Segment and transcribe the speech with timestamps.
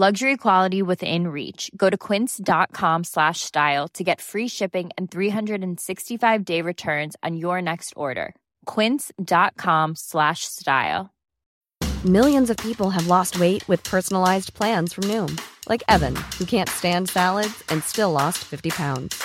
[0.00, 1.72] Luxury quality within reach.
[1.76, 7.60] Go to quince.com slash style to get free shipping and 365 day returns on your
[7.60, 8.36] next order.
[8.66, 11.10] Quince.com slash style.
[12.04, 15.36] Millions of people have lost weight with personalized plans from Noom,
[15.68, 19.20] like Evan, who can't stand salads and still lost 50 pounds.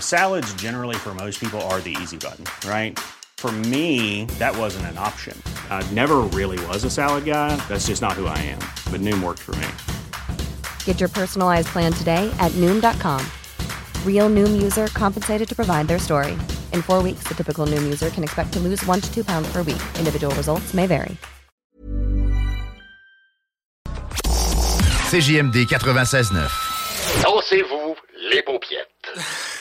[0.00, 2.98] Salads, generally, for most people, are the easy button, right?
[3.36, 5.40] For me, that wasn't an option.
[5.70, 7.54] I never really was a salad guy.
[7.68, 8.58] That's just not who I am.
[8.90, 9.68] But Noom worked for me.
[10.88, 13.20] Get your personalized plan today at Noom.com.
[14.06, 16.32] Real Noom user compensated to provide their story.
[16.72, 19.52] In four weeks, the typical Noom user can expect to lose one to two pounds
[19.52, 19.82] per week.
[19.98, 21.18] Individual results may vary.
[25.10, 26.48] CJMD 96.9.
[27.22, 27.94] Dansez-vous
[28.30, 29.44] les paupiètes.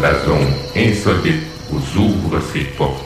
[0.00, 3.04] La zone insolite vous ouvre ses portes.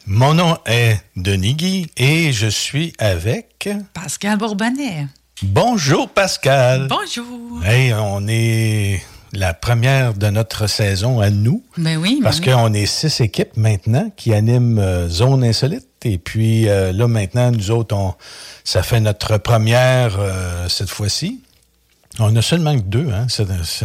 [0.07, 5.07] Mon nom est Denis Guy et je suis avec Pascal Bourbonnais.
[5.43, 6.89] Bonjour Pascal.
[6.89, 7.65] Bonjour.
[7.65, 11.63] Hey, on est la première de notre saison à nous.
[11.79, 12.47] Ben oui, ben Parce oui.
[12.53, 15.87] qu'on est six équipes maintenant qui animent euh, Zone Insolite.
[16.05, 18.15] Et puis euh, là, maintenant, nous autres, on,
[18.65, 21.41] ça fait notre première euh, cette fois-ci.
[22.19, 23.85] On a seulement que deux, hein, cette, ce-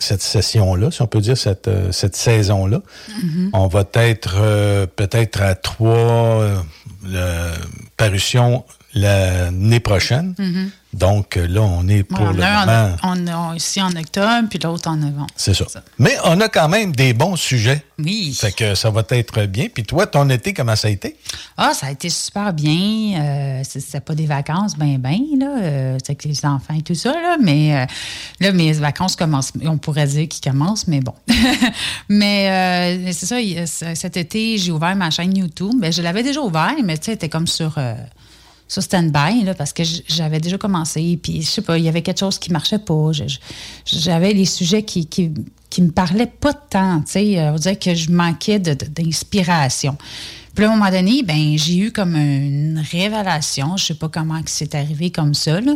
[0.00, 2.80] cette session-là, si on peut dire, cette, cette saison-là.
[3.22, 3.50] Mhm.
[3.52, 6.64] On va être peut-être à trois
[7.96, 10.34] parutions l'année prochaine.
[10.38, 10.70] Mhm.
[10.98, 14.88] Donc là, on est pour on, le a on a ici en octobre, puis l'autre
[14.90, 15.28] en novembre.
[15.36, 15.64] C'est ça.
[15.98, 17.84] Mais on a quand même des bons sujets.
[17.98, 18.36] Oui.
[18.38, 19.66] Fait que ça va être bien.
[19.72, 21.16] Puis toi, ton été, comment ça a été?
[21.56, 23.20] Ah, ça a été super bien.
[23.20, 25.46] Euh, c'est- C'était pas des vacances, ben, ben, là.
[25.62, 27.36] euh, c'est avec les enfants et tout ça, là.
[27.40, 27.86] Mais euh,
[28.40, 29.52] là, mes vacances commencent.
[29.64, 31.14] On pourrait dire qu'ils commencent, mais bon.
[32.08, 32.48] mais
[33.08, 35.74] euh, c'est ça, cet été, j'ai ouvert ma chaîne YouTube.
[35.78, 37.78] Ben, je l'avais déjà ouvert, mais tu sais, elle était comme sur.
[38.68, 42.20] Sur stand-by, parce que j'avais déjà commencé, puis je sais pas, il y avait quelque
[42.20, 43.10] chose qui marchait pas.
[43.86, 45.32] J'avais les sujets qui, qui,
[45.70, 47.38] qui me parlaient pas tant, tu sais.
[47.38, 48.74] euh, On dirait que je manquais de-
[50.58, 53.76] Puis à un moment donné, ben, j'ai eu comme une révélation.
[53.76, 55.60] Je sais pas comment c'est arrivé comme ça.
[55.60, 55.70] là.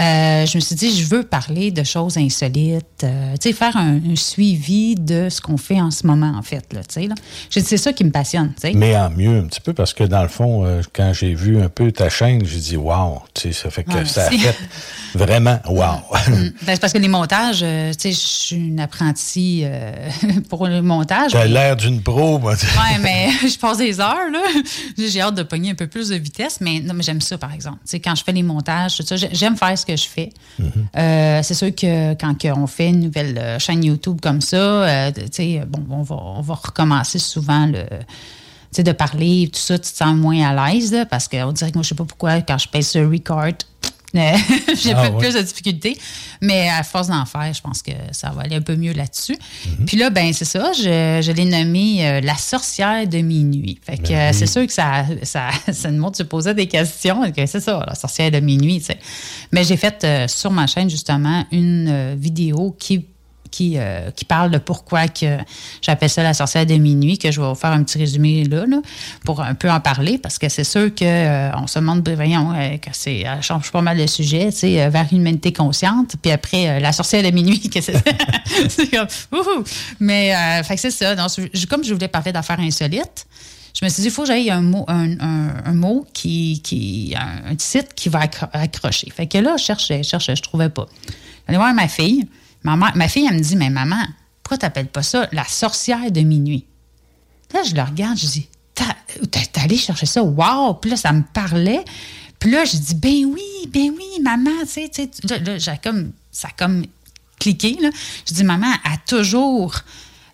[0.00, 3.04] Euh, je me suis dit, je veux parler de choses insolites.
[3.04, 6.42] euh, tu sais, faire un, un suivi de ce qu'on fait en ce moment, en
[6.42, 6.72] fait.
[6.72, 7.14] Là, tu sais, là.
[7.50, 8.54] J'ai dit, C'est ça qui me passionne.
[8.72, 11.60] Mais en mieux un petit peu, parce que dans le fond, euh, quand j'ai vu
[11.60, 14.30] un peu ta chaîne, j'ai dit wow, tu sais, ça fait que Ouais, ça a
[14.30, 14.56] fait
[15.14, 16.00] vraiment wow.
[16.30, 17.64] Ben, c'est parce que les montages, tu
[17.98, 19.66] sais, je suis une apprentie
[20.48, 21.32] pour le montage.
[21.32, 22.54] T'as mais- l'air d'une pro, moi.
[22.54, 24.13] Ouais, mais je passe des heures,
[24.98, 27.52] J'ai hâte de pogner un peu plus de vitesse, mais non, mais j'aime ça, par
[27.52, 27.78] exemple.
[28.02, 30.30] Quand je fais les montages, tout ça, j'ai- j'aime faire ce que je fais.
[30.96, 35.10] Euh, c'est sûr que quand on fait une nouvelle euh, chaîne YouTube comme ça, euh,
[35.66, 37.84] bon, on va, on va recommencer souvent le.
[38.76, 41.84] De parler, tout ça, tu te sens moins à l'aise, parce qu'on dirait que moi,
[41.84, 43.52] je sais pas pourquoi, quand je pèse sur record,
[44.82, 45.18] j'ai Ah, ouais.
[45.18, 45.98] plus de difficultés.
[46.40, 49.36] Mais à force d'en faire, je pense que ça va aller un peu mieux là-dessus.
[49.86, 53.78] Puis là, ben c'est ça, je, je l'ai nommé euh, la sorcière de minuit.
[53.84, 57.30] Fait que euh, c'est sûr que ça, ça, ça nous montre se poser des questions.
[57.32, 58.78] que C'est ça, la sorcière de minuit.
[58.78, 58.98] tu sais.
[59.52, 63.06] Mais j'ai fait euh, sur ma chaîne, justement, une euh, vidéo qui
[63.54, 65.38] qui, euh, qui parle de pourquoi que
[65.80, 68.64] j'appelle ça la sorcière de minuit, que je vais vous faire un petit résumé là,
[69.24, 72.78] pour un peu en parler, parce que c'est sûr que euh, se demande, voyons, euh,
[72.78, 76.32] que c'est, elle change pas mal de sujet, tu sais, vers une humanité consciente, puis
[76.32, 77.94] après, la sorcière de minuit, que c'est
[78.68, 79.62] c'est comme, wouhou!
[80.00, 80.32] Mais,
[80.64, 81.14] fait que c'est ça.
[81.14, 81.28] Donc,
[81.70, 83.26] comme je voulais parler d'affaires insolites,
[83.78, 87.14] je me suis dit, il faut que j'aille un mot, un, un- mot qui, qui
[87.16, 89.10] un, titre qui va accro- accrocher.
[89.10, 90.86] Fait que là, je cherchais, je cherchais, je trouvais pas.
[91.46, 92.26] J'allais voir ma fille.
[92.64, 94.02] Ma, ma fille, elle me dit, mais maman,
[94.42, 96.66] pourquoi t'appelles pas ça la sorcière de minuit?
[97.52, 100.74] Là, je le regarde, je dis, t'es allé chercher ça, wow!
[100.74, 101.84] Puis là, ça me parlait.
[102.38, 105.76] Puis là, je dis, ben oui, ben oui, maman, tu sais, tu sais, là, là,
[105.82, 106.84] comme, ça a comme
[107.38, 107.90] cliqué, là.
[108.28, 109.74] Je dis, maman a toujours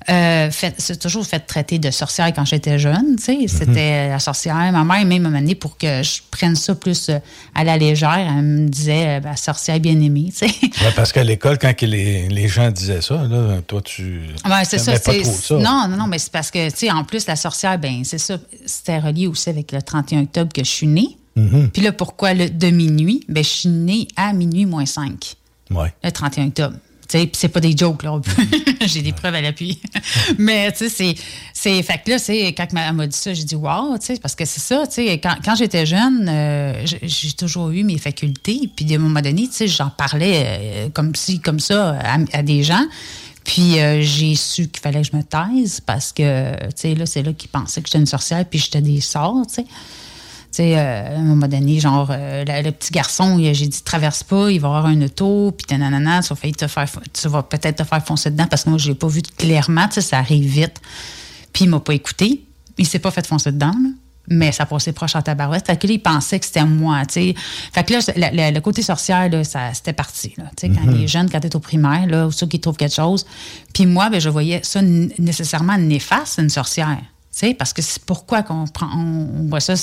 [0.09, 3.39] euh, s'est toujours fait traiter de sorcière quand j'étais jeune, tu sais.
[3.49, 4.55] C'était la sorcière.
[4.73, 7.19] Ma mère, même, m'a amené pour que je prenne ça plus euh,
[7.55, 8.17] à la légère.
[8.19, 10.55] Elle me disait, euh, ben, sorcière bien-aimée, tu sais.
[10.63, 14.23] Ouais, parce qu'à l'école, quand que les, les gens disaient ça, là, toi, tu.
[14.47, 14.93] Ouais, c'est ça.
[14.93, 15.55] pas c'est- trop ça.
[15.59, 18.19] Non, non, non, mais c'est parce que, tu sais, en plus, la sorcière, ben, c'est
[18.19, 18.39] ça.
[18.67, 21.17] C'était relié aussi avec le 31 octobre que je suis née.
[21.37, 21.69] Mm-hmm.
[21.71, 23.25] Puis là, pourquoi le, de minuit?
[23.29, 25.35] Ben, je suis née à minuit moins 5,
[25.71, 25.93] Ouais.
[26.03, 26.77] le 31 octobre.
[27.11, 28.21] C'est pas des jokes, là.
[28.87, 29.81] J'ai des preuves à l'appui.
[30.39, 31.15] mais, tu sais,
[31.53, 31.83] c'est.
[31.83, 34.35] Fait que là, c'est, quand elle m'a dit ça, j'ai dit, wow, tu sais, parce
[34.35, 38.71] que c'est ça, tu sais, quand, quand j'étais jeune, euh, j'ai- toujours eu mes facultés.
[38.75, 42.19] Puis, à un moment donné, tu sais, j'en parlais euh, comme si, comme ça, à,
[42.33, 42.85] à des gens.
[43.45, 47.07] Puis euh, j'ai su qu'il fallait que je me taise parce que, tu sais, là,
[47.07, 49.65] c'est là qu'ils pensaient que j'étais une sorcière puis j'étais des sorts, tu sais.
[50.61, 54.23] Sais, euh, à un moment donné, genre, euh, la- le petit garçon, j'ai dit, traverse
[54.23, 56.87] pas, il va avoir un auto, puis nanana, failli te faire,
[57.19, 59.89] tu vas peut-être te faire foncer dedans parce que moi, je l'ai pas vu clairement,
[59.89, 60.77] tu sais, ça arrive vite.
[61.55, 62.43] Puis il m'a pas écouté.
[62.77, 63.89] Il s'est pas fait foncer dedans, là.
[64.29, 65.67] Mais ça passait proche en tabarouette.
[65.67, 67.35] Fait que là, il pensait que c'était moi, tu sais.
[67.73, 70.45] Fait que là, le, le- le côté sorcière, là, ça, c'était parti, là.
[70.59, 72.95] Tu sais, quand les jeunes, quand t'es au primaire, là, ou ceux qui trouvent quelque
[72.95, 73.25] chose.
[73.73, 76.99] Puis moi, ben, je voyais ça nécessairement néfaste, une sorcière.
[77.33, 79.75] Tu sais, parce que c'est pourquoi qu'on prend, on, on voit ça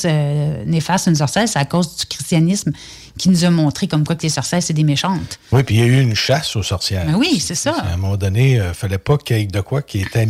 [0.66, 2.74] néfaste, une sorcière, c'est à cause du christianisme
[3.18, 5.40] qui nous a montré comme quoi que les sorcières, c'est des méchantes.
[5.52, 7.06] Oui, puis il y a eu une chasse aux sorcières.
[7.06, 7.74] Ben oui, c'est ça.
[7.74, 10.28] À un moment donné, il fallait pas qu'il y ait de quoi qui était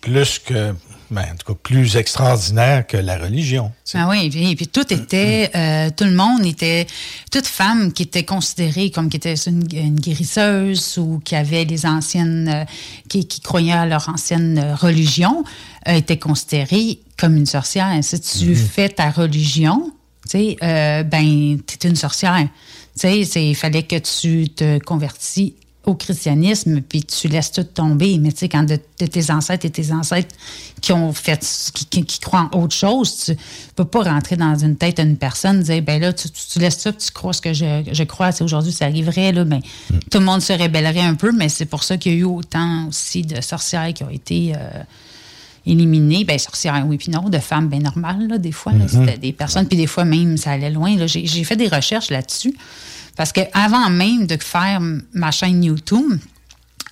[0.00, 0.74] plus que.
[1.12, 3.70] Ben, en tout cas, plus extraordinaire que la religion.
[3.84, 3.98] tu sais.
[3.98, 6.86] Ah oui, puis, puis tout était, euh, tout le monde était,
[7.30, 11.84] toute femme qui était considérée comme qui était une, une guérisseuse ou qui avait les
[11.84, 12.64] anciennes, euh,
[13.10, 15.44] qui, qui croyaient à leur ancienne euh, religion,
[15.86, 17.92] euh, était considérée comme une sorcière.
[18.02, 19.92] Si tu fais ta religion,
[20.30, 20.56] tu sais,
[21.04, 22.48] ben, t'es une sorcière.
[22.98, 28.16] Tu sais, il fallait que tu te convertis au christianisme, puis tu laisses tout tomber.
[28.18, 30.34] Mais tu sais, quand de, de tes ancêtres et tes ancêtres
[30.80, 33.36] qui ont fait, qui, qui- qui croient en autre chose, tu
[33.74, 36.78] peux pas rentrer dans une tête d'une personne, dire, ben là, tu, tu- tu laisses
[36.78, 38.30] ça, puis tu crois ce que je, je crois.
[38.30, 39.60] Sais, Aujourd'hui, ça arriverait, là, ben,
[40.10, 42.24] tout le monde se rébellerait un peu, mais c'est pour ça qu'il y a eu
[42.24, 44.52] autant aussi de sorcières qui ont été...
[44.54, 44.58] euh,
[45.64, 48.72] éliminées, ben sorcières, oui, puis non, de femmes bien normales, là, des fois.
[48.72, 50.96] là, C'était des personnes, puis des fois même, ça allait loin.
[51.06, 52.52] j'ai fait des recherches là-dessus.
[53.16, 54.80] Parce que avant même de faire
[55.12, 56.18] ma chaîne YouTube,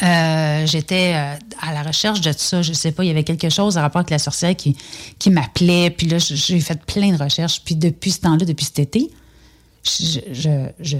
[0.02, 2.62] euh, j'étais euh, à la recherche de ça.
[2.62, 4.76] Je sais pas, il y avait quelque chose à rapport avec la sorcière qui,
[5.18, 5.90] qui m'appelait.
[5.90, 7.62] Puis là, j'ai fait plein de recherches.
[7.64, 9.10] Puis depuis ce temps-là, depuis cet été,
[9.84, 10.96] je, je, je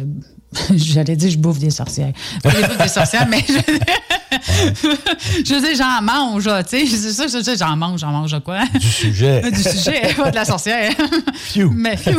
[0.75, 2.13] j'allais dire je bouffe des sorcières.
[2.43, 3.53] Pas des bouffe des sorcières, mais je,
[5.45, 6.87] je dire, j'en mange, tu sais.
[6.87, 8.65] C'est ça, je j'en mange, j'en mange quoi?
[8.67, 9.43] Du sujet.
[9.51, 10.93] du sujet, pas de la sorcière.
[11.35, 11.71] Phew.
[11.71, 12.19] Mais phew.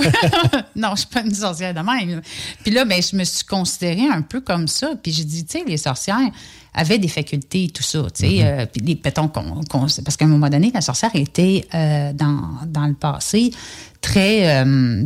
[0.75, 2.21] non, je suis pas une sorcière de même.
[2.63, 4.93] Puis là, ben, je me suis considérée un peu comme ça.
[5.01, 6.29] Puis j'ai dit, tu sais, les sorcières
[6.73, 8.45] avaient des facultés et tout ça, tu sais.
[8.45, 12.49] euh, puis les pétons qu'on, parce qu'à un moment donné, la sorcière était euh, dans,
[12.65, 13.51] dans le passé
[13.99, 14.63] très...
[14.63, 15.05] euh,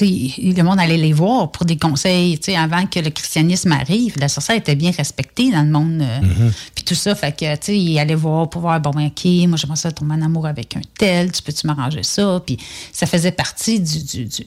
[0.00, 2.38] le monde allait les voir pour des conseils.
[2.56, 6.00] Avant que le christianisme arrive, la sorcière était bien respectée dans le monde.
[6.02, 9.24] euh, Puis tout ça, fait que, tu sais, il allait voir pour voir, bon, OK,
[9.48, 12.42] moi, j'aimerais ça tomber en amour avec un tel, tu peux-tu m'arranger ça?
[12.44, 12.58] Puis
[12.92, 14.46] ça faisait partie du, du, du-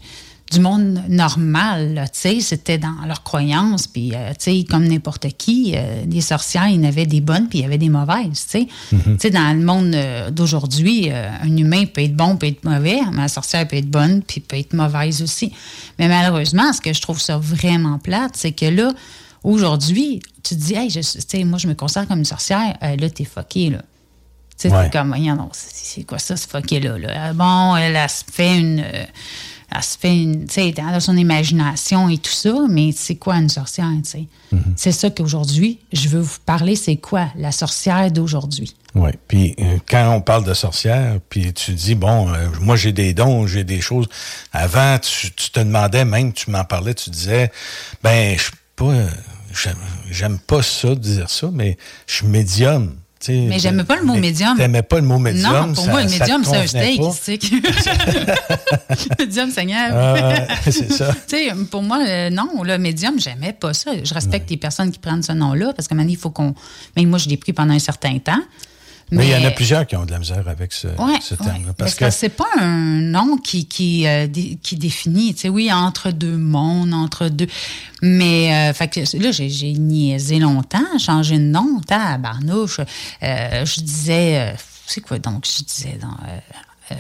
[0.52, 5.28] du monde normal, tu sais, c'était dans leurs croyances, puis, euh, tu sais, comme n'importe
[5.38, 7.90] qui, euh, les sorcières, il y en avait des bonnes, puis il y avait des
[7.90, 8.68] mauvaises, tu sais.
[9.20, 13.00] Sais, dans le monde euh, d'aujourd'hui, euh, un humain peut être bon, peut être mauvais,
[13.12, 15.52] mais la sorcière peut être bonne, puis peut être mauvaise aussi.
[16.00, 18.92] Mais malheureusement, ce que je trouve ça vraiment plate, c'est que là,
[19.44, 22.76] aujourd'hui, tu te dis, hey, je- tu sais, moi, je me considère comme une sorcière,
[22.84, 23.80] euh, là, t'es fucké, là.
[24.60, 24.90] Tu sais, Ouais.
[24.92, 26.98] comme, non, c'est quoi ça, ce fucké-là?
[26.98, 27.10] Là?
[27.16, 28.84] Ah, Bon, elle, elle se fait une.
[29.76, 30.46] Elle se fait une.
[30.76, 34.26] Dans son imagination et tout ça, mais c'est quoi une sorcière, sais?
[34.76, 38.76] C'est ça qu'aujourd'hui, je veux vous parler, c'est quoi la sorcière d'aujourd'hui?
[38.96, 39.12] Oui.
[39.28, 43.14] Puis euh, quand on parle de sorcière, puis tu dis, bon, euh, moi j'ai des
[43.14, 44.08] dons, j'ai des choses.
[44.54, 47.52] Avant, tu, tu te demandais, même tu m'en parlais, tu disais,
[48.02, 48.86] ben, je suis pas.
[48.86, 49.10] euh,
[50.10, 52.96] j'aime- pas ça, dire ça, mais je suis médium.
[53.30, 54.58] Mais j'aimais pas le mot médium.
[54.58, 55.52] T'aimais pas le mot médium.
[55.52, 57.02] non, pour ça- moi, le médium, c'est un steak,
[59.20, 59.90] médium seigneur.
[59.94, 61.14] Ah, c'est ça.
[61.72, 63.92] Pour moi, euh, non, le médium, j'aimais pas ça.
[64.04, 66.54] Je respecte les personnes qui prennent ce nom-là parce que maintenant, il faut qu'on.
[66.96, 68.42] Mais moi, je l'ai pris pendant un certain temps.
[69.12, 71.36] Mais il y en a plusieurs qui ont de la misère avec ce, Ouais, ce
[71.36, 71.46] ouais.
[71.46, 71.74] terme-là.
[71.78, 75.72] Parce que, c'est pas un nom qui, qui, euh, dé- qui définit, tu sais, oui,
[75.72, 77.48] entre deux mondes, entre deux.
[78.02, 82.82] Mais, euh, fait que là, j'ai, niaisé longtemps, changé de nom, tabarnouche.
[83.24, 84.54] Euh, je disais,
[84.86, 86.96] c'est quoi donc, je disais dans.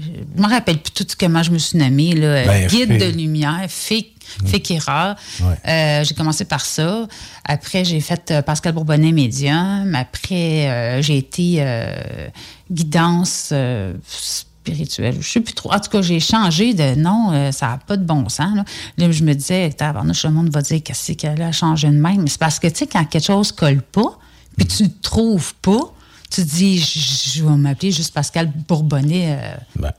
[0.00, 3.64] je me rappelle plus tout comment je me suis nommée, là, Ben, guide de lumière,
[3.68, 4.12] fée,
[5.40, 5.56] Ouais.
[5.68, 7.06] Euh, j'ai commencé par ça.
[7.44, 9.94] Après, j'ai fait euh, Pascal Bourbonnet médium.
[9.94, 11.64] Après, euh, j'ai été
[12.70, 13.52] guidance
[14.06, 15.16] spirituelle.
[15.20, 15.72] Je sais plus trop.
[15.72, 17.52] En tout cas, j'ai changé de nom.
[17.52, 18.56] ça n'a pas de bon sens.
[18.56, 18.64] Là,
[18.98, 22.22] Là, je me disais, tabarnouche, le monde va dire qu'est-ce qu'elle a changé de même.
[22.22, 24.18] Mais c'est parce que, tu sais, quand quelque chose colle pas,
[24.56, 25.92] puis tu ne trouves pas,
[26.30, 29.38] tu te dis, je je vais m'appeler juste Pascal Bourbonnet.
[29.40, 29.92] Euh, Ben,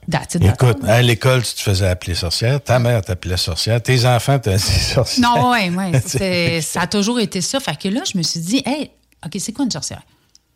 [0.52, 4.58] Écoute, à l'école, tu te faisais appeler sorcière, ta mère t'appelait sorcière, tes enfants t'appelaient
[4.94, 5.34] sorcière.
[5.34, 5.70] Non, ouais.
[6.06, 7.60] c'est- ça a toujours été ça.
[7.60, 8.90] Fait que là, je me suis dit, hey,
[9.24, 10.02] OK, c'est quoi une sorcière?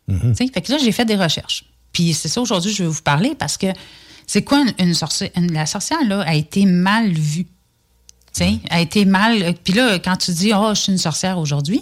[0.09, 0.35] Mm-hmm.
[0.53, 1.65] Fait que là, j'ai fait des recherches.
[1.91, 3.67] Puis c'est ça, aujourd'hui, je vais vous parler parce que
[4.27, 5.29] c'est quoi une, une sorcière?
[5.35, 7.45] Une- la sorcière, là, a été mal vue.
[8.35, 9.53] Tu sais, a été mal.
[9.63, 11.81] Puis là, quand tu dis, oh, je suis une sorcière aujourd'hui,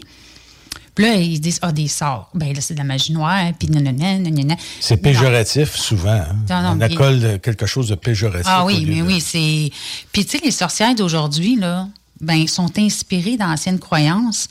[0.96, 2.30] puis là, ils disent, ah, des sorts.
[2.34, 4.56] Ben là, c'est de la magie noire, puis nanana, nanana.
[4.80, 5.02] C'est Non.
[5.04, 6.10] péjoratif souvent.
[6.12, 6.36] hein.
[6.50, 8.46] Non, non, On accole quelque chose de péjoratif.
[8.50, 9.70] Ah oui, mais de- oui, c'est.
[10.12, 11.88] Puis tu sais, les sorcières d'aujourd'hui, là,
[12.20, 14.48] ben, sont inspirées d'anciennes croyances,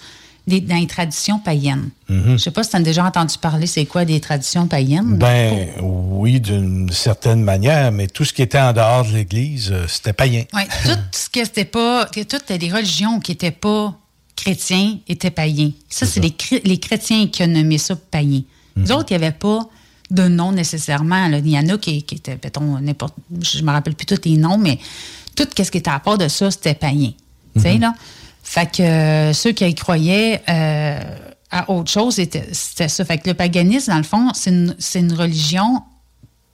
[0.47, 1.91] des, dans les traditions païennes.
[2.09, 5.17] Je sais pas si tu as déjà entendu parler, c'est quoi des traditions païennes?
[5.19, 9.85] Ben oui, d'une certaine manière, mais tout ce qui était en dehors de l'Église, euh,
[9.87, 10.45] c'était païen.
[10.55, 12.07] Oui, tout ce qui n'était pas.
[12.07, 13.95] Toutes les religions qui n'étaient pas
[14.41, 15.71] chrétiens étaient païens.
[15.89, 18.43] Ça, c'est les, les chrétiens qui ont nommé ça païen.
[18.77, 19.69] Les autres, il n'y avait pas
[20.11, 21.29] de nom nécessairement.
[21.29, 21.39] là.
[21.39, 23.15] Il y en a qui, qui étaient, mettons, n'importe.
[23.41, 24.79] Je me rappelle plus tous les noms, mais
[25.37, 27.13] tout ce qui était à part de ça, c'était païen.
[27.55, 27.95] Tu sais, là?
[28.43, 31.01] Fait que euh, ceux qui y croyaient euh,
[31.51, 33.05] à autre chose, c'était ça.
[33.05, 35.83] Fait que le paganisme, dans le fond, c'est une, c'est une religion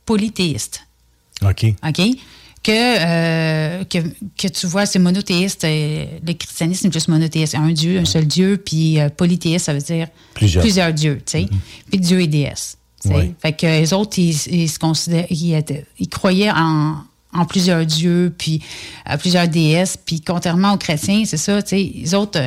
[0.05, 0.83] polythéiste.
[1.43, 1.67] OK.
[1.87, 2.01] OK?
[2.67, 3.99] Que, euh, que,
[4.37, 5.63] que tu vois, c'est monothéiste.
[5.63, 7.55] euh, le christianisme, c'est juste monothéiste.
[7.55, 8.57] Un Dieu, un seul Dieu.
[8.57, 10.93] Puis euh, polythéiste, ça veut dire Plusieurs.
[10.93, 11.47] dieux, tu sais.
[11.91, 12.77] Puis Dieu et déesse.
[13.05, 13.35] Oui.
[13.41, 16.97] Fait que les autres, ils, ils se considèrent, ils, étaient- ils croyaient en,
[17.33, 18.61] en plusieurs dieux, puis
[19.05, 19.97] à plusieurs déesses.
[20.05, 22.41] Puis contrairement aux chrétiens, c'est ça, tu sais, les autres,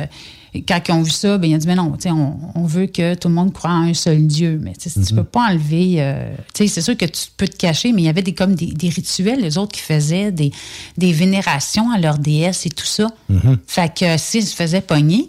[0.56, 2.86] euh, quand ils ont vu ça, ben, ils ont dit, mais non, on, on veut
[2.86, 4.58] que tout le monde croit en un seul Dieu.
[4.62, 5.16] Mais tu sais, Mhm.
[5.16, 8.04] peux pas enlever, euh, tu sais, c'est sûr que tu peux te cacher, mais il
[8.06, 10.50] y avait des, comme des, des rituels, les autres qui faisaient des,
[10.98, 13.08] des vénérations à leurs déesses et tout ça.
[13.28, 13.58] Mhm.
[13.66, 15.28] Fait que s'ils se faisaient pogner,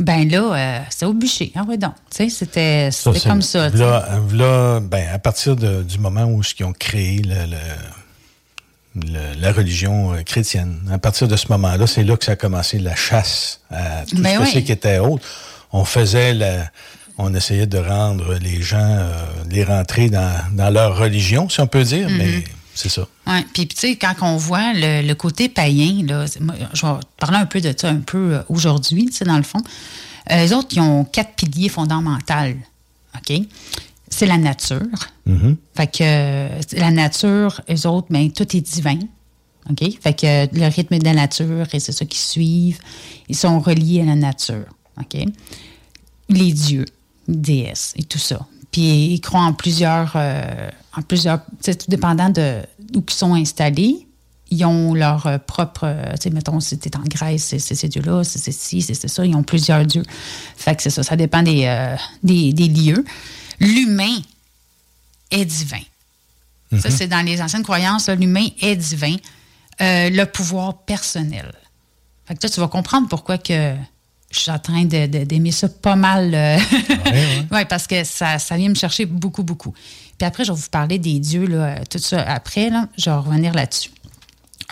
[0.00, 1.50] ben là, euh, c'était au bûcher.
[1.56, 2.90] Ah ouais, donc, tu sais, c'était
[3.28, 3.68] comme ça.
[3.70, 7.56] Là, là, ben, à partir de- du moment où ils ont créé le- le-
[9.06, 12.36] le- la religion euh, chrétienne, à partir de ce moment-là, c'est là que ça a
[12.36, 14.64] commencé la chasse à tout Ben ce oui.
[14.64, 15.24] qui était autre.
[15.72, 16.70] On faisait la,
[17.18, 19.10] on essayait de rendre les gens, euh,
[19.50, 23.06] les rentrer dans, dans leur religion, si on peut dire, mais c'est ça.
[23.26, 26.92] Oui, puis tu sais, quand on voit le, le côté païen, là, moi, je vais
[27.18, 29.60] parler un peu de ça un peu euh, aujourd'hui, tu sais, dans le fond.
[30.30, 32.34] Euh, les autres, ils ont quatre piliers fondamentaux.
[33.16, 33.40] OK?
[34.10, 34.80] C'est la nature.
[35.28, 35.56] Mhm.
[35.74, 38.98] Fait que euh, la nature, eux autres, ben, tout est divin.
[39.70, 39.84] OK?
[40.00, 42.80] Fait que le rythme de la nature, et c'est ça qui suivent,
[43.28, 44.64] ils sont reliés à la nature.
[44.98, 45.22] OK?
[46.30, 46.86] Les dieux,
[47.28, 48.46] déesses et tout ça.
[48.72, 52.62] Puis ils croient en plusieurs, euh, en plusieurs, c'est tout dépendant de
[52.96, 54.06] où ils sont installés.
[54.50, 58.38] Ils ont leur euh, propre, tu sais, mettons, si en Grèce, c'est ces dieux-là, c'est
[58.38, 59.26] c'est ci, c'est ça.
[59.26, 60.04] Ils ont plusieurs dieux.
[60.56, 61.68] Fait que c'est ça, ça dépend des,
[62.22, 63.04] des lieux.
[63.60, 64.16] L'humain
[65.30, 65.80] est divin.
[66.80, 69.16] Ça, c'est dans les anciennes croyances, l'humain est divin.
[69.80, 71.52] Euh, le pouvoir personnel.
[72.26, 73.74] Fait que là, tu vas comprendre pourquoi que
[74.30, 76.34] je suis en train d'aimer ça pas mal.
[76.34, 76.58] euh,
[77.52, 79.72] ouais, parce que ça, ça vient me chercher beaucoup, beaucoup.
[80.18, 82.70] Puis après, je vais vous parler des dieux, là, tout ça après.
[82.70, 83.90] Là, je vais revenir là-dessus.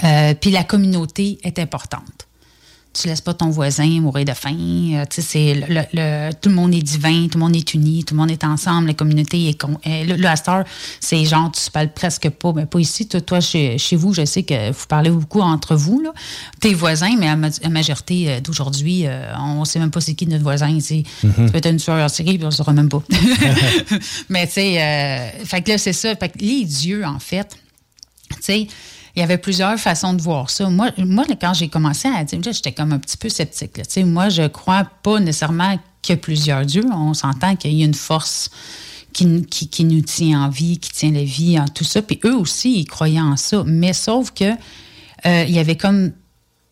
[0.02, 2.25] Euh, puis la communauté est importante.
[2.98, 4.56] Tu laisses pas ton voisin mourir de faim.
[4.94, 7.54] Euh, tu sais, c'est le, le- le- tout le monde est divin, tout le monde
[7.56, 9.60] est uni, tout le monde est ensemble, la communauté est...
[9.60, 10.64] Con, euh, le, à heure,
[11.00, 13.06] c'est genre, tu parles presque pas, mais pas ici.
[13.06, 16.12] Toi, toi, chez, chez vous, je sais que vous parlez beaucoup entre vous, là.
[16.60, 20.14] Tes voisins, mais la, ma- la majorité euh, d'aujourd'hui, euh, on sait même pas c'est
[20.14, 20.74] qui notre voisin.
[20.74, 21.02] tu sais.
[21.20, 23.02] Tu peux être une tueur en série, puis on ne saura même pas.
[24.28, 26.14] mais tu sais, euh, fait que là, c'est ça.
[26.16, 27.48] Fait que les dieux, en fait,
[28.30, 28.66] tu sais,
[29.16, 30.68] il y avait plusieurs façons de voir ça.
[30.68, 33.78] Moi, moi quand j'ai commencé à dire, j'étais comme un petit peu sceptique.
[33.78, 34.04] là.
[34.04, 36.84] Moi, je crois pas nécessairement qu'il y a plusieurs dieux.
[36.92, 38.50] On s'entend qu'il y a une force
[39.14, 42.02] qui, qui, qui nous tient en vie, qui tient la vie, en tout ça.
[42.02, 43.64] Puis eux aussi, ils croyaient en ça.
[43.66, 44.44] Mais sauf que
[45.24, 46.12] euh, il y avait comme,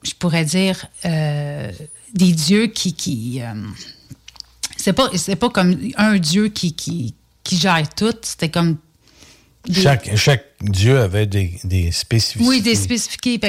[0.03, 1.73] je pourrais dire, euh,
[2.13, 2.93] des dieux qui...
[2.93, 3.55] qui euh,
[4.77, 5.09] c'est pas,
[5.41, 8.15] pas comme un dieu qui, qui, qui gère tout.
[8.21, 8.77] C'était comme...
[9.73, 12.49] Chaque, chaque dieu avait des, des spécificités.
[12.49, 12.77] oui, des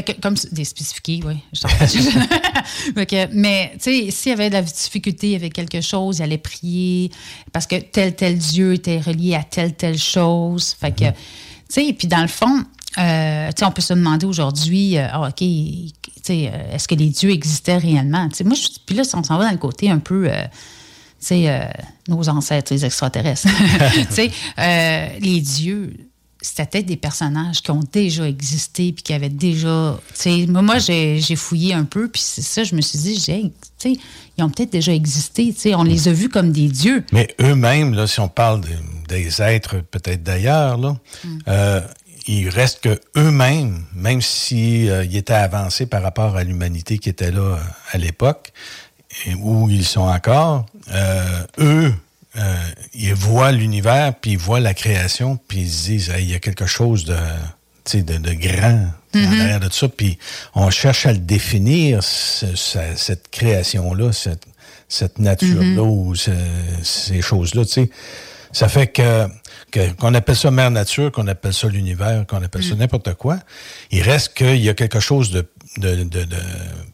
[0.05, 1.35] que- comme des spécifiés, oui.
[1.53, 1.59] je
[3.33, 7.11] mais tu sais, s'il y avait de la difficulté avec quelque chose, il allait prier
[7.51, 10.75] parce que tel tel dieu était relié à telle telle chose.
[10.79, 11.15] Fait que, tu
[11.69, 12.63] sais, puis dans le fond,
[12.97, 15.89] euh, tu sais, on peut se demander aujourd'hui, euh, ah, ok, tu
[16.23, 18.29] sais, euh, est-ce que les dieux existaient réellement?
[18.29, 18.55] Tu sais, moi,
[18.85, 20.27] puis là, on s'en va dans le côté un peu.
[20.29, 20.43] euh,
[21.31, 21.65] euh,
[22.07, 23.47] nos ancêtres, les extraterrestres.
[24.09, 25.93] tu sais, euh, les dieux,
[26.41, 29.97] c'était des personnages qui ont déjà existé puis qui avaient déjà.
[30.09, 33.19] Tu sais, moi, moi, j'ai fouillé un peu, puis c'est ça, je me suis dit,
[33.19, 33.51] j'ai,
[33.83, 33.99] hey,
[34.37, 35.53] ils ont peut-être déjà existé.
[35.75, 37.03] On les a vus comme des dieux.
[37.11, 38.67] Mais eux-mêmes, si on parle de-
[39.07, 41.37] des êtres peut-être d'ailleurs, là, Mm.
[41.47, 41.81] euh,
[42.27, 47.41] il reste que eux-mêmes, même s'ils étaient avancés par rapport à l'humanité qui était là
[47.41, 47.57] euh,
[47.91, 48.51] à l'époque,
[49.41, 51.93] où ils sont encore, euh, eux,
[52.37, 52.55] euh,
[52.93, 56.35] ils voient l'univers, puis ils voient la création, puis ils se disent, Hey, il y
[56.35, 57.15] a quelque chose de,
[57.93, 60.17] de, de grand en arrière de ça, puis
[60.55, 64.43] on cherche à le définir, ce- ce- cette création-là, cette,
[64.89, 66.31] cette nature-là, ou ce-
[66.83, 67.89] ces choses-là, tu sais.
[68.51, 69.27] Ça fait que
[69.99, 73.37] qu'on appelle ça mère nature, qu'on appelle ça l'univers, qu'on appelle ça n'importe quoi.
[73.91, 75.45] Il reste qu'il y a quelque chose de,
[75.77, 76.37] de, de, de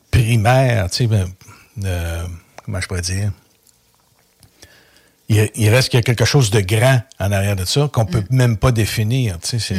[0.10, 1.10] primaire, tu sais,
[1.78, 2.26] de-
[2.66, 3.32] comment je pourrais dire?
[5.30, 8.06] Il, il reste qu'il y a quelque chose de grand en arrière de ça qu'on
[8.06, 9.40] peut même pas définir.
[9.40, 9.76] Tu sais,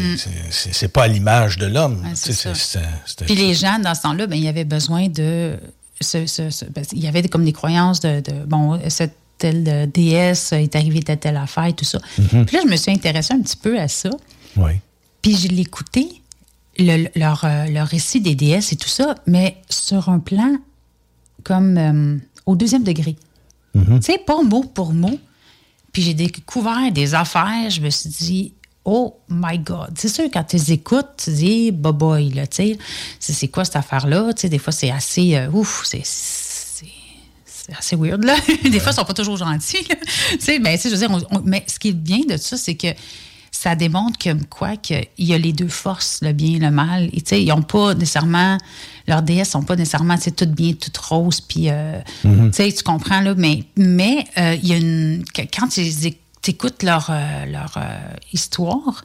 [0.50, 2.02] c'est- c'est pas à l'image de l'homme.
[2.02, 2.50] Ouais, tu sais,
[3.26, 5.58] Puis les gens, dans ce temps-là, ben, il y avait besoin de.
[6.00, 8.20] ce- ce- ce- ben, il y avait comme des croyances de.
[8.20, 11.98] de, bon, cette telle euh, déesse est arrivée telle, telle affaire et tout ça.
[12.18, 12.44] Mm-hmm.
[12.46, 14.10] Puis là, je me suis intéressée un petit peu à ça.
[14.56, 14.72] Oui.
[15.20, 16.08] Puis je écouté,
[16.78, 20.56] le- leur, euh, leur récit des déesses et tout ça, mais sur un plan
[21.44, 23.16] comme euh, au deuxième degré.
[23.74, 25.18] Tu sais, pas mot pour mot.
[25.92, 28.52] Puis j'ai découvert des affaires, je me suis dit,
[28.84, 29.90] oh my God.
[29.96, 32.76] C'est sûr, quand tu les écoutes, tu dis, bah boy, là, tu
[33.18, 34.32] sais, c'est quoi cette affaire-là?
[34.34, 36.02] Tu sais, des fois, c'est assez, euh, ouf, c'est.
[36.04, 38.34] c'est- assez weird, là.
[38.64, 39.84] Des fois, ils sont pas toujours gentils.
[40.32, 42.56] tu sais, sais, je veux dire, on- on- mais ce qui est bien de ça,
[42.56, 42.88] c'est que
[43.54, 47.04] ça démontre que quoi qu'il y a les deux forces, le bien et le mal.
[47.12, 48.56] Et ils n'ont pas nécessairement,
[49.06, 53.20] leurs déesses sont pas nécessairement, toutes bien, toutes roses, puis euh, tu sais, tu comprends
[53.20, 55.82] là, mais mais euh, il y a une que- quand tu
[56.50, 57.98] écoutes leur euh, leur euh,
[58.32, 59.04] histoire,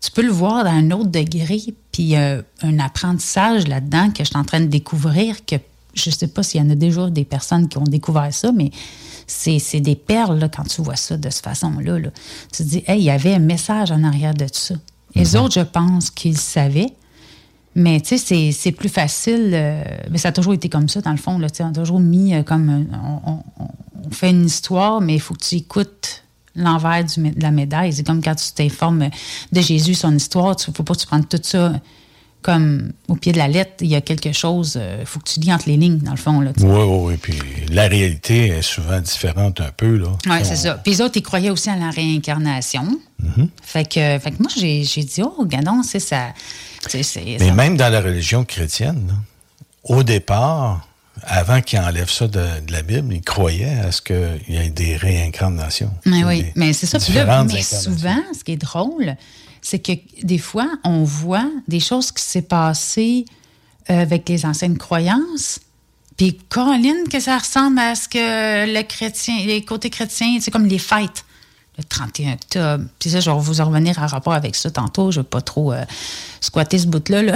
[0.00, 4.36] tu peux le voir dans un autre degré, puis un apprentissage là-dedans que je suis
[4.38, 5.56] en train de découvrir que
[5.94, 8.70] je sais pas s'il y en a déjà des personnes qui ont découvert ça, mais
[9.32, 11.98] c'est c'est des perles là, quand tu vois ça de cette façon-là.
[11.98, 12.08] là.
[12.52, 14.74] Tu te dis, hey, il y avait un message en arrière de ça.
[15.14, 16.92] Les autres, je pense qu'ils savaient,
[17.74, 19.50] mais tu sais, c'est- c'est plus facile.
[19.54, 21.38] euh, mais ça a toujours été comme ça, dans le fond.
[21.38, 22.86] Là, on a toujours mis euh, comme.
[23.26, 23.42] on, on-
[24.04, 26.24] on fait une histoire, mais il faut que tu écoutes
[26.56, 27.92] l'envers de la médaille.
[27.92, 29.08] C'est comme quand tu t'informes
[29.52, 31.72] de Jésus, son histoire, il ne faut pas que tu prennes tout ça
[32.42, 33.72] comme au pied de la lettre.
[33.80, 36.16] Il y a quelque chose, il faut que tu lis entre les lignes, dans le
[36.16, 36.40] fond.
[36.40, 36.50] Là.
[36.58, 37.16] Oui, oui, oui.
[37.16, 37.38] Puis
[37.70, 39.96] la réalité est souvent différente un peu.
[39.96, 40.08] là.
[40.26, 40.74] Oui, On- c'est ça.
[40.74, 42.86] Puis les autres, ils croyaient aussi à la réincarnation.
[43.22, 43.48] Mhm.
[43.62, 46.32] fait, que, fait que moi, j'ai dit, oh, gadon, c'est ça.
[46.92, 47.20] Mais ça-
[47.52, 49.14] même dans la religion chrétienne, là,
[49.84, 50.88] au départ,
[51.24, 54.70] avant qu'ils enlèvent ça de, de la Bible, ils croyaient à ce qu'il y ait
[54.70, 55.92] des réincarnations.
[56.04, 56.98] Mais oui, mais c'est ça.
[56.98, 59.14] Puis là, mais souvent, ce qui est drôle,
[59.62, 63.24] c'est que des fois, on voit des choses qui s'est passées
[63.88, 65.60] euh, avec les anciennes croyances.
[66.16, 70.66] Puis, Caroline, que ça ressemble à ce que le chrétien, les côtés chrétiens, c'est comme
[70.66, 71.24] les fêtes.
[71.78, 72.84] Le 31 octobre.
[72.98, 75.10] Puis ça, je vais vous en revenir en rapport avec ça tantôt.
[75.10, 75.84] Je ne vais pas trop euh,
[76.38, 77.22] squatter ce bout-là.
[77.22, 77.34] là.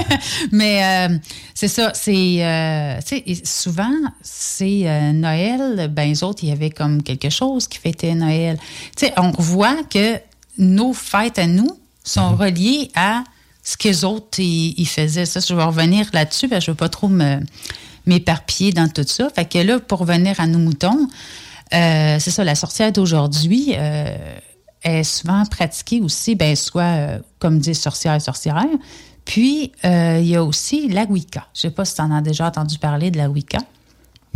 [0.52, 1.18] Mais euh,
[1.54, 1.92] c'est ça.
[1.92, 2.98] C'est euh,
[3.44, 5.88] souvent, c'est Noël.
[5.92, 8.58] Ben, les autres, il y avait comme quelque chose qui fêtait Noël.
[8.96, 10.18] Tu sais, on voit que
[10.58, 13.24] nos fêtes à nous sont reliées à
[13.62, 15.24] ce que les autres, ils faisaient.
[15.24, 17.10] Ça, je vais revenir là-dessus, parce que je ne veux pas trop
[18.06, 19.28] m'éparpiller dans tout ça.
[19.34, 21.08] Fait que là, pour revenir à nos moutons,
[21.72, 24.36] euh, c'est ça, la sorcière d'aujourd'hui euh,
[24.82, 28.66] est souvent pratiquée aussi, ben, soit, euh, comme dit sorcière, sorcière.
[29.24, 31.46] Puis, il y a aussi la Wicca.
[31.54, 33.60] Je ne sais pas si tu en as déjà entendu parler de la Wicca.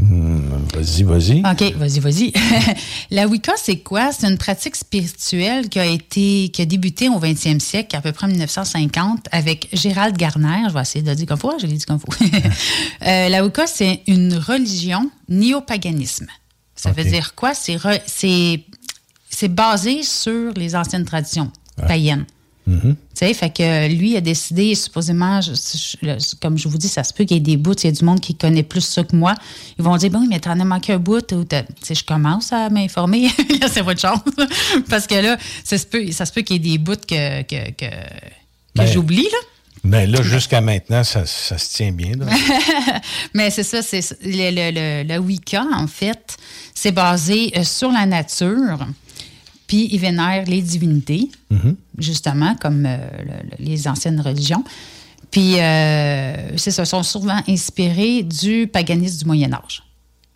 [0.01, 1.41] Vas-y, vas-y.
[1.41, 2.33] OK, vas-y, vas-y.
[3.11, 4.13] la Wicca, c'est quoi?
[4.13, 8.13] C'est une pratique spirituelle qui a été, qui a débuté au 20e siècle, à peu
[8.13, 10.69] près en 1950, avec Gérald Garner.
[10.69, 11.59] Je vais essayer de le dire comme faut.
[11.59, 12.13] Je l'ai dit comme faut.
[13.07, 16.27] Euh, la Wicca, c'est une religion néopaganisme.
[16.75, 17.55] Ça veut dire quoi?
[17.55, 18.65] C'est, re- c'est,
[19.31, 21.51] c'est basé sur les anciennes traditions
[21.87, 22.25] païennes.
[22.69, 25.53] Tu sais, fait que lui a décidé, supposément, je-
[26.03, 27.89] je- comme je vous dis, ça se peut qu'il y ait des bouts, il y
[27.89, 29.35] a du monde qui connaît plus ça que moi.
[29.79, 32.05] Ils vont dire, bon, mais t'en as manqué un bout, ou t'as- tu sais, je
[32.05, 33.29] commence à m'informer.
[33.61, 34.21] Là, c'est votre chance.
[34.91, 37.43] Parce que là, ça se peut, ça se peut qu'il y ait des bouts que,
[37.43, 37.95] que, que, que
[38.75, 39.39] Ben, j'oublie, là.
[39.85, 42.13] Mais là, jusqu'à maintenant, ça, ça se tient bien.
[42.19, 42.27] là.
[43.35, 44.71] Mais c'est ça, c'est le, le,
[45.05, 46.37] le- le Wicca, en fait,
[46.75, 48.79] c'est basé euh, sur la nature,
[49.69, 51.31] puis il vénère les divinités,
[51.99, 54.65] justement, comme euh, le- le- les anciennes religions.
[55.31, 59.83] Puis, euh, c'est ça, sont souvent inspirés du paganisme du Moyen Âge.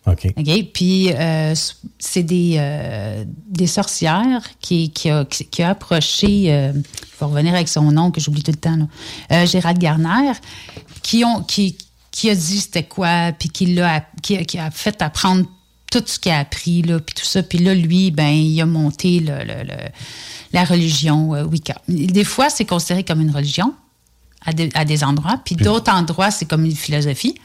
[0.05, 0.27] OK.
[0.37, 0.63] OK?
[0.73, 1.53] Puis, euh,
[1.97, 6.27] c'est des, euh, des sorcières qui, qui, a, qui, qui a approché,
[6.73, 6.83] il
[7.17, 8.77] faut revenir avec son nom que j'oublie tout le temps,
[9.29, 10.33] là, Gérald Garner,
[11.01, 11.77] qui, ont, qui,
[12.11, 15.45] qui a dit c'était quoi, puis qui, a- qui a fait apprendre
[15.99, 17.43] tout ce qu'il a appris, là, puis tout ça.
[17.43, 19.89] Puis là, lui, ben, il a monté le, le- le-
[20.51, 21.75] la religion euh, Wicca.
[21.87, 23.73] Des fois, c'est considéré comme une religion
[24.45, 27.35] à des, à des endroits, puis d'autres endroits, c'est comme une philosophie.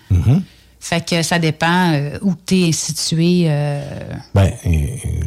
[0.80, 3.44] Fait que ça dépend euh, où tu es situé.
[3.46, 3.82] euh,
[4.34, 4.52] Ben,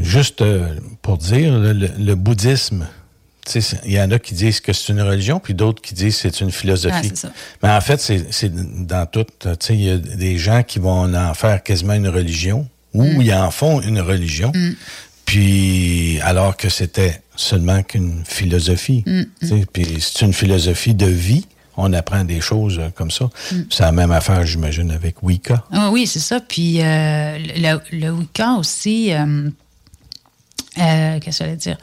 [0.02, 2.88] juste euh, pour dire, le, bouddhisme,
[3.86, 6.30] il y en a qui disent que c'est une religion, puis d'autres qui disent que
[6.30, 7.12] c'est une philosophie.
[7.24, 7.28] Ah.
[7.64, 8.54] Mais en fait, c'est
[8.86, 9.26] dans tout.
[9.70, 13.22] Il y a des gens qui vont en faire quasiment une religion, ou Mm.
[13.22, 14.52] ils en font une religion,
[15.26, 19.04] puis alors que c'était seulement qu'une philosophie.
[19.06, 21.46] Mm, sais, Puis c'est une philosophie de vie.
[21.78, 23.26] On apprend des choses euh, comme ça.
[23.52, 23.56] Mm.
[23.70, 25.64] C'est la même affaire, j'imagine, avec Wicca.
[25.72, 26.40] Ah oui, c'est ça.
[26.42, 29.50] Puis euh, le, le Wicca aussi, euh,
[30.78, 31.78] euh, qu'est-ce que j'allais dire?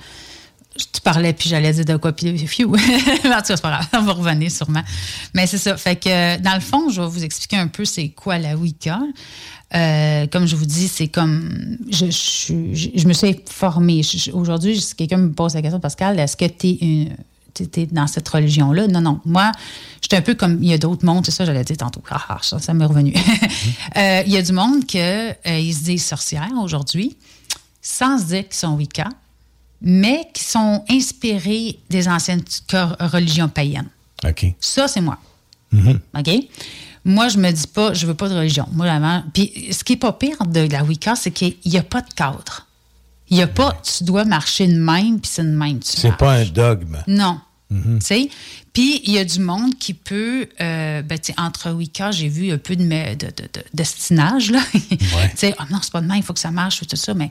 [0.93, 2.67] Tu parlais, puis j'allais dire de quoi, puis phew.
[2.67, 4.85] en tout cas, c'est pas grave, on va revenir sûrement.
[5.35, 5.77] Mais c'est ça.
[5.77, 9.01] Fait que, dans le fond, je vais vous expliquer un peu c'est quoi la Wicca.
[9.75, 11.77] Euh, comme je vous dis, c'est comme.
[11.91, 14.01] Je, je, je- je me suis formée.
[14.33, 16.69] Aujourd'hui, si quelqu'un me pose la question, Pascal, est-ce que tu
[17.77, 18.87] es, dans cette religion-là?
[18.89, 19.21] Non, non.
[19.27, 19.53] Moi,
[20.01, 20.63] j'étais un peu comme.
[20.63, 22.03] Il y a d'autres mondes, c'est ça, j'allais dire tantôt.
[22.11, 23.13] Ah, ah, ça, ça m'est revenu.
[23.97, 27.17] Euh, Il y a du monde qui se disent sorcières aujourd'hui,
[27.83, 29.09] sans se dire qu'ils sont Wicca,
[29.83, 32.43] mais qui sont inspirés des anciennes
[33.01, 33.89] religions païennes.
[34.27, 34.47] OK.
[34.61, 35.19] Ça, c'est moi.
[35.75, 36.31] OK?
[37.09, 38.69] Moi, je me dis pas, je veux pas de religion.
[38.73, 39.25] Moi, vraiment.
[39.33, 42.13] Puis, ce qui est pas pire de la Wicca, c'est qu'il n'y a pas de
[42.15, 42.67] cadre.
[43.31, 45.81] Il n'y a pas, tu dois marcher de même, puis c'est de même.
[45.83, 46.99] C'est pas un dogme.
[47.07, 47.41] Non.
[47.71, 48.29] Tu sais?
[48.73, 50.49] Puis, il y a du monde qui peut.
[50.61, 54.51] euh, ben, tu sais, entre Wicca, j'ai vu un peu de, de, de, de- d'estinage,
[54.51, 54.61] là.
[54.73, 54.99] tu
[55.37, 57.13] sais, ah non, c'est pas de même, il faut que ça marche, tout ça.
[57.15, 57.31] Mais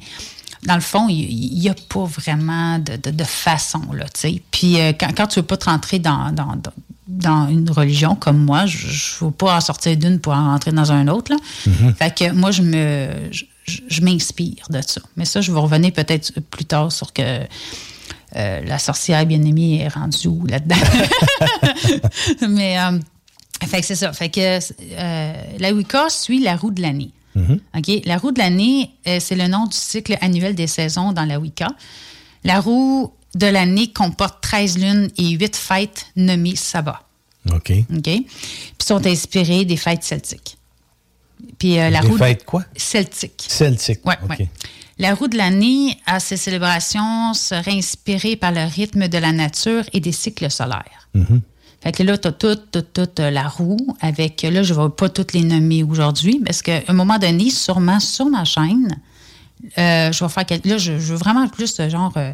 [0.67, 4.05] dans le fond, il n'y a pas vraiment de, de- de façon, là.
[4.51, 6.73] Puis, euh, quand, quand tu veux pas te rentrer dans, dans, dans,
[7.07, 10.71] dans une religion comme moi, je ne veux pas en sortir d'une pour en rentrer
[10.71, 11.37] dans un autre, là.
[11.97, 13.09] Fait que moi, je me.
[13.31, 15.01] je- je- je m'inspire de ça.
[15.17, 19.89] Mais ça, je vais revenir peut-être plus tard sur que euh, la sorcière bien-aimée est
[19.89, 20.75] rendue où là-dedans.
[22.49, 22.97] Mais, euh,
[23.67, 24.13] fait que c'est ça.
[24.13, 27.11] Fait que euh, la Wicca suit la roue de l'année.
[27.75, 28.01] OK?
[28.05, 31.39] La roue de l'année, euh, c'est le nom du cycle annuel des saisons dans la
[31.39, 31.67] Wicca.
[32.43, 37.01] La roue de l'année comporte 13 lunes et 8 fêtes nommées Sabbat.
[37.53, 37.71] OK.
[37.95, 38.01] OK?
[38.03, 38.25] Puis
[38.83, 40.57] sont inspirées des fêtes celtiques.
[41.59, 42.63] Puis euh, la Des roue de- fêtes quoi?
[42.75, 43.45] celtique.
[43.47, 44.05] Celtique.
[44.05, 44.29] Ouais, OK.
[44.39, 44.49] ouais.
[44.99, 49.83] La roue de l'année, à ces célébrations, serait inspirée par le rythme de la nature
[49.93, 51.07] et des cycles solaires.
[51.87, 54.79] Fait que là, tu as toute, toute, toute euh, la roue avec, là, je ne
[54.83, 58.99] vais pas toutes les nommer aujourd'hui, parce qu'à un moment donné, sûrement sur ma chaîne,
[59.77, 62.33] euh, je vais faire quelque, là, je, je veux vraiment plus euh, genre euh,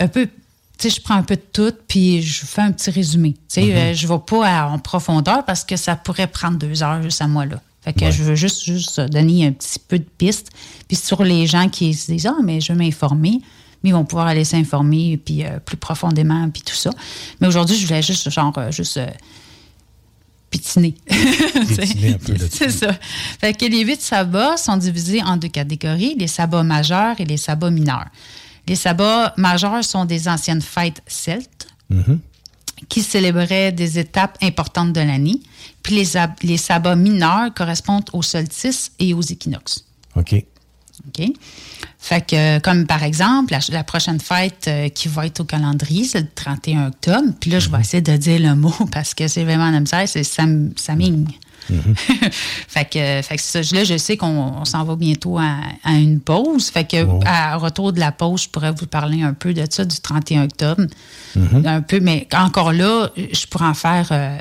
[0.00, 0.32] un peu, tu
[0.76, 3.34] sais, je prends un peu de tout, puis je fais un petit résumé.
[3.34, 6.58] Tu sais, euh, je ne vais pas à- en profondeur parce que ça pourrait prendre
[6.58, 7.60] deux heures juste à moi là.
[7.82, 10.50] Fait que je veux juste, juste donner un petit peu de pistes.
[10.88, 13.40] Puis sur les gens qui se disent, ah, mais je veux m'informer,
[13.82, 16.90] mais ils vont pouvoir aller s'informer puis euh, plus profondément, puis tout ça.
[17.40, 19.06] Mais aujourd'hui, je voulais juste, genre, euh, juste euh,
[20.50, 20.94] pitiner.
[22.50, 22.92] C'est ça.
[23.40, 27.36] Fait que les huit sabbats sont divisés en deux catégories, les sabbats majeurs et les
[27.36, 28.08] sabbats mineurs.
[28.66, 31.68] Les sabbats majeurs sont des anciennes fêtes celtes
[32.88, 35.40] qui célébraient des étapes importantes de l'année.
[35.82, 36.06] Puis les,
[36.42, 39.86] les sabbats mineurs correspondent aux solstices et aux équinoxes.
[40.16, 40.44] OK.
[41.06, 41.26] OK?
[41.98, 46.04] Fait que, comme par exemple, la, la prochaine fête euh, qui va être au calendrier,
[46.04, 47.28] c'est le 31 octobre.
[47.40, 50.24] Puis là, je vais essayer de dire le mot parce que c'est vraiment misère, c'est
[50.24, 51.26] Sam, Saming.
[52.68, 54.26] fait que, fait que ça, là, je sais qu'on
[54.60, 56.70] on s'en va bientôt à, à une pause.
[56.70, 59.84] Fait que, à retour de la pause, je pourrais vous parler un peu de ça,
[59.84, 60.82] du 31 octobre.
[61.66, 64.38] Un peu, mais encore là, je pourrais en faire euh,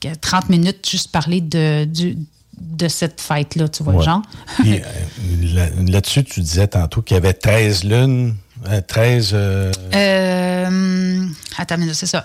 [0.00, 2.18] que 30 minutes juste parler de, du-
[2.60, 4.04] de cette fête-là, tu vois, Ouais.
[4.04, 4.22] genre.
[4.60, 8.34] Puis, euh, là- là-dessus, tu disais tantôt qu'il y avait 13 lunes,
[8.68, 9.30] euh, 13...
[9.34, 12.24] euh, Euh, attends, mais c'est ça.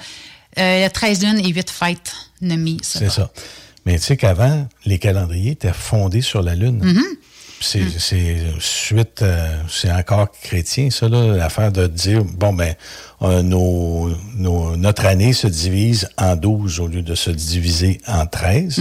[0.58, 2.78] Euh, il y a 13 lunes et 8 fêtes nommées.
[2.82, 3.30] c'est ça.
[3.86, 6.82] Mais tu sais qu'avant, les calendriers étaient fondés sur la Lune.
[6.84, 7.04] Mm-hmm.
[7.62, 7.92] C'est Mm.
[8.00, 12.74] c'est suite, euh, c'est encore chrétien, ça, là, l'affaire de dire, bon, ben,
[13.22, 18.26] euh, nos, nos- notre année se divise en 12 au lieu de se diviser en
[18.26, 18.80] 13.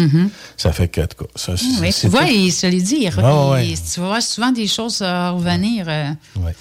[0.57, 1.81] Ça fait que, en tout cas, ça, Mm-hmm.
[1.81, 2.83] Oui, tu vois, il se les
[3.25, 3.69] Ah, ouais.
[3.69, 5.87] il- Tu vois souvent des choses euh, revenir.
[5.89, 6.55] euh, Ouais.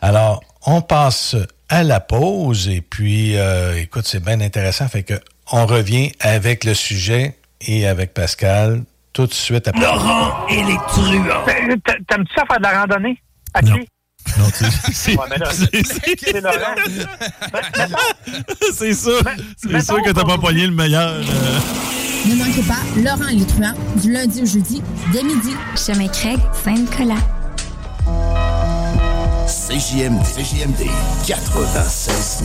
[0.00, 1.36] Alors, on passe
[1.68, 4.88] à la pause et puis, euh, écoute, c'est bien intéressant.
[4.88, 5.14] Fait que
[5.52, 8.82] on revient avec le sujet et avec Pascal
[9.18, 9.80] tout de suite après.
[9.80, 11.42] Laurent et les truands.
[11.44, 13.20] Ben, t'a- T'aimes-tu ça faire de la randonnée?
[13.52, 13.72] À Non.
[13.74, 13.88] pied?
[14.38, 16.74] Non, c'est- c'est c'est- c'est- c'est Laurent?
[18.72, 19.10] c'est ça.
[19.56, 21.08] C'est mettons sûr que t'as pas poigné le meilleur.
[21.14, 21.58] euh.
[22.26, 25.56] Ne manquez pas Laurent et les truands du lundi au jeudi dès midi.
[25.76, 27.14] Chemin Craig, Saint-Nicolas.
[29.48, 30.86] CJMD, CJMD
[31.26, 32.44] 96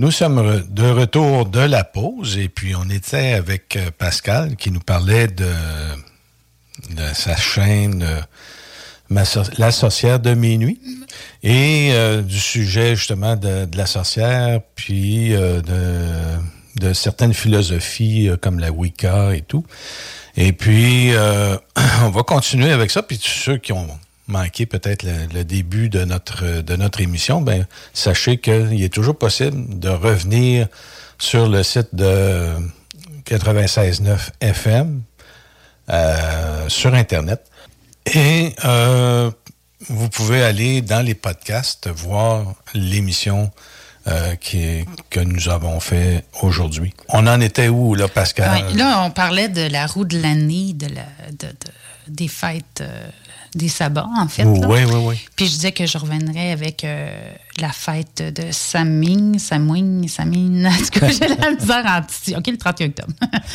[0.00, 4.70] Nous sommes de retour de la pause et puis on était avec euh, Pascal qui
[4.70, 5.50] nous parlait de,
[7.14, 9.24] sa chaîne euh,
[9.58, 10.80] La sorcière de minuit
[11.42, 19.34] et euh, du sujet justement de, la sorcière puis de, certaines philosophies comme la Wicca
[19.34, 19.66] et tout.
[20.36, 21.10] Et puis,
[22.02, 23.02] on va continuer avec ça.
[23.02, 23.98] Puis ceux qui ont
[24.28, 30.68] manqué peut-être le, début de notre, émission, ben, sachez qu'il est toujours possible de revenir
[31.18, 32.54] sur le site de
[33.26, 35.02] 96.9 FM
[35.90, 37.44] euh, sur Internet.
[38.14, 39.30] Et euh,
[39.88, 43.50] vous pouvez aller dans les podcasts voir l'émission
[44.06, 46.94] euh, que nous avons fait aujourd'hui.
[47.08, 48.74] On en était où, là, Pascal?
[48.74, 51.72] Là, on parlait de la roue de l'année, de la, de, de-
[52.08, 52.82] des fêtes,
[53.54, 54.44] des sabbats, en fait.
[54.44, 55.14] Oui, oui, oui.
[55.36, 57.30] Puis je disais que je reviendrais avec euh,
[57.60, 60.66] la fête de Saming, Samwing, Samine.
[60.72, 62.34] En tout cas, j'ai la misère en petit.
[62.36, 63.12] OK, le 31 octobre.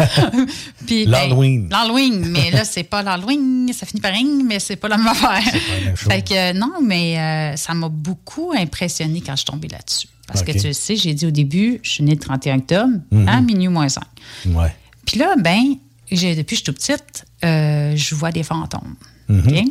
[0.86, 1.68] Puis, L'Halloween.
[1.68, 4.98] ben, L'Halloween, mais là, c'est pas l'Halloween, ça finit par ring, mais c'est pas la
[4.98, 5.30] même affaire.
[5.30, 5.40] pas
[5.80, 6.12] la même chose.
[6.12, 10.08] Fait que euh, non, mais euh, ça m'a beaucoup impressionné quand je suis tombée là-dessus.
[10.28, 12.94] Parce que tu le sais, j'ai dit au début, je suis née le 31 octobre,
[13.12, 13.28] Mhm.
[13.28, 14.04] à minuit moins 5.
[14.48, 14.74] Ouais.
[15.06, 15.76] Puis là, ben,
[16.12, 18.96] j'ai, depuis que je suis toute petite, euh, je vois des fantômes.
[19.30, 19.70] Mhm.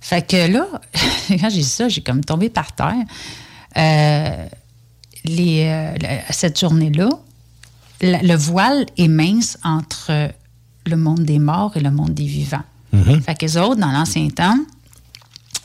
[0.00, 0.66] Fait que là,
[1.28, 2.94] quand j'ai dit ça, j'ai comme tombé par terre.
[3.76, 4.46] Euh,
[5.24, 5.94] les, euh,
[6.30, 7.08] cette journée-là,
[8.00, 10.30] le voile est mince entre
[10.86, 12.62] le monde des morts et le monde des vivants.
[13.26, 14.56] Fait que les autres, dans l'ancien temps,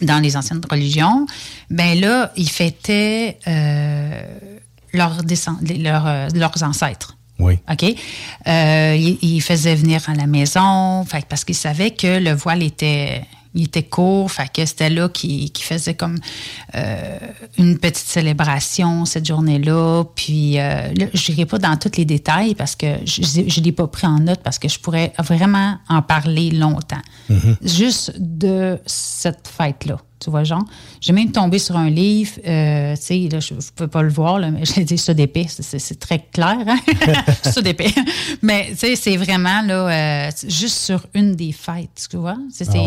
[0.01, 1.25] dans les anciennes religions,
[1.69, 4.21] ben là, ils fêtaient euh,
[4.93, 5.17] leurs,
[5.61, 7.17] leurs, euh, leurs ancêtres.
[7.39, 7.57] Oui.
[7.71, 7.95] OK?
[8.47, 13.23] Euh, ils, faisaient venir à la maison, fait, parce qu'ils savaient que le voile était,
[13.53, 16.17] il était court, fait que c'était là qu'ils faisaient comme
[16.75, 17.17] euh,
[17.57, 20.03] une petite célébration cette journée-là.
[20.15, 23.71] Puis, euh, là, je n'irai pas dans tous les détails parce que je ne l'ai
[23.71, 27.01] pas pris en note parce que je pourrais vraiment en parler longtemps.
[27.61, 29.97] Juste de cette fête-là.
[30.21, 30.63] Tu vois, genre,
[31.01, 34.09] j'ai même tombé sur un livre, euh, tu sais, là, je ne peux pas le
[34.09, 36.77] voir, là, mais j'ai dit ça d'épais, c'est- très clair, hein?
[37.43, 37.89] ça d'épais.
[38.43, 42.37] Mais, tu sais, c'est vraiment, là, euh, juste sur une des fêtes, tu vois?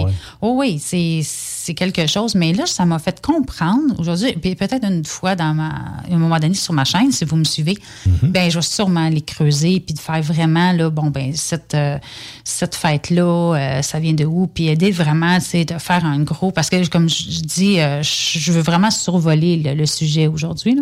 [0.05, 0.13] Ouais.
[0.41, 2.37] Oh oui, c'est, quelque chose.
[2.37, 6.19] Mais là, ça m'a fait comprendre aujourd'hui, puis peut-être une fois dans ma, à un
[6.19, 7.77] moment donné sur ma chaîne, si vous me suivez,
[8.23, 11.99] ben je vais sûrement les creuser puis de faire vraiment là, bon ben cette euh,
[12.45, 16.53] cette fête là, ça vient de où, puis aider vraiment, c'est de faire un gros
[16.53, 20.79] parce que comme je dis, euh, je je veux vraiment survoler le, sujet aujourd'hui.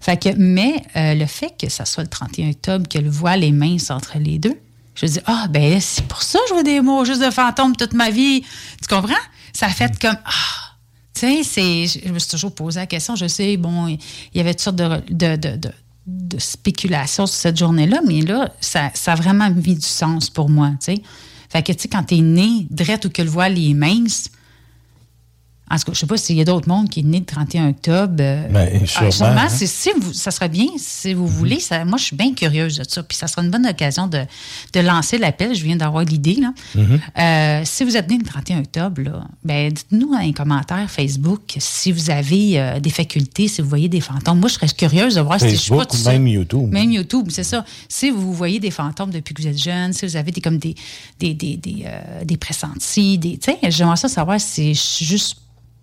[0.00, 3.44] Fait que, mais euh, le fait que ça soit le 31 octobre, que le voile
[3.44, 4.58] est mince entre les deux,
[4.94, 7.76] je dis, ah, ben c'est pour ça que je vois des mots juste de fantômes
[7.76, 8.42] toute ma vie.
[8.80, 9.14] Tu comprends?
[9.52, 10.62] Ça fait comme, ah,
[11.14, 13.16] tu sais, je me suis toujours posé la question.
[13.16, 13.98] Je sais, bon, il
[14.34, 15.72] y avait toutes sortes de, de, de, de-
[17.06, 20.94] sur cette journée-là, mais là, ça, ça a vraiment mis du sens pour moi, tu
[20.94, 21.02] sais.
[21.48, 24.30] Fait que, tu sais, quand t'es né, drette ou que le voile est mince,
[25.72, 27.24] en tout cas, je sais pas s'il y a d'autres mondes qui est né le
[27.24, 28.14] 31 octobre.
[28.20, 29.48] euh, Ben, ah, sûrement, hein.
[29.48, 31.60] c'est- si vous- ça serait bien, si vous voulez.
[31.60, 33.02] Ça, moi, je suis bien curieuse de ça.
[33.02, 34.20] Puis ça sera une bonne occasion de,
[34.74, 35.54] de lancer l'appel.
[35.54, 36.34] Je viens d'avoir l'idée.
[36.36, 36.52] là.
[37.18, 41.56] Euh, si vous êtes né le 31 octobre, là, ben, dites-nous dans les commentaires Facebook
[41.58, 44.40] si vous avez euh, des facultés, si vous voyez des fantômes.
[44.40, 46.70] Moi, je serais curieuse de voir si je suis pas même YouTube.
[46.72, 47.64] Même YouTube, c'est ça.
[47.88, 50.58] Si vous voyez des fantômes depuis que vous êtes jeune, si vous avez des, comme
[50.58, 50.74] des,
[51.18, 55.36] des, des, des, euh, des pressentis, des, j'aimerais ça savoir si je suis juste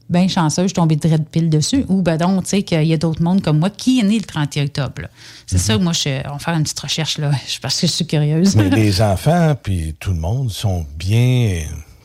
[0.10, 2.93] bien chanceuse, je suis tombée de pile dessus, ou ben donc, tu sais, qu'il y
[2.93, 5.02] a d'autres mondes comme moi qui est né le 31 octobre.
[5.45, 8.06] C'est ça, moi, je, on va faire une petite recherche, là, parce que je suis
[8.08, 8.56] curieuse.
[8.56, 11.62] Mais les enfants, puis tout le monde sont bien.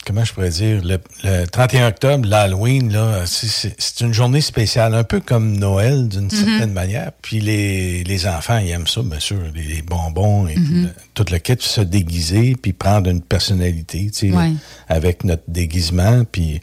[0.07, 0.83] Comment je pourrais dire?
[0.85, 6.29] Le, le 31 octobre, l'Halloween, là, c'est- une journée spéciale, un peu comme Noël d'une
[6.29, 7.11] certaine manière.
[7.23, 10.89] Puis les, les enfants, ils aiment ça, bien sûr, les, les bonbons et tout, le,
[11.15, 14.53] tout le kit, se déguiser, puis prendre une personnalité, tu sais, Ouais.
[14.89, 16.61] avec notre déguisement, puis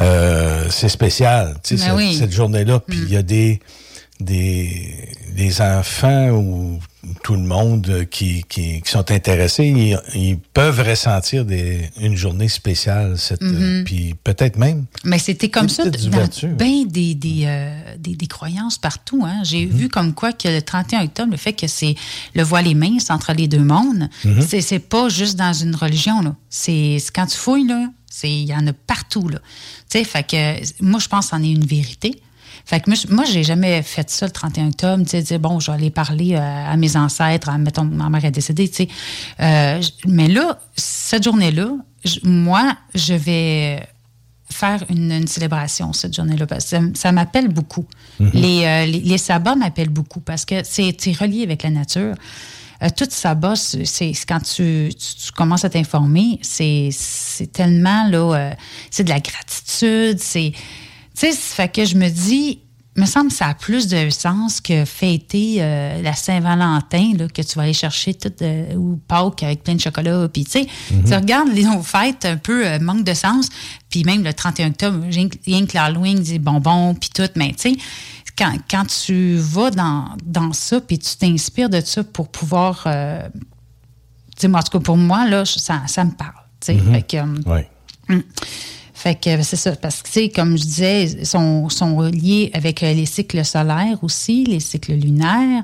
[0.00, 2.14] euh, c'est spécial, tu sais, Ben cette, oui.
[2.14, 2.80] cette journée-là.
[2.80, 3.60] Puis il y a des,
[4.20, 6.78] des, des enfants ou
[7.22, 12.48] tout le monde qui, qui, qui sont intéressés, ils, ils peuvent ressentir des, une journée
[12.48, 14.84] spéciale, cette, euh, puis peut-être même.
[15.04, 15.90] Mais c'était comme ça dans
[16.56, 19.22] ben des, des, euh, des, des croyances partout.
[19.24, 19.40] Hein.
[19.44, 21.94] J'ai vu comme quoi que le 31 octobre, le fait que c'est
[22.34, 24.08] le voile est mince entre les deux mondes,
[24.46, 26.36] c'est, c'est pas juste dans une religion.
[26.48, 27.66] C'est, quand tu fouilles,
[28.24, 29.28] il y en a partout.
[29.28, 29.38] Là.
[29.88, 32.20] Fait que moi, je pense que c'en est une vérité.
[32.70, 35.72] Fait que moi, j'ai jamais fait ça le 31 octobre, tu sais, dire, bon, je
[35.72, 36.38] vais aller parler euh,
[36.72, 38.88] à mes ancêtres, à, mettons, ma mère est décédée, tu sais.
[39.40, 41.72] Euh, mais là, cette journée-là,
[42.22, 43.84] moi, je vais
[44.52, 46.46] faire une, une célébration cette journée-là.
[46.46, 47.86] parce que ça, ça m'appelle beaucoup.
[48.20, 52.14] les, euh, les, les sabbats m'appellent beaucoup parce que c'est relié avec la nature.
[52.82, 58.34] Euh, tout sabbat, c'est quand tu, tu- tu commences à t'informer, c'est c'est tellement là,
[58.34, 58.50] euh,
[58.90, 60.52] c'est de la gratitude, c'est
[61.14, 62.60] tu sais, ça fait que je me dis,
[62.96, 67.54] me semble que ça a plus de sens que fêter euh, la Saint-Valentin, que tu
[67.56, 70.28] vas aller chercher tout, euh, ou Pâques avec plein de chocolat.
[70.28, 70.66] Puis, tu sais,
[71.06, 73.48] tu regardes les nos fêtes un peu euh, manque de sens.
[73.88, 75.28] Puis même le 31 octobre, rien
[75.66, 77.28] que- l'Halloween, des bonbons, puis tout.
[77.36, 77.76] Mais, tu sais,
[78.36, 82.82] quand, quand tu vas dans, dans ça, puis tu t'inspires de ça pour pouvoir...
[82.84, 82.90] tu
[84.36, 86.32] sais, moi, en tout cas, pour moi, là, ça, ça me parle.
[86.60, 86.78] tu sais.
[86.92, 87.34] Fait que, euh,
[88.08, 88.22] Oui.
[89.02, 92.50] Fait que c'est ça, parce que, tu sais, comme je disais, ils sont, sont liés
[92.52, 95.62] avec euh, les cycles solaires aussi, les cycles lunaires,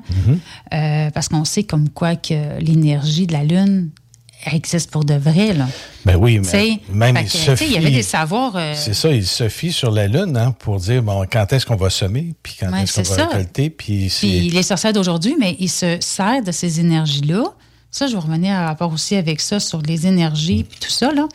[0.73, 3.89] Euh, parce qu'on sait comme quoi que l'énergie de la Lune
[4.51, 5.67] existe pour de vrai, là.
[6.05, 8.53] Ben oui, mais même il que, y avait des savoirs...
[8.55, 11.65] euh, C'est ça, il se fie sur la Lune hein, pour dire bon, quand est-ce
[11.65, 13.27] qu'on va semer, puis quand Ouais, est-ce qu'on va ça.
[13.27, 14.11] récolter, puis.
[14.19, 17.43] Puis les sorcières d'aujourd'hui, mais ils se servent de ces énergies-là.
[17.91, 21.11] Ça, je vais revenir à rapport aussi avec ça sur les énergies puis tout ça,
[21.11, 21.27] là.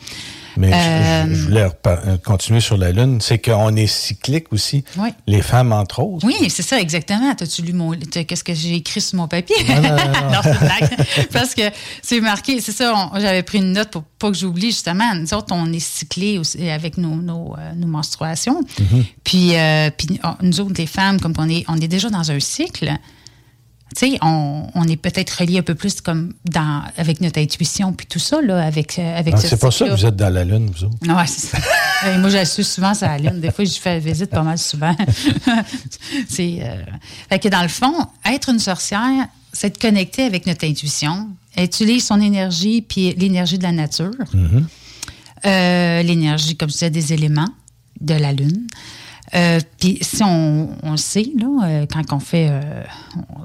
[0.57, 3.19] Mais je- Euh, je, je voulais euh, continuer sur la Lune.
[3.21, 4.83] C'est qu'on est cyclique aussi.
[4.97, 5.09] Oui.
[5.27, 6.25] Les femmes, entre autres.
[6.25, 7.33] Oui, c'est ça, exactement.
[7.35, 7.91] T'as-tu lu mon.
[7.91, 9.55] Qu'est-ce que j'ai écrit sur mon papier?
[9.67, 10.39] Non, non, non, non.
[10.43, 11.07] c'est une blague.
[11.31, 11.63] Parce que
[12.01, 15.13] c'est marqué, c'est ça, j'avais pris une note pour pas que j'oublie, justement.
[15.15, 18.61] Nous autres, on est cyclés aussi avec nos, nos, euh, nos menstruations.
[18.79, 19.03] Mhm.
[19.23, 22.31] Puis, euh, puis oh, nous autres, les femmes, comme on est, on est déjà dans
[22.31, 22.91] un cycle,
[23.95, 27.93] tu sais, on, on est peut-être relié un peu plus comme dans, avec notre intuition,
[27.93, 30.15] puis tout ça, là, avec, euh, avec Ah, ce c'est pas ça que vous êtes
[30.15, 30.97] dans la Lune, vous autres.
[31.07, 31.57] Ouais, c'est ça.
[32.13, 33.39] Et moi, suis souvent sur la Lune.
[33.39, 34.95] Des fois, je fais visite pas mal souvent.
[36.27, 36.59] c'est.
[36.61, 36.81] euh,
[37.29, 37.93] Fait que dans le fond,
[38.25, 43.63] être une sorcière, c'est de connecter avec notre intuition, utiliser son énergie puis l'énergie de
[43.63, 44.11] la nature,
[45.45, 47.49] Euh, l'énergie, comme je disais, des éléments
[47.99, 48.65] de la Lune.
[49.35, 52.83] Euh, puis si on, on le sait, là, euh, quand on fait, euh,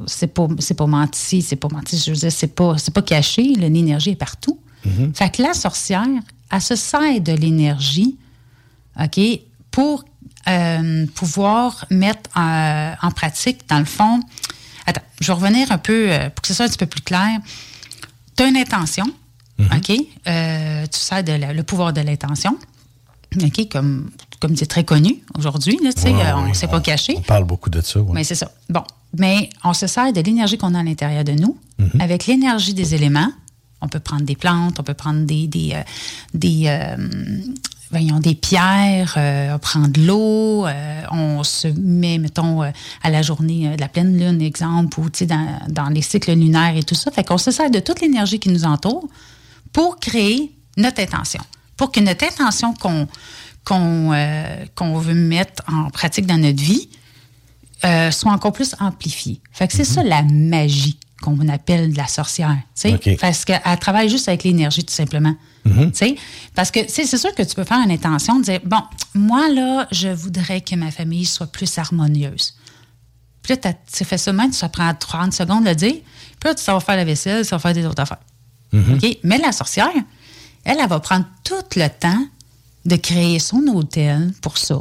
[0.06, 0.46] c'est pas,
[0.86, 4.58] menti, c'est pas menti, je veux dire, c'est pas, c'est pas caché, l'énergie est partout.
[5.14, 6.06] Fait que la sorcière,
[6.50, 8.16] elle se sert de l'énergie,
[9.02, 9.20] OK,
[9.70, 10.04] pour
[10.48, 14.20] euh, pouvoir mettre en pratique, dans le fond.
[14.86, 17.38] Attends, je vais revenir un peu, pour que ce soit un petit peu plus clair.
[18.36, 19.04] Tu as une intention,
[19.58, 19.90] OK?
[20.26, 22.56] Euh, tu sers de la- le pouvoir de l'intention,
[23.42, 23.68] OK?
[23.68, 24.10] Comme
[24.40, 27.14] comme c'est très connu aujourd'hui, là, tu sais, Ouais, euh, on ne s'est pas caché.
[27.16, 28.00] On parle beaucoup de ça.
[28.00, 28.10] ouais.
[28.12, 28.50] Mais c'est ça.
[28.68, 28.82] Bon.
[29.16, 31.56] Mais on se sert de l'énergie qu'on a à l'intérieur de nous,
[31.98, 33.32] avec l'énergie des éléments.
[33.80, 35.82] On peut prendre des plantes, on peut prendre des, des, euh,
[36.34, 36.96] des, euh,
[37.90, 40.66] voyons, des pierres, on prend de l'eau,
[41.10, 45.88] on se met, mettons, à la journée de la pleine lune, exemple, ou dans, dans
[45.88, 47.10] les cycles lunaires et tout ça.
[47.10, 49.08] Fait qu'on se sert de toute l'énergie qui nous entoure
[49.72, 51.40] pour créer notre intention.
[51.76, 53.06] Pour que notre intention qu'on
[53.68, 56.88] qu'on euh, qu'on veut mettre en pratique dans notre vie
[57.84, 59.40] euh, soit encore plus amplifiée.
[59.52, 62.56] Fait que c'est ça la magie qu'on appelle de la sorcière.
[62.74, 63.16] tu sais.
[63.20, 65.34] Parce qu'elle travaille juste avec l'énergie, tout simplement.
[65.64, 66.16] Tu sais,
[66.54, 68.80] Parce que c'est sûr que tu peux faire une intention de dire Bon,
[69.14, 72.54] moi, là, je voudrais que ma famille soit plus harmonieuse.
[73.42, 75.96] Puis là, tu fais ça même, ça prend 30 secondes de le dire.
[76.40, 78.18] Puis là, tu vas faire la vaisselle, tu vas faire des autres affaires.
[78.72, 79.18] OK?
[79.24, 79.90] Mais la sorcière,
[80.64, 82.26] elle, elle va prendre tout le temps
[82.84, 84.80] de créer son hôtel pour ça.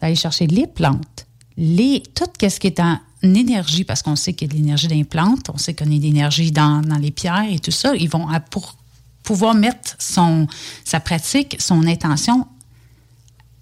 [0.00, 1.26] D'aller chercher les plantes,
[1.56, 4.86] les, tout ce qui est en énergie, parce qu'on sait qu'il y a de l'énergie
[4.88, 7.72] dans les plantes, on sait qu'on a de l'énergie dans, dans les pierres et tout
[7.72, 7.94] ça.
[7.96, 8.76] Ils vont, à- pour
[9.24, 10.46] pouvoir mettre son,
[10.84, 12.46] sa pratique, son intention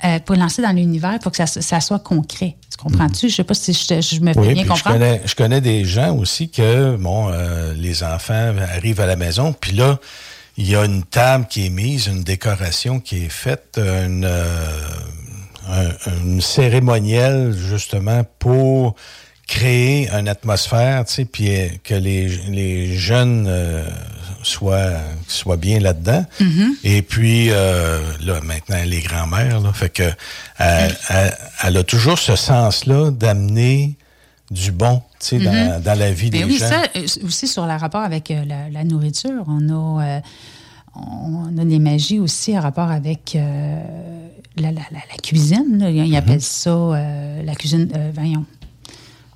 [0.04, 2.56] euh, pour lancer dans l'univers pour que ça, ça soit concret.
[2.70, 3.30] Tu comprends-tu?
[3.30, 4.96] Je sais pas si je, je me fais Oui, bien puis je comprendre.
[4.98, 9.54] connais, je connais des gens aussi que, bon, euh, les enfants arrivent à la maison,
[9.58, 9.98] puis là,
[10.56, 14.78] il y a une table qui est mise, une décoration qui est faite, une, euh,
[15.68, 18.94] un- une cérémonielle, justement, pour
[19.46, 23.84] créer une atmosphère, tu sais, puis euh, que les, les jeunes euh,
[24.42, 24.92] soient,
[25.28, 26.24] soient bien là-dedans.
[26.82, 30.10] Et puis, euh, là, maintenant, les grands-mères, là, fait que
[30.58, 33.94] elle, elle- elle a toujours ce sens-là d'amener
[34.50, 36.68] du bon, tu sais, dans, dans la vie Ben des oui, gens.
[36.68, 39.44] ça euh, aussi sur le rapport avec euh, la, la nourriture.
[39.48, 40.20] On a, euh,
[40.94, 43.82] on a des magies aussi en rapport avec euh,
[44.56, 45.78] la, la- la- la cuisine.
[45.78, 45.90] là.
[45.90, 47.88] Ils appellent ça euh, la cuisine.
[48.14, 48.44] voyons.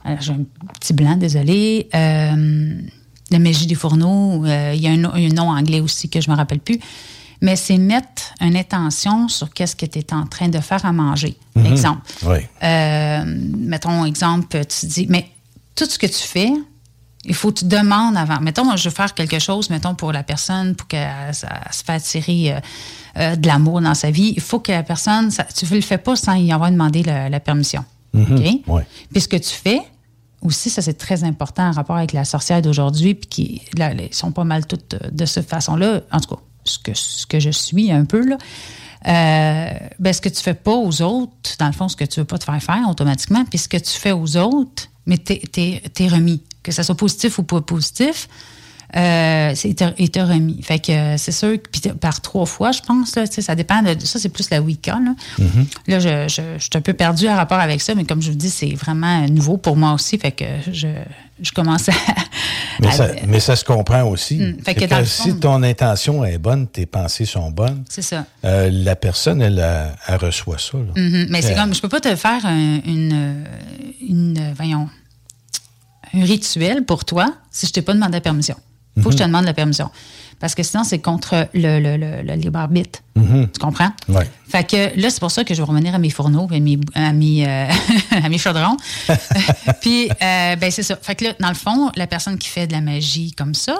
[0.04, 0.44] Alors, J'ai un
[0.80, 1.88] petit blanc, désolé.
[1.92, 4.44] La magie des fourneaux.
[4.46, 6.78] il y a un, un nom anglais aussi que je ne me rappelle plus.
[7.42, 10.92] Mais c'est mettre une intention sur qu'est-ce que tu es en train de faire à
[10.92, 11.36] manger.
[11.64, 12.02] Exemple.
[12.24, 12.38] Oui.
[12.62, 13.24] Euh,
[13.56, 15.26] mettons, exemple, tu dis, mais
[15.74, 16.50] tout ce que tu fais,
[17.24, 18.40] il faut que tu demandes avant.
[18.40, 21.46] Mettons, je veux faire quelque chose, mettons, pour la personne, pour qu'elle se
[21.84, 22.60] fasse attirer euh,
[23.18, 24.32] euh, de l'amour dans sa vie.
[24.36, 27.02] Il faut que la personne, ça- tu ne le fais pas sans y avoir demandé
[27.02, 27.84] la, la permission.
[28.14, 28.28] OK?
[28.66, 28.86] Ouais.
[29.12, 29.80] Puis ce que tu fais,
[30.42, 34.32] aussi, ça c'est très important en rapport avec la sorcière d'aujourd'hui, puis qui là, sont
[34.32, 36.00] pas mal toutes euh, de cette façon-là.
[36.10, 38.38] En tout cas, ce que, ce que je suis un peu, là.
[39.06, 42.20] Euh, ben, ce que tu fais pas aux autres, dans le fond, ce que tu
[42.20, 45.40] veux pas te faire faire automatiquement, puis ce que tu fais aux autres, mais t'es
[45.54, 46.42] es, remis.
[46.62, 48.28] Que ça soit positif ou pas positif,
[48.96, 50.60] euh, t'a remis.
[50.62, 53.96] Fait que euh, c'est sûr que par trois fois, je pense, là, ça dépend de
[54.04, 55.00] ça, c'est plus la Wicca.
[55.00, 55.14] Là,
[55.86, 58.30] Là, je, je, je suis un peu perdue en rapport avec ça, mais comme je
[58.30, 60.18] vous dis, c'est vraiment nouveau pour moi aussi.
[60.18, 60.88] Fait que je,
[61.42, 61.92] je commence à.
[62.80, 64.36] Mais, à- ça, mais ça se comprend aussi.
[64.38, 64.62] Mm.
[64.64, 68.24] Fait que le si fond- ton intention est bonne, tes pensées sont bonnes, C'est ça.
[68.44, 70.78] euh, la personne, elle, elle, elle reçoit ça.
[70.78, 70.92] là.
[70.96, 71.26] Mhm.
[71.28, 73.44] Mais c'est Euh, comme, je peux pas te faire un- une,
[74.00, 74.88] une, voyons,
[76.14, 78.56] un rituel pour toi si je t'ai pas demandé la permission.
[78.96, 79.90] Il faut que je te demande la permission.
[80.40, 83.00] Parce que sinon, c'est contre le, le, le, le libre arbitre.
[83.14, 83.90] Tu comprends?
[84.08, 84.28] Ouais.
[84.48, 86.78] Fait que là, c'est pour ça que je vais revenir à mes fourneaux, à mes,
[86.94, 87.68] à mes, euh,
[88.10, 88.76] à mes chaudrons.
[89.82, 90.96] Puis, euh, ben, c'est ça.
[91.00, 93.78] Fait que là, dans le fond, la personne qui fait de la magie comme ça,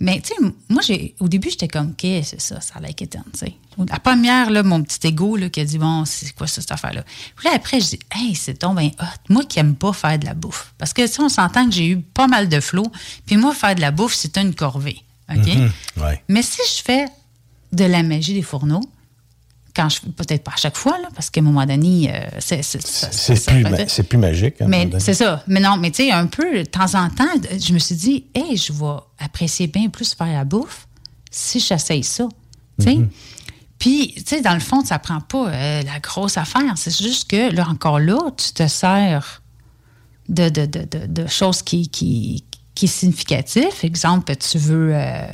[0.00, 2.94] Mais, tu sais, moi, j'ai, au début, j'étais comme, OK, c'est ça, ça a l'air
[2.94, 3.54] tu sais.
[3.88, 6.72] La première, là, mon petit ego, là, qui a dit, bon, c'est quoi ça, cette
[6.72, 7.04] affaire-là?
[7.36, 9.04] Puis là, après, je dis, hey, c'est donc ben hot.
[9.28, 10.74] Moi qui aime pas faire de la bouffe.
[10.78, 12.90] Parce que, tu sais, on s'entend que j'ai eu pas mal de flots.
[13.24, 15.02] Puis moi, faire de la bouffe, c'est une corvée.
[15.30, 15.46] OK?
[15.46, 15.72] Mhm,
[16.02, 16.22] ouais.
[16.28, 17.06] Mais si je fais
[17.72, 18.82] de la magie des fourneaux,
[19.74, 22.62] quand je peut-être pas à chaque fois, là, parce qu'à un moment donné, euh, c'est
[23.44, 24.60] plus, ma- c'est plus magique.
[24.60, 25.42] hein, mais c'est ça.
[25.48, 27.24] Mais non, mais tu sais, un peu, de temps en temps,
[27.58, 30.86] je me suis dit, hey, je vais apprécier bien plus faire la bouffe
[31.30, 32.28] si j'essaye ça.
[32.78, 32.94] Tu sais?
[33.78, 36.72] Puis, tu sais, dans le fond, ça prend pas euh, la grosse affaire.
[36.76, 39.42] C'est juste que, là, encore là, tu te sers
[40.28, 42.44] de, de, de, de, de choses qui, qui,
[42.74, 43.84] qui est significatif.
[43.84, 45.26] Exemple, tu veux euh,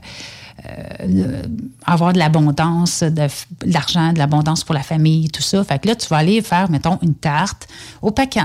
[0.66, 1.42] euh,
[1.86, 3.26] avoir de l'abondance, de
[3.64, 5.64] l'argent, de l'abondance pour la famille, tout ça.
[5.64, 7.66] Fait que là, tu vas aller faire, mettons, une tarte
[8.02, 8.44] au pacan.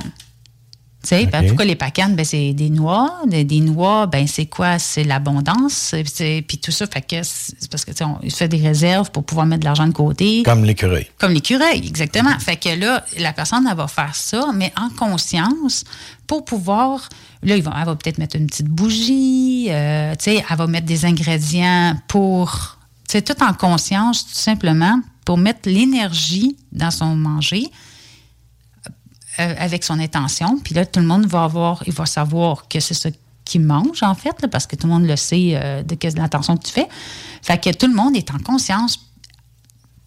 [1.05, 2.15] Tu sais, ben, pourquoi les pacanes?
[2.15, 3.21] Ben, c'est des noix.
[3.27, 4.79] Des, des noix, ben, c'est quoi?
[4.79, 5.93] C'est l'abondance.
[6.05, 9.45] c'est- Puis tout ça, fait que c'est parce que, on fait des réserves pour pouvoir
[9.45, 10.41] mettre de l'argent de côté.
[10.43, 11.07] Comme l'écureuil.
[11.19, 12.37] Comme l'écureuil, exactement.
[12.39, 15.83] Fait que là, la personne, elle va faire ça, mais en conscience,
[16.27, 17.07] pour pouvoir.
[17.43, 20.87] Là, va- elle va peut-être mettre une petite bougie, euh, tu sais, elle va mettre
[20.87, 22.77] des ingrédients pour.
[23.07, 27.67] Tu sais, tout en conscience, tout simplement, pour mettre l'énergie dans son manger
[29.37, 30.59] avec son intention.
[30.63, 33.09] Puis là, tout le monde va avoir, il va savoir que c'est ça
[33.43, 36.15] qu'il mange, en fait, là, parce que tout le monde le sait euh, de quelle
[36.15, 36.87] l'intention que tu fais.
[37.41, 38.99] Fait que tout le monde est en conscience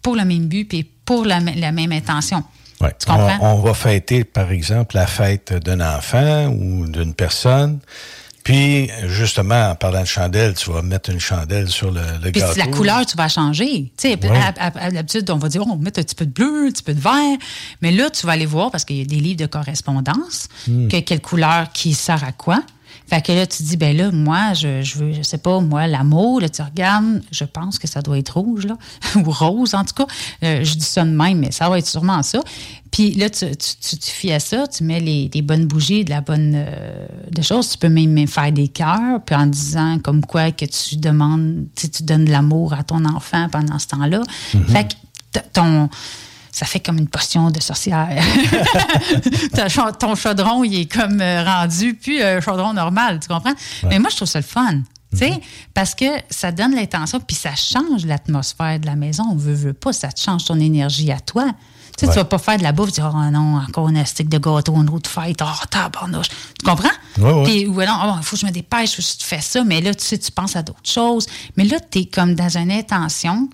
[0.01, 2.43] pour le même but puis pour la, même intention.
[2.81, 2.93] Ouais.
[2.99, 3.37] Tu comprends?
[3.41, 7.79] On, on va fêter, par exemple, la fête d'un enfant ou d'une personne.
[8.43, 12.41] Puis, justement, en parlant de chandelle, tu vas mettre une chandelle sur le, le Puis
[12.41, 12.57] gâteau.
[12.57, 13.91] la couleur, tu vas changer.
[13.97, 14.37] Tu sais, Ouais.
[14.37, 16.31] à, à- à l'habitude, on va dire, oh, on va mettre un petit peu de
[16.31, 17.37] bleu, un petit peu de vert.
[17.81, 20.87] Mais là, tu vas aller voir, parce qu'il y a des livres de correspondance, Hmm.
[20.87, 22.61] que quelle couleur qui sert à quoi.
[23.09, 25.87] Fait que là, tu dis, ben là, moi, je, je veux, je sais pas, moi,
[25.87, 28.77] l'amour, là, tu regardes, je pense que ça doit être rouge, là,
[29.15, 30.05] ou rose, en tout cas.
[30.43, 32.39] Euh, je dis ça de même, mais ça va être sûrement ça.
[32.91, 36.09] Puis là, tu, tu, tu, tu fies à ça, tu mets les, bonnes bougies, de
[36.09, 37.69] la bonne euh, des choses.
[37.69, 41.65] Tu peux même, même faire des cœurs, puis en disant comme quoi que tu demandes,
[41.75, 44.21] tu donnes de l'amour à ton enfant pendant ce temps-là.
[44.53, 44.65] Mhm.
[44.65, 45.89] Fait que ton.
[46.59, 48.09] Ça fait comme une potion de sorcière.
[49.99, 53.53] Ton chaudron, il est comme euh, rendu, puis un chaudron normal, tu comprends?
[53.87, 54.81] Mais moi, je trouve ça le fun.
[55.13, 55.39] tu sais,
[55.73, 59.23] Parce que ça donne l'intention, puis ça change l'atmosphère de la maison.
[59.31, 61.45] On veut, veut pas, ça te change ton énergie à toi.
[61.97, 62.11] Tu Ouais.
[62.11, 64.75] tu vas pas faire de la bouffe, dire, oh non, encore un stick de gâteau,
[64.75, 66.27] une autre fête, oh, tabarnouche.
[66.27, 66.89] Tu comprends?
[67.19, 67.43] Ouais.
[67.45, 69.79] Puis, ou non, il faut que je me dépêche, faut que je fais ça, mais
[69.79, 71.25] là, tu sais, tu penses à d'autres choses.
[71.55, 73.49] Mais là, tu es comme dans une intention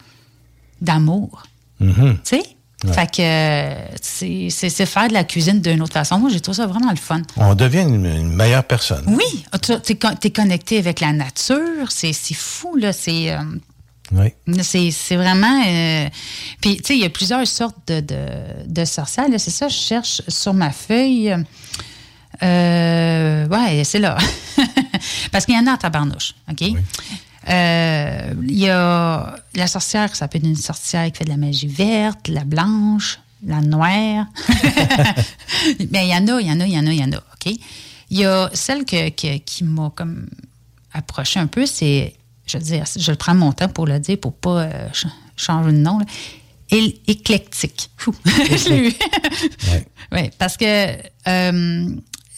[0.81, 1.43] d'amour.
[1.79, 2.15] Mhm.
[2.23, 2.43] Tu sais?
[2.87, 2.93] Ouais.
[2.93, 6.19] Fait que c'est faire de la cuisine d'une autre façon.
[6.19, 7.21] Moi, j'ai trouvé ça vraiment le fun.
[7.37, 9.03] On devient une, une meilleure personne.
[9.07, 9.71] Oui, tu
[10.27, 11.89] es, connecté avec la nature.
[11.91, 12.93] C'est fou, là.
[12.93, 13.31] C'est.
[13.31, 13.39] euh,
[14.11, 14.33] Oui.
[14.61, 15.63] c'est c'est vraiment.
[15.67, 16.07] euh,
[16.61, 18.15] Puis, tu sais, il y a plusieurs sortes de, de,
[18.67, 19.25] de sorcières.
[19.37, 21.35] C'est ça, je cherche sur ma feuille.
[22.43, 24.17] Euh, ouais, c'est là.
[25.31, 26.63] Parce qu'il y en a en tabarnouche, OK?
[27.49, 31.37] Euh, Il y a la sorcière, ça peut être une sorcière qui fait de la
[31.37, 34.25] magie verte, la blanche, la noire.
[35.91, 37.03] Mais il y en a, il y en a, il y en a, il y
[37.03, 37.53] en a, OK?
[38.09, 40.27] Il y a celle que, que- qui m'a comme
[40.93, 42.15] approché un peu, c'est,
[42.47, 45.71] je veux dire, je prends mon temps pour le dire, pour pas euh, ch- changer
[45.71, 45.99] de nom.
[45.99, 46.05] là.
[46.71, 47.89] É- éclectique.
[47.99, 48.93] Je l'ai eu.
[50.11, 50.95] Oui, parce que
[51.27, 51.89] euh,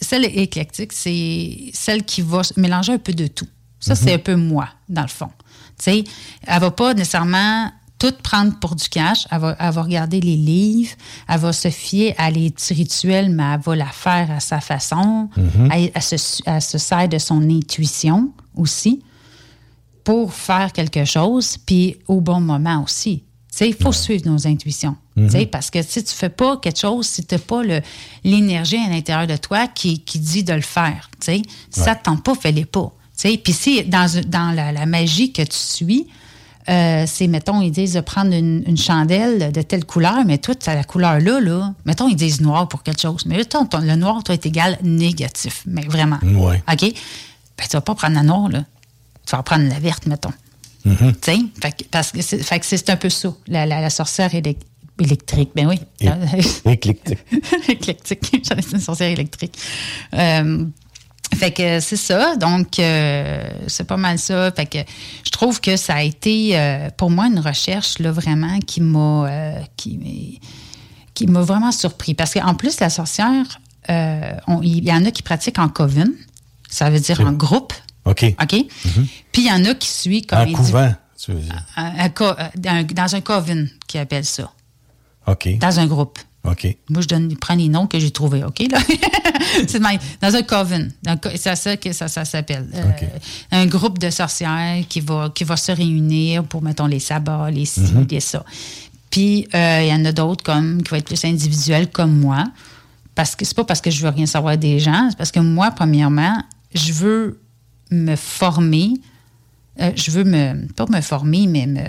[0.02, 3.48] celle éclectique, c'est celle qui va mélanger un peu de tout.
[3.80, 5.30] Ça, c'est un peu moi, dans le fond.
[5.78, 6.04] Tu sais,
[6.48, 9.28] elle va pas nécessairement tout prendre pour du cash.
[9.32, 10.92] Elle va, elle va regarder les livres,
[11.28, 14.60] elle va se fier à les petits rituels, mais elle va la faire à sa
[14.62, 15.30] façon.
[15.38, 15.70] Mhm.
[15.72, 19.02] Elle, elle se, elle se sert de son intuition aussi
[20.04, 23.24] pour faire quelque chose, puis au bon moment aussi.
[23.52, 24.96] Tu sais, il faut suivre nos intuitions.
[25.16, 25.48] Mhm.
[25.48, 27.82] Parce que si tu ne fais pas quelque chose, si tu n'as pas le-
[28.24, 32.04] l'énergie à l'intérieur de toi qui, qui dit de le faire, si ça ne te
[32.04, 32.92] tente pas, fais-les pas.
[33.18, 36.08] Puis si dans, dans la, la magie que tu suis,
[36.70, 40.54] euh, c'est, mettons, ils disent de prendre une, une chandelle de telle couleur, mais toi,
[40.54, 41.74] tu as la couleur-là, là.
[41.86, 43.26] Mettons, ils disent noir pour quelque chose.
[43.26, 45.64] Mais là, ton- ton- le noir, toi, est égal négatif.
[45.66, 46.20] Mais vraiment.
[46.24, 46.62] Ouais.
[46.72, 46.82] OK?
[46.82, 48.66] Ben, tu vas pas prendre la noire, là.
[49.26, 50.32] Tu vas prendre la verte, mettons.
[50.84, 50.92] Tu
[51.22, 51.38] sais?
[51.62, 54.58] Fait que- parce que c'est, un peu ça, la, la- la sorcière élec-
[55.02, 55.52] électrique.
[55.56, 55.80] Ben oui.
[56.66, 57.18] Éclectique.
[57.70, 58.42] éclectique.
[58.48, 59.58] J'allais dire une sorcière électrique.
[60.14, 60.66] Euh,
[61.38, 62.36] fait que c'est ça.
[62.36, 64.52] Donc, euh, c'est pas mal ça.
[64.52, 64.80] Fait que
[65.26, 69.28] je trouve que ça a été, euh, pour moi, une recherche, là, vraiment, qui m'a,
[69.30, 70.40] euh, qui,
[71.14, 72.14] qui m'a vraiment surpris.
[72.14, 73.46] Parce qu'en plus, la sorcière,
[73.90, 76.12] il y en a qui pratiquent en coven.
[76.70, 77.74] Ça veut dire en groupe.
[78.06, 78.24] OK.
[78.42, 78.66] OK?
[79.32, 81.64] Puis il y en a qui suivent comme Un individu- couvent, tu veux dire.
[81.78, 82.10] un-
[82.66, 84.52] un dans un coven qui appelle ça.
[85.28, 85.58] OK.
[85.60, 86.20] Dans un groupe.
[86.50, 86.78] OK.
[86.90, 88.64] Moi, je donne, prends les noms que j'ai trouvés, OK?
[88.72, 88.80] Là?
[89.68, 89.80] c'est.
[90.22, 90.92] Dans un coven.
[91.36, 92.68] C'est ça que ça, ça s'appelle.
[92.74, 92.92] Euh,
[93.52, 97.66] un groupe de sorcières qui va, qui va se réunir pour, mettons, les sabbats, les
[97.66, 98.08] ci, Mhm.
[98.10, 98.44] les ça.
[99.10, 102.44] Puis, euh, il y en a d'autres comme qui vont être plus individuels comme moi.
[103.16, 105.40] Parce que c'est pas parce que je veux rien savoir des gens, c'est parce que
[105.40, 106.38] moi, premièrement,
[106.74, 107.42] je veux
[107.90, 108.94] me former.
[109.80, 110.68] Euh, je veux me.
[110.74, 111.82] Pas me former, mais me.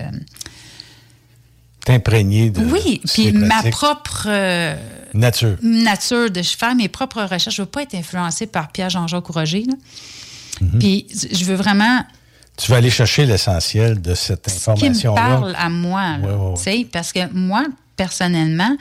[1.89, 2.61] T'imprégner de.
[2.67, 4.27] Oui, puis ma propre.
[4.29, 4.77] euh,
[5.15, 5.57] Nature.
[5.63, 7.57] nature de faire mes propres recherches.
[7.57, 9.65] Je ne veux pas être influencée par Pierre-Jean-Jacques Roger.
[10.61, 10.79] Mhm.
[10.79, 12.05] Puis je veux vraiment
[12.59, 15.21] Tu vas aller chercher l'essentiel de cette qui me information-là.
[15.21, 16.19] parle à moi.
[16.19, 16.55] là, Ouais, ouais, ouais.
[16.57, 17.65] tu sais, Parce que moi,
[17.97, 18.77] personnellement,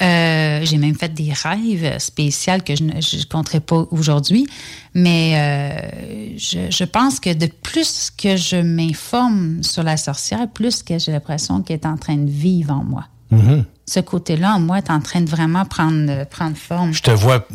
[0.00, 4.46] euh, j'ai même fait des rêves spéciaux que je ne je compterai pas aujourd'hui.
[4.94, 10.82] Mais euh, je, je pense que de plus que je m'informe sur la sorcière, plus
[10.82, 13.04] que j'ai l'impression qu'elle est en train de vivre en moi.
[13.30, 13.64] Mhm.
[13.86, 16.92] Ce côté-là, en moi, est en train de vraiment prendre, prendre forme.
[16.92, 17.46] Je te vois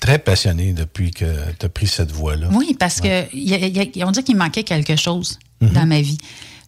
[0.00, 1.24] très passionné depuis que
[1.58, 2.48] tu as pris cette voie-là.
[2.52, 5.70] Oui, parce que y a- y a- on dit qu'il manquait quelque chose Mhm.
[5.70, 6.18] dans ma vie.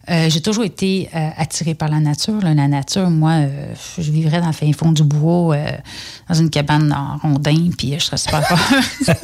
[0.09, 2.39] Euh, j'ai toujours été euh, attirée par la nature.
[2.41, 2.53] là.
[2.53, 5.71] La nature, moi, euh, je vivrais dans le fin fond du bois, euh,
[6.27, 8.59] dans une cabane en rondin, puis je serais super fort.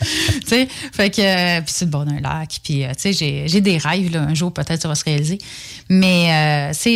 [0.00, 3.78] tu sais, fait que, puis c'est le bord d'un lac, puis, tu sais, j'ai, des
[3.78, 5.38] rêves, là, un jour, peut-être, ça va se réaliser.
[5.88, 6.94] Mais, c'est,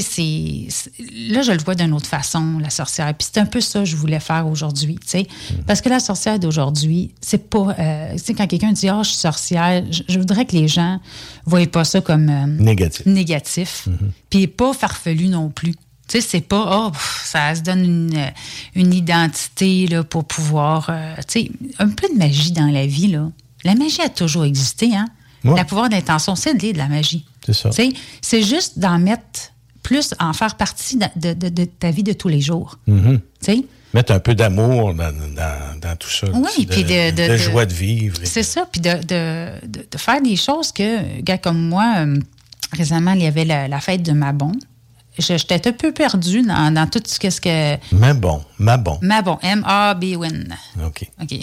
[1.29, 3.13] là, je le vois d'une autre façon, la sorcière.
[3.15, 5.27] Puis c'est un peu ça que je voulais faire aujourd'hui, tu sais.
[5.67, 7.75] Parce que la sorcière d'aujourd'hui, c'est pas,
[8.13, 11.01] tu sais, quand quelqu'un dit, ah, je suis sorcière, je, je voudrais que les gens
[11.45, 12.47] voient pas ça comme euh,
[13.07, 13.87] Négatif.
[13.87, 13.89] négatif,
[14.31, 15.75] puis pas farfelu non plus.
[16.09, 18.31] Tu sais, c'est pas, oh, pff, ça se donne une,
[18.75, 20.89] une identité là, pour pouvoir.
[20.91, 23.31] euh, tu sais, un peu de magie dans la vie, là.
[23.65, 25.07] La magie a toujours existé, hein?
[25.45, 25.59] Ouais.
[25.59, 27.25] Le pouvoir d'intention, c'est de de la magie.
[27.47, 27.71] C'est ça.
[27.71, 31.91] Tu sais, c'est juste d'en mettre plus, en faire partie de, de- de- de ta
[31.91, 32.79] vie de tous les jours.
[32.87, 33.19] Mhm.
[33.41, 33.65] Tu sais?
[33.95, 36.27] Mettre un peu d'amour dans, dans- dans tout ça.
[36.33, 38.19] Oui, puis de- de- joie de vivre.
[38.25, 42.19] C'est ça, puis de, de- de- de faire des choses que, gars comme moi, euh,
[42.73, 44.53] récemment, il y avait la, la fête de Mabon.
[45.19, 47.29] J'étais un peu perdue dans, dans tout ce que...
[47.29, 48.99] Ce que Mais bon, mais bon.
[49.03, 50.57] Mabon, M-A-B-O-N.
[50.87, 51.07] OK.
[51.21, 51.35] OK.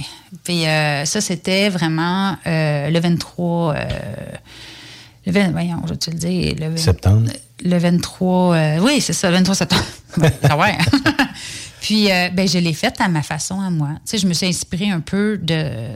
[0.43, 3.75] Puis euh, ça, c'était vraiment euh, le 23...
[3.75, 3.85] euh,
[5.27, 6.55] le 20 voyons, je vais te le dire.
[6.59, 7.29] Le, 20 Septembre.
[7.63, 8.55] Le 23...
[8.55, 9.83] euh, oui, c'est ça, le 23 septembre.
[10.49, 10.75] Ah ouais.
[11.81, 13.89] Puis, euh, ben, je l'ai faite à ma façon, à moi.
[14.05, 15.93] Tu sais, je me suis inspirée un peu de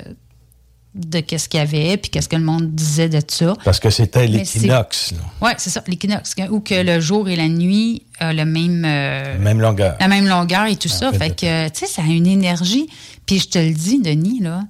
[0.96, 3.56] de qu'est-ce qu'il y avait, puis qu'est-ce que le monde disait de ça.
[3.66, 5.14] Parce que c'était l'équinoxe.
[5.42, 6.36] Oui, c'est ça, l'équinoxe.
[6.52, 8.84] Où que le jour et la nuit ont le même...
[8.86, 9.98] euh, Même longueur.
[10.00, 11.12] la même longueur et tout ça.
[11.12, 12.88] fait, Fait que, tu sais, ça a une énergie.
[13.26, 14.62] Puis je te le dis, Denis, là,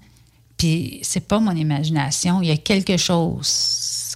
[0.56, 2.42] puis c'est pas mon imagination.
[2.42, 4.16] Il y a quelque chose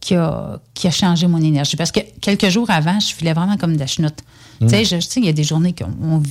[0.00, 1.76] qui a, qui a changé mon énergie.
[1.76, 4.18] Parce que quelques jours avant, je filais vraiment comme de la chenoute.
[4.60, 4.66] Mm.
[4.66, 6.22] Tu sais, je- tu sais, il y a des journées qu'on on,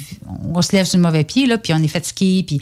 [0.56, 2.44] on se lève sur le mauvais pied, là, puis on est fatigué.
[2.48, 2.60] Puis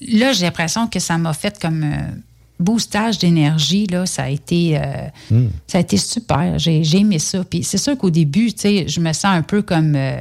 [0.00, 2.10] là, j'ai l'impression que ça m'a fait comme euh,
[2.58, 3.86] boostage d'énergie.
[3.86, 4.78] Là, ça a été...
[4.78, 5.46] euh, Mm.
[5.66, 6.58] ça a été super.
[6.58, 7.44] J'ai j'ai aimé ça.
[7.44, 9.94] Puis c'est sûr qu'au début, tu sais, je me sens un peu comme.
[9.96, 10.20] euh,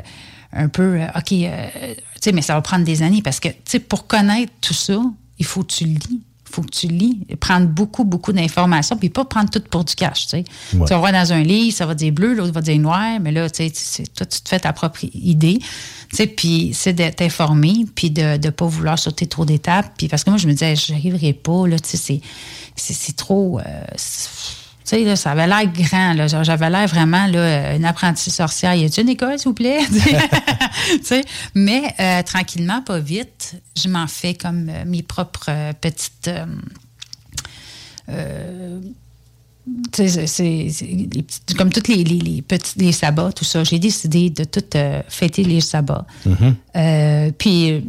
[0.52, 1.46] un peu, OK, tu
[2.20, 5.00] sais, mais ça va prendre des années parce que, tu sais, pour connaître tout ça,
[5.38, 6.22] il faut que tu lis.
[6.50, 9.94] Il faut que tu lis, prendre beaucoup, beaucoup d'informations, puis pas prendre tout pour du
[9.94, 10.44] cash, tu sais.
[10.74, 10.86] Ouais.
[10.86, 13.32] Tu vas voir dans un livre, ça va dire bleu, l'autre va dire noir, mais
[13.32, 15.60] là, tu sais, toi, tu te fais ta propre idée,
[16.10, 20.08] tu sais, puis c'est de t'informer, puis de ne pas vouloir sauter trop d'étapes, puis
[20.08, 22.22] parce que moi, je me disais, je n'arriverai pas, là, tu sais,
[22.76, 23.60] c'est- trop...
[23.60, 23.64] euh,
[24.90, 26.14] sais, là, ça avait l'air grand.
[26.14, 26.28] là.
[26.28, 28.76] J'avais l'air vraiment là, une apprentie sorcière.
[28.76, 29.80] Y a-t-il une école, s'il vous plaît?
[31.56, 36.30] Mais euh, tranquillement, pas vite, je m'en fais comme euh, mes propres euh, petites.
[39.98, 41.26] les
[41.58, 43.64] comme tous les, les, les petits les sabbats, tout ça.
[43.64, 46.06] J'ai décidé de tout euh, fêter les sabbats.
[46.76, 47.84] Euh, puis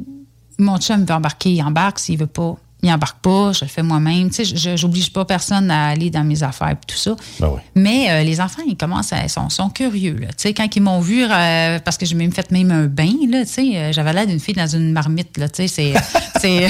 [0.58, 1.98] mon chum veut embarquer, il embarque.
[1.98, 3.52] S'il veut pas, il embarque pas.
[3.52, 4.30] Je le fais moi-même.
[4.30, 7.14] Tu sais, je- j'oblige pas personne à aller dans mes affaires et tout ça.
[7.38, 7.60] Ben oui.
[7.74, 10.16] Mais euh, les enfants, ils commencent à, sont, sont curieux.
[10.20, 10.28] Là.
[10.28, 13.12] Tu sais, quand ils m'ont vu, euh, parce que j'ai même fait même un bain,
[13.28, 15.36] là, tu sais, euh, j'avais l'air d'une fille dans une marmite.
[15.38, 15.92] Là, tu sais, c'est,
[16.40, 16.68] c'est,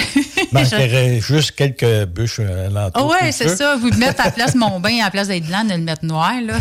[0.53, 2.69] Manquerait juste quelques bûches à.
[2.77, 3.77] Ah tout c'est ça.
[3.77, 6.05] Vous mettre à la place mon bain, à la place d'être blanc, de le mettre
[6.05, 6.33] noir.
[6.45, 6.59] Là,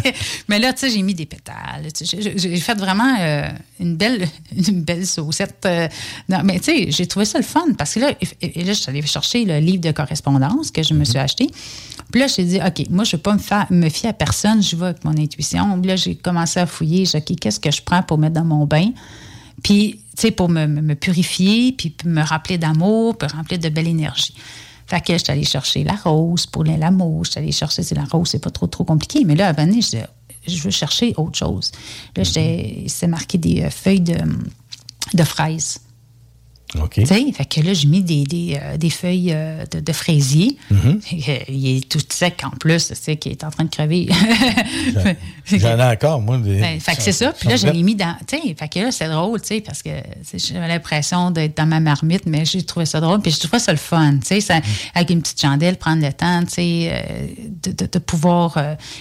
[0.48, 1.92] mais là, tu sais, j'ai mis des pétales.
[1.94, 3.14] tu sais, J'ai fait vraiment
[3.80, 4.26] une belle
[4.68, 5.66] une belle saucette.
[6.28, 8.72] non, mais tu sais, j'ai trouvé ça le fun parce que là, et- et là,
[8.72, 11.50] je suis allée chercher le livre de correspondance que je me suis acheté.
[12.10, 14.12] Puis là, j'ai dit, OK, moi, je ne vais pas me, faire, me fier à
[14.12, 14.62] personne.
[14.62, 15.78] Je vais avec mon intuition.
[15.80, 17.04] Puis là, j'ai commencé à fouiller.
[17.04, 18.90] J'ai dit, OK, qu'est-ce que je prends pour mettre dans mon bain?
[19.62, 23.88] Puis, tu sais, pour me, purifier, puis me rappeler d'amour, puis me rappeler de belle
[23.88, 24.34] énergie.
[24.86, 27.24] Fait que j'étais allée chercher la rose pour les l'amour.
[27.24, 29.24] J'étais allée chercher, c'est la rose, c'est pas trop, trop compliqué.
[29.24, 30.06] Mais là, à donné, je disais,
[30.46, 31.72] je veux chercher autre chose.
[32.16, 34.16] Là, c'est marqué des euh, feuilles de,
[35.14, 35.80] de fraises.
[36.74, 36.94] OK.
[36.94, 39.92] Tu sais, fait que là, j'ai mis des, des, euh, des feuilles euh, de, de
[39.92, 40.56] fraisier.
[40.70, 41.00] Mhm.
[41.48, 44.08] Il est tout sec en plus, tu sais, qui est en train de crever.
[45.46, 46.38] J'en ai encore, moi.
[46.38, 47.32] Des, Ben, fait que c'est ça.
[47.32, 48.16] Puis là, je l'ai mis dans.
[48.26, 49.90] Tu sais, fait que là, c'est drôle, tu sais, parce que
[50.34, 53.20] j'avais l'impression d'être dans ma marmite, mais j'ai trouvé ça drôle.
[53.20, 54.60] Puis je trouvais ça le fun, tu sais, ça-
[54.94, 57.26] avec une petite chandelle, prendre le temps, tu sais, euh,
[57.62, 58.58] de, de- de pouvoir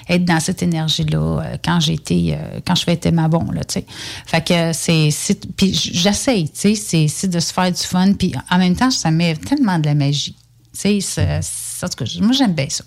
[0.07, 3.85] être dans cette énergie-là quand j'étais, quand je fêtais ma bon, là, tu sais.
[4.25, 5.09] Fait que c'est.
[5.57, 8.13] Puis j'essaye, tu sais, c'est de se faire du fun.
[8.13, 10.35] Puis en même temps, ça met tellement de la magie.
[10.79, 11.39] Tu sais,
[11.83, 12.83] en tout cas, moi, j'aime bien ça.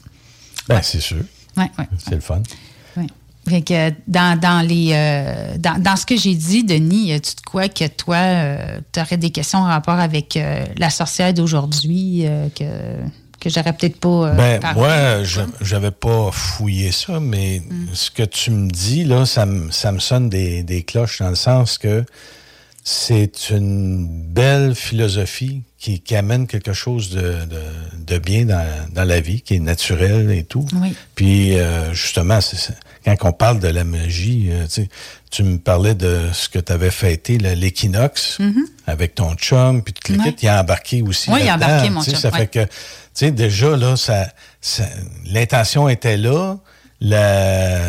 [0.68, 1.22] Ben, c'est sûr.
[1.56, 1.88] Ouais, ouais.
[1.98, 2.42] C'est le fun.
[2.96, 3.06] Oui.
[3.48, 7.40] Fait que dans, dans les, euh, dans, dans ce que j'ai dit, Denis, tu de
[7.50, 8.18] quoi que toi,
[8.92, 12.64] tu aurais des questions en rapport avec euh, la sorcière d'aujourd'hui euh, que,
[13.40, 14.08] que j'aurais peut-être pas.
[14.28, 15.22] euh, Ben, moi,
[15.62, 17.86] j'avais pas fouillé ça, mais Mm.
[17.94, 21.30] ce que tu me dis, là, ça me, ça me sonne des, des cloches dans
[21.30, 22.04] le sens que
[22.90, 27.60] c'est une belle philosophie qui, qui amène quelque chose de, de,
[28.06, 30.66] de bien dans, dans la vie, qui est naturel et tout.
[30.72, 30.94] Oui.
[31.14, 32.56] Puis, euh, justement, c'est
[33.04, 34.88] quand on parle de la magie, euh, tu sais,
[35.30, 38.64] tu me parlais de ce que tu avais fêté, l'équinoxe, Mhm.
[38.86, 41.90] avec ton chum, puis tout le kit, il a embarqué aussi Oui, il a embarqué,
[41.90, 42.38] mon tu sais, chum, Ça ouais.
[42.38, 42.70] fait que, tu
[43.12, 44.28] sais, déjà, là, ça,
[44.62, 44.88] ça-
[45.26, 46.56] l'intention était là,
[47.02, 47.80] la,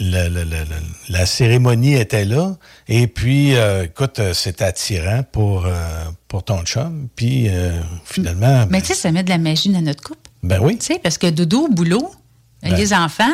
[0.00, 0.76] la, la, la, la-
[1.08, 2.56] la cérémonie était là,
[2.88, 8.66] et puis, euh, écoute, euh, c'était attirant pour, euh, pour ton chum, puis euh, finalement,
[8.70, 10.28] Mais tu sais, ça met de la magie dans notre couple.
[10.42, 10.78] ben oui.
[10.78, 12.10] Tu sais, parce que dodo, boulot,
[12.62, 12.74] Ben.
[12.74, 13.24] les enfants,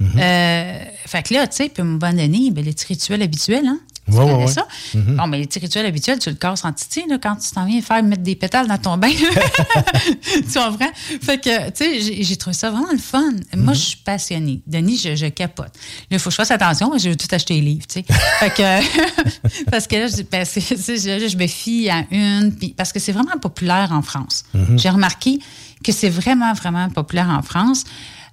[0.00, 3.66] euh, fait que là, tu sais, puis à un moment donné, ben, les rituels habituels,
[3.66, 3.80] hein?
[4.08, 4.52] Ouais, ouais, connais ouais.
[4.52, 4.66] ça?
[4.94, 5.16] Mhm.
[5.16, 7.64] Bon, mais les petits rituels habituels, tu le casses en titi, là, quand tu t'en
[7.66, 9.10] viens faire mettre des pétales dans ton bain.
[10.22, 10.90] tu comprends?
[11.22, 13.32] Fait que, tu sais, j'ai- trouvé ça vraiment le fun.
[13.56, 14.60] Moi, je suis passionnée.
[14.66, 15.66] Denis, je, je capote.
[15.66, 15.72] Là,
[16.12, 18.04] il faut que je fasse attention, je veux tout acheter les livres, tu sais.
[18.38, 22.92] fait que, parce que là, je, ben, je, je me fie à une, puis- parce
[22.92, 24.44] que c'est vraiment populaire en France.
[24.54, 24.78] Mhm.
[24.78, 25.38] J'ai remarqué
[25.84, 27.84] que c'est vraiment, vraiment populaire en France.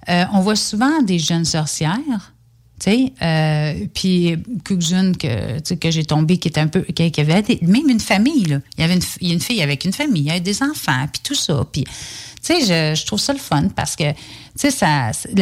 [0.08, 2.32] Euh, on voit souvent des jeunes sorcières.
[2.78, 2.90] Tu
[3.22, 4.36] euh, puis
[5.16, 6.82] que, que j'ai tombées qui étaient un peu.
[6.82, 7.02] qui,
[7.42, 8.60] des- même une famille, là.
[8.76, 10.40] Il y avait une, il y a une fille avec une famille, il y avait
[10.40, 11.66] des enfants, puis tout ça.
[11.72, 11.90] Puis, tu
[12.42, 12.60] sais,
[12.94, 14.70] je, je trouve ça le fun parce que, tu sais,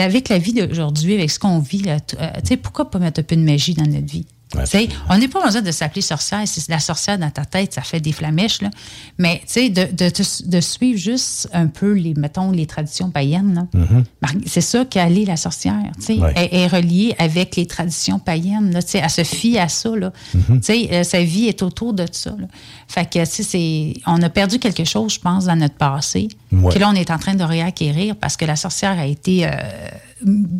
[0.00, 3.24] avec la vie d'aujourd'hui, avec ce qu'on vit, euh, tu sais, pourquoi pas mettre un
[3.24, 4.26] peu de magie dans notre vie?
[5.10, 6.46] On n'est pas besoin de s'appeler sorcière.
[6.46, 8.62] Si c'est la sorcière dans ta tête, ça fait des flamèches.
[8.62, 8.70] Là.
[9.18, 10.10] Mais tu sais, de, de,
[10.48, 13.66] de suivre juste un peu les, mettons, les traditions païennes.
[14.22, 15.74] Mar- C'est ça qu'elle est la sorcière.
[16.18, 16.32] Ouais.
[16.36, 18.72] Elle est reliée avec les traditions païennes.
[18.72, 19.90] Là, elle se fie à ça.
[19.96, 20.12] Là.
[20.62, 22.30] Sais, euh, sa vie est autour de ça.
[22.30, 22.46] Là.
[22.88, 26.28] Fait que, tu sais, on a perdu quelque chose, je pense, dans notre passé.
[26.52, 26.72] Ouais.
[26.72, 29.50] Que là, on est en train de réacquérir parce que la sorcière a été euh,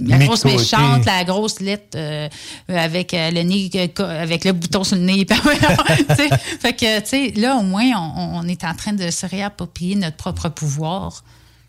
[0.00, 2.28] la grosse méchante, la grosse lettre euh,
[2.68, 5.26] avec euh, le nez, avec le bouton sur le nez.
[6.60, 9.96] Fait que, tu sais, là, au moins, on, on est en train de se réapproprier
[9.96, 11.22] notre propre pouvoir.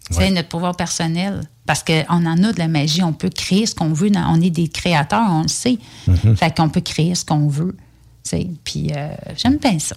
[0.10, 1.42] Tu sais, notre pouvoir personnel.
[1.66, 4.12] Parce qu'on en a de la magie, on peut créer ce qu'on veut.
[4.16, 5.80] on est des créateurs, on le sait.
[6.08, 6.38] Mhm.
[6.38, 7.76] Fait qu'on peut créer ce qu'on veut.
[8.24, 9.96] Tu sais, Puis euh, j'aime bien ça.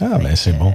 [0.00, 0.74] Ah, ben c'est bon.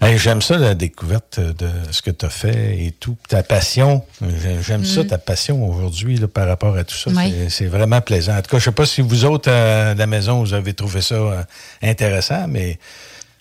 [0.00, 3.16] Hey, J'aime ça, la découverte de ce que tu as fait et tout.
[3.28, 4.04] Ta passion.
[4.20, 5.06] J'ai- J'aime ça, Mm.
[5.06, 7.10] ta passion aujourd'hui par rapport à tout ça.
[7.14, 7.32] Oui.
[7.48, 8.36] C'est- vraiment plaisant.
[8.36, 10.74] En tout cas, je sais pas si vous autres, euh, à la maison, vous avez
[10.74, 11.42] trouvé ça euh,
[11.82, 12.78] intéressant, mais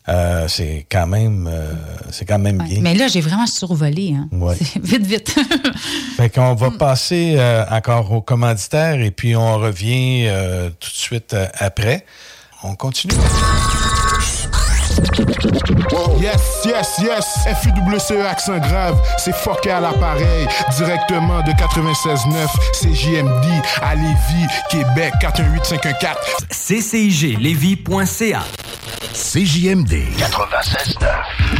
[0.08, 1.74] euh, c'est quand même, euh,
[2.12, 2.80] c'est quand même bien.
[2.82, 4.14] Mais là, j'ai vraiment survolé.
[4.16, 4.30] Hein.
[4.32, 4.56] Ouais.
[4.82, 5.36] Vite, vite.
[6.16, 10.96] Fait qu'on va passer euh, encore au commanditaire et puis on revient euh, tout de
[10.96, 12.06] suite euh, après.
[12.64, 13.14] On continue.
[16.20, 20.48] Yes, yes, yes, FUWCE E, accent grave, c'est fucké à l'appareil,
[20.78, 23.46] directement de 96.9, CJMD
[23.82, 26.16] à Lévis, Québec, 418-514.
[26.52, 28.44] cciglevy.ca
[29.14, 31.56] CJMD 96.9.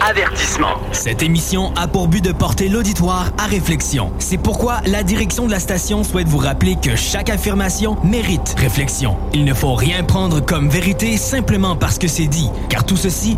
[0.00, 0.76] Avertissement.
[0.92, 4.12] Cette émission a pour but de porter l'auditoire à réflexion.
[4.18, 9.16] C'est pourquoi la direction de la station souhaite vous rappeler que chaque affirmation mérite réflexion.
[9.32, 13.36] Il ne faut rien prendre comme vérité simplement parce que c'est dit, car tout ceci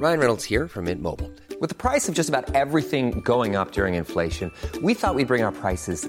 [0.00, 1.30] Ryan Reynolds here from Mint Mobile.
[1.60, 4.50] With the price of just about everything going up during inflation,
[4.82, 6.08] we thought we'd bring our prices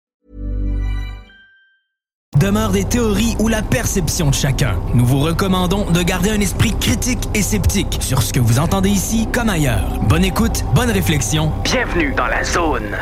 [2.39, 4.79] Demeure des théories ou la perception de chacun.
[4.95, 8.89] Nous vous recommandons de garder un esprit critique et sceptique sur ce que vous entendez
[8.89, 9.99] ici comme ailleurs.
[10.09, 11.51] Bonne écoute, bonne réflexion.
[11.63, 12.97] Bienvenue dans la zone.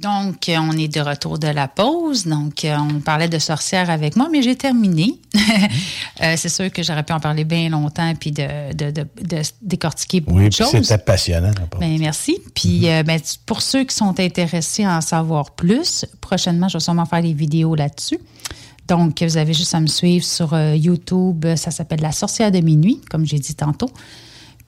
[0.00, 2.26] Donc, euh, on est de retour de la pause.
[2.26, 5.14] Donc, euh, on parlait de sorcières avec moi, mais j'ai terminé.
[6.22, 9.40] Euh, c'est sûr que j'aurais pu en parler bien longtemps puis de, de, de, de
[9.62, 10.68] décortiquer beaucoup Oui, de choses.
[10.70, 11.50] c'était passionnant.
[11.80, 12.38] Ben, merci.
[12.54, 16.84] Puis, euh, ben, pour ceux qui sont intéressés à en savoir plus, prochainement, je vais
[16.84, 18.18] sûrement faire des vidéos là-dessus.
[18.86, 21.46] Donc, vous avez juste à me suivre sur euh, YouTube.
[21.56, 23.90] Ça s'appelle La sorcière de minuit, comme j'ai dit tantôt.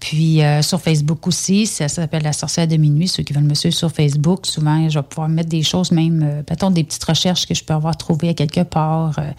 [0.02, 3.06] Puis euh, sur Facebook aussi, ça s'appelle La sorcière de minuit.
[3.06, 6.24] Ceux qui veulent me suivre sur Facebook, souvent, je vais pouvoir mettre des choses, même,
[6.24, 9.16] euh, mettons, des petites recherches que je peux avoir trouvées à quelque part.
[9.20, 9.30] euh,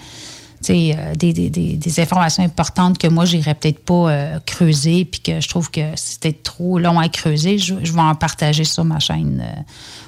[0.64, 5.48] des, des- des- informations importantes que moi, j'irais peut-être pas euh, creuser, puis que je
[5.50, 7.58] trouve que c'était trop long à creuser.
[7.58, 9.62] Je, je vais en partager sur ma chaîne euh,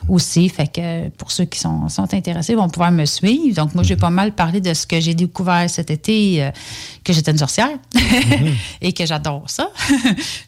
[0.10, 0.50] aussi.
[0.50, 3.56] Fait que euh, pour ceux qui sont, sont intéressés, vont pouvoir me suivre.
[3.56, 6.52] Donc, moi, j'ai pas mal parlé de ce que j'ai découvert cet été, euh,
[7.04, 7.70] que j'étais une sorcière
[8.82, 9.70] et que j'adore ça.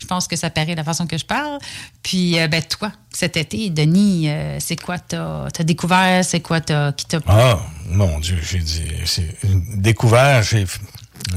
[0.02, 1.60] je pense que ça paraît la façon que je parle.
[2.04, 6.24] Puis, euh, ben, toi, cet été, Denis, euh, c'est quoi t'as as découvert?
[6.24, 9.36] C'est quoi t'as, qui t'a Ah, mon Dieu, j'ai dit, c'est
[9.76, 10.66] découvert, j'ai,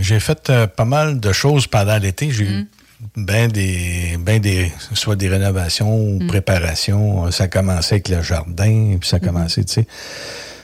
[0.01, 2.31] j'ai fait euh, pas mal de choses pendant l'été.
[2.31, 2.68] J'ai eu
[3.16, 6.27] ben des, ben des, soit des rénovations ou Mm.
[6.27, 7.31] préparations.
[7.31, 9.87] Ça a commencé avec le jardin, puis ça a commencé, tu sais.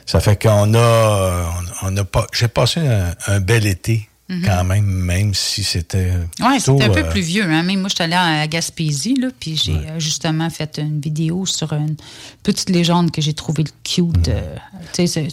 [0.05, 1.51] Ça fait qu'on a,
[1.83, 4.43] on, on a pas, j'ai passé un, un bel été Mhm.
[4.45, 6.11] quand même, même si c'était.
[6.41, 7.45] Oui, c'était un peu euh, plus vieux.
[7.45, 7.62] Hein?
[7.62, 11.47] Même moi, je suis allée à Gaspésie, là, puis j'ai euh, justement fait une vidéo
[11.47, 11.95] sur une
[12.43, 14.27] petite légende que j'ai trouvée cute.
[14.29, 14.57] euh,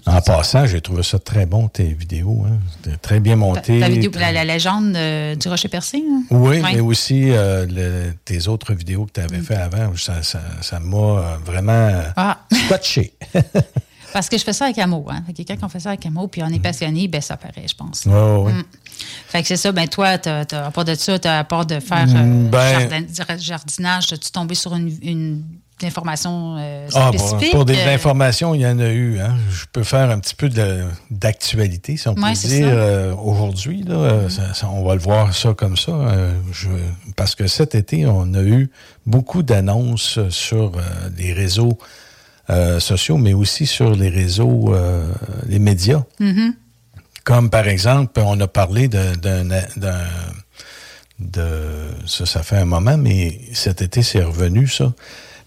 [0.05, 2.43] En passant, j'ai trouvé ça très bon, tes vidéos.
[2.47, 2.57] Hein.
[2.83, 3.79] C'était très bien monté.
[3.79, 5.97] ta vidéo, la, la légende euh, du rocher percé.
[5.97, 6.23] hein?
[6.29, 6.73] Oui, Ouais.
[6.75, 10.97] mais aussi le- tes autres vidéos que tu avais fait avant, ça ça- ça m'a
[10.97, 12.39] euh, vraiment Ah.
[12.67, 13.13] scotché.
[14.13, 15.11] Parce que je fais ça avec amour.
[15.11, 15.23] Hein?
[15.25, 17.65] Fait que quand on fait ça avec amour, puis on est passionné, ben ça paraît,
[17.67, 18.05] je pense.
[18.05, 18.53] Ouais, ouais.
[19.03, 19.29] Mm.
[19.31, 22.07] Fait que c'est ça, ben toi, à part de ça, t'as, à part de faire
[22.07, 25.43] Mm, euh, ben- jardin- jardinage, as-tu tombé sur une, une
[25.83, 27.11] information euh, Ah,
[27.51, 29.19] pour, des euh, informations, il y en a eu.
[29.19, 29.35] Hein.
[29.51, 30.47] Je peux faire un petit peu
[31.11, 33.83] d'actualité, si on peut Ouais, dire, euh, aujourd'hui.
[34.29, 35.91] ça- on va le voir ça comme ça.
[35.91, 36.69] euh, je-
[37.15, 38.69] parce que cet été, on a eu
[39.05, 40.71] beaucoup d'annonces sur
[41.17, 41.77] les réseaux
[42.79, 44.73] sociaux, mais aussi sur les réseaux,
[45.47, 46.03] les médias.
[46.19, 46.53] mhm.
[47.23, 49.13] Comme par exemple, on a parlé d'un-
[51.19, 51.41] de,
[52.05, 54.93] ça, ça fait un moment, mais cet été, c'est revenu, ça.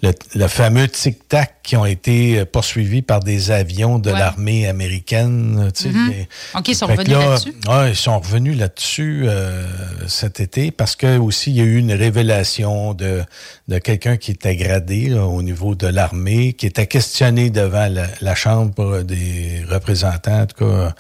[0.03, 4.19] Le, le fameux tic-tac qui ont été poursuivis par des avions de Ouais.
[4.19, 5.71] l'armée américaine.
[5.75, 6.11] tu sais, Mhm.
[6.11, 7.55] les- OK, ils sont revenus là, là-dessus?
[7.69, 9.67] ouais, ils sont revenus là-dessus euh,
[10.07, 13.23] cet été parce que aussi il y a eu une révélation de,
[13.69, 18.07] de quelqu'un qui était gradé là, au niveau de l'armée, qui était questionné devant la,
[18.21, 20.95] la Chambre des représentants, en tout cas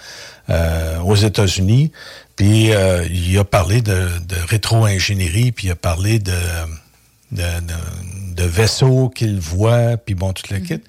[0.48, 1.92] euh, aux États-Unis.
[2.36, 3.92] Puis euh, il a parlé de,
[4.26, 6.32] de rétro-ingénierie, puis il a parlé de
[7.32, 10.80] de, de- de vaisseaux qu'il voit, puis bon, tout le kit.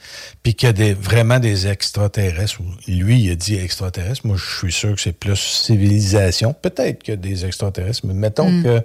[0.44, 2.58] Puis qu'il y a des, vraiment des extraterrestres.
[2.88, 4.26] Lui, il a dit extraterrestres.
[4.28, 6.54] Moi, je suis sûr que c'est plus civilisation.
[6.54, 8.64] Peut-être que des extraterrestres, mais mettons Mm.
[8.64, 8.82] que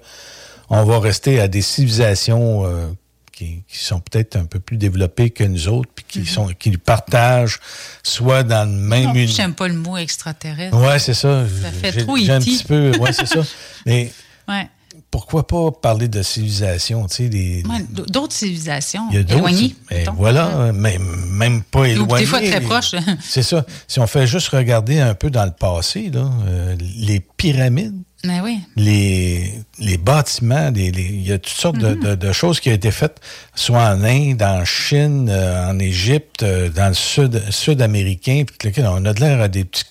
[0.71, 2.87] on va rester à des civilisations euh,
[3.33, 6.71] qui, qui sont peut-être un peu plus développées que nous autres, puis qui, sont, qui
[6.79, 7.59] partagent
[8.03, 9.05] soit dans le même...
[9.05, 10.77] Non, uni- j'aime pas le mot extraterrestre.
[10.79, 11.45] Ouais, c'est ça.
[11.63, 12.45] Ça fait trop j'ai un E.T..
[12.45, 12.93] petit peu...
[12.99, 13.41] Ouais, c'est ça.
[13.87, 14.11] Mais
[14.49, 14.69] Ouais.
[15.13, 17.63] Pourquoi pas parler de civilisation, tu sais, des...
[17.69, 19.77] Ouais, D'autres civilisations Il y a éloignées.
[19.91, 22.25] Ben, voilà, même, même pas éloigné.
[22.25, 22.95] des fois très proches.
[23.23, 23.65] C'est ça.
[23.87, 27.95] Si on fait juste regarder un peu dans le passé, là, euh, les pyramides,
[28.25, 28.61] Mais oui.
[28.77, 32.01] les, les bâtiments, les- les- il y a toutes sortes de- Mhm.
[32.03, 33.21] de, de choses qui ont été faites,
[33.55, 38.45] soit en Inde, en Chine, euh, en Égypte, euh, dans le sud, sud-américain.
[38.47, 38.83] puis tout le kit.
[38.83, 39.85] On a de l'air à des petits...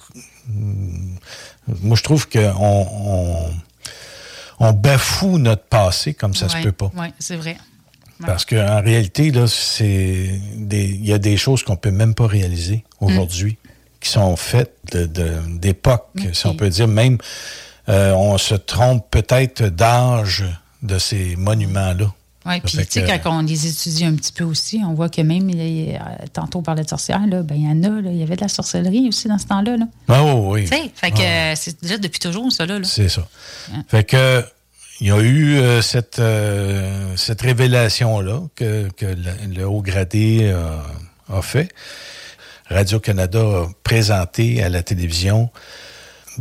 [0.47, 1.13] Hmm.
[1.83, 3.49] Moi, je trouve qu'on on, on
[4.71, 6.91] bafoue notre passé comme ça se Ouais, peut pas.
[6.95, 7.57] Oui, c'est vrai.
[8.19, 8.27] Ouais.
[8.27, 12.27] Parce qu'en réalité, là, c'est des, il y a des choses qu'on peut même pas
[12.27, 13.57] réaliser aujourd'hui.
[13.99, 16.87] qui sont faites de- de- d'époque, si on peut dire.
[16.87, 17.19] Même,
[17.87, 20.43] euh, on se trompe peut-être d'âge
[20.81, 22.11] de ces monuments-là.
[22.45, 25.21] Oui, puis tu sais, quand on les étudie un petit peu aussi, on voit que
[25.21, 28.23] même, a- tantôt on parlait de sorcières, là, ben, il y en a, il y
[28.23, 29.77] avait de la sorcellerie aussi dans ce temps-là.
[29.77, 29.85] Là.
[30.07, 30.61] Ah oui, oui.
[30.63, 32.79] Tu sais, fait que euh, c'est déjà depuis toujours, ça, là.
[32.79, 32.85] là.
[32.85, 33.27] C'est ça.
[33.87, 34.43] Fait que
[34.99, 40.39] il y a eu euh, cette, euh, cette révélation-là que, que le, le haut gradé
[40.43, 40.77] euh,
[41.31, 41.69] a fait.
[42.69, 45.49] Radio-Canada a présenté à la télévision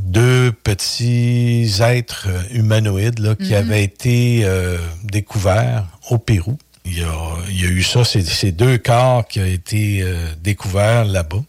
[0.03, 3.55] deux petits êtres euh, humanoïdes là, qui Mhm.
[3.55, 6.59] avaient été euh, découverts au Pérou.
[6.84, 7.12] Il y a,
[7.48, 11.42] il y a eu ça, c'est ces deux corps qui ont été euh, découverts là-bas.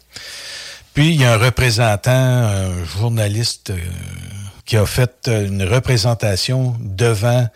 [0.93, 3.77] Puis il y a un représentant, un journaliste euh,
[4.65, 7.47] qui a fait une représentation devant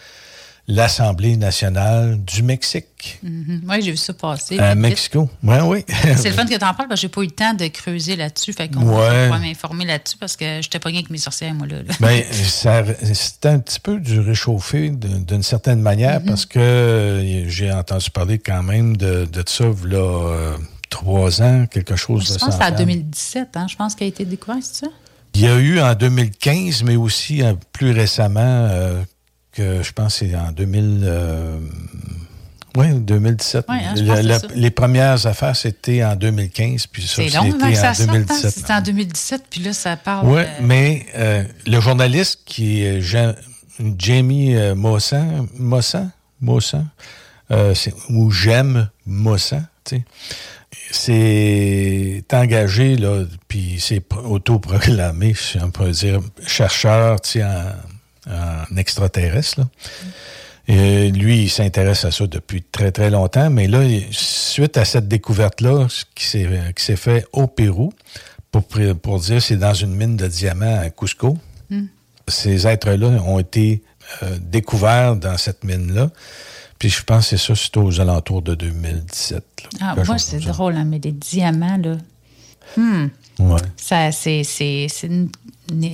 [0.68, 4.58] l'Assemblée nationale du Mexique, Oui, j'ai vu ça passer.
[4.58, 4.74] à.
[4.74, 5.30] Mexico.
[5.44, 5.86] Ouais, oui.
[6.18, 7.68] C'est le fun que tu en parles parce que j'ai pas eu le temps de
[7.68, 8.52] creuser là-dessus.
[8.54, 9.30] Fait qu'on Ouais.
[9.30, 11.78] va m'informer là-dessus parce que j'étais pas avec mes sorcières, moi, là.
[11.84, 11.94] là.
[12.00, 16.26] Ben, ça- c'est un petit peu du réchauffé d'une certaine manière Mhm.
[16.28, 20.58] parce que euh, j'ai entendu parler quand même de, de ça, là, euh,
[20.90, 22.78] trois ans, quelque chose je de pense que c'est en semblable.
[22.78, 24.92] 2017, hein, je pense qu'il a été découvert, c'est ça?
[25.36, 28.40] Il y a eu en 2015, mais aussi euh, plus récemment,
[28.72, 29.04] euh,
[29.56, 31.58] que je pense que c'est en 2000, euh,
[32.78, 33.66] ouais, 2017.
[33.70, 38.10] Ouais, hein, la- les premières affaires, c'était en 2015, puis ça, c'était ça en sorte.
[38.10, 38.14] hein?
[38.14, 38.52] 2017.
[38.54, 40.28] C'était en 2017, puis là, ça parle.
[40.28, 43.36] Oui, euh, mais euh, le journaliste qui est Ja-
[43.98, 46.88] Jamie euh, Mossan, Mossan, Mossan,
[48.10, 50.04] ou J'aime Mossan, tu sais,
[50.92, 57.72] c'est engagé, là, puis c'est pro- autoproclamé, si on peut dire, chercheur, tu sais, en,
[58.30, 59.68] en extraterrestre, là.
[60.68, 65.08] Et lui, il s'intéresse à ça depuis très, très longtemps, mais là, suite à cette
[65.08, 67.94] découverte-là, qui s'est qui s'est fait au Pérou,
[68.52, 68.64] pour,
[69.02, 71.38] pour dire c'est dans une mine de diamants à Cusco,
[71.70, 71.86] Hmm.
[72.28, 73.82] ces êtres-là ont été
[74.24, 76.10] euh, découverts dans cette mine-là.
[76.78, 79.44] Puis je pense que c'est ça, c'était aux alentours de 2017.
[79.80, 81.98] là, Ah, moi, c'est drôle, hein, mais des diamants, là.
[82.78, 83.08] Hmm.
[83.40, 83.60] Ouais.
[83.78, 85.30] Ça, c'est, c'est, c'est une-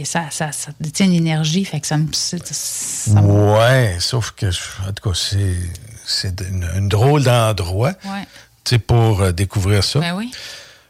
[0.05, 2.07] ça, ça, ça détient une énergie, fait que ça me.
[2.13, 5.55] c'est- ça me- Ouais, sauf que, en tout cas, c'est,
[6.05, 8.23] c'est une, une drôle d'endroit, Ouais.
[8.63, 9.99] tu sais, pour euh, découvrir ça.
[9.99, 10.31] Ben oui.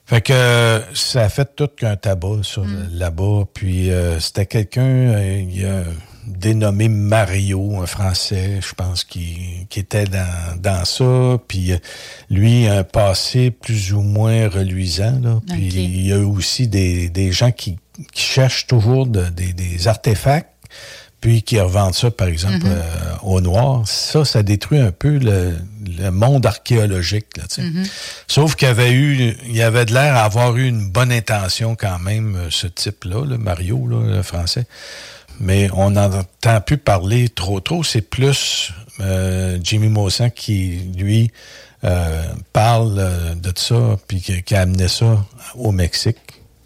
[0.06, 2.90] Fait que euh, ça a fait tout qu'un tabac sur, Mm.
[2.94, 3.44] là-bas.
[3.54, 5.84] Puis euh, c'était quelqu'un, il a
[6.28, 11.40] dénommé Mario, un Français, je pense, qui, qui était dans, dans ça.
[11.48, 11.72] Puis
[12.30, 15.18] lui, un passé plus ou moins reluisant.
[15.22, 15.40] Là.
[15.50, 17.78] Puis il y a aussi des, des gens qui,
[18.14, 20.48] qui cherchent toujours de- des, des artefacts
[21.20, 22.72] puis qui revendent ça, par exemple, Mhm.
[22.72, 22.82] euh,
[23.22, 23.84] au noir.
[23.88, 27.28] Ça, ça détruit un peu le, le monde archéologique.
[27.38, 27.44] Là.
[27.64, 27.84] Mhm.
[28.28, 31.12] Sauf qu'il y avait eu, il y avait de l'air à avoir eu une bonne
[31.12, 34.66] intention quand même, euh, ce type-là, le Mario, là, le français.
[35.40, 37.84] Mais on n'entend plus parler trop trop.
[37.84, 41.32] C'est plus euh, Jimmy Mossan qui, lui,
[41.84, 42.24] euh,
[42.54, 45.24] parle de ça, puis qui, qui a amené ça
[45.56, 46.18] au Mexique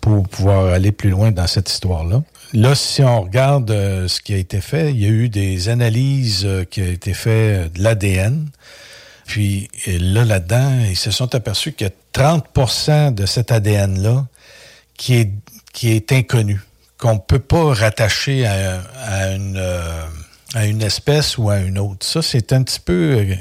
[0.05, 2.21] pour pouvoir aller plus loin dans cette histoire-là.
[2.53, 5.67] Là, si on regarde euh, ce qui a été fait, il y a eu des
[5.67, 8.47] analyses euh, qui ont été faites de l'ADN.
[9.25, 14.27] Puis là, là-dedans, ils se sont aperçus qu'il y a 30% de cet ADN-là
[14.95, 15.31] qui est,
[15.73, 16.61] qui est inconnu,
[16.99, 20.05] qu'on ne peut pas rattacher à, à une, euh,
[20.53, 22.05] à une espèce ou à une autre.
[22.05, 23.35] Ça, c'est un petit peu euh,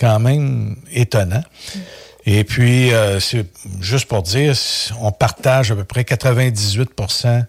[0.00, 1.44] quand même étonnant.
[2.32, 3.44] Et puis, euh, c'est
[3.80, 4.54] juste pour dire,
[5.00, 7.44] on partage à peu près 98%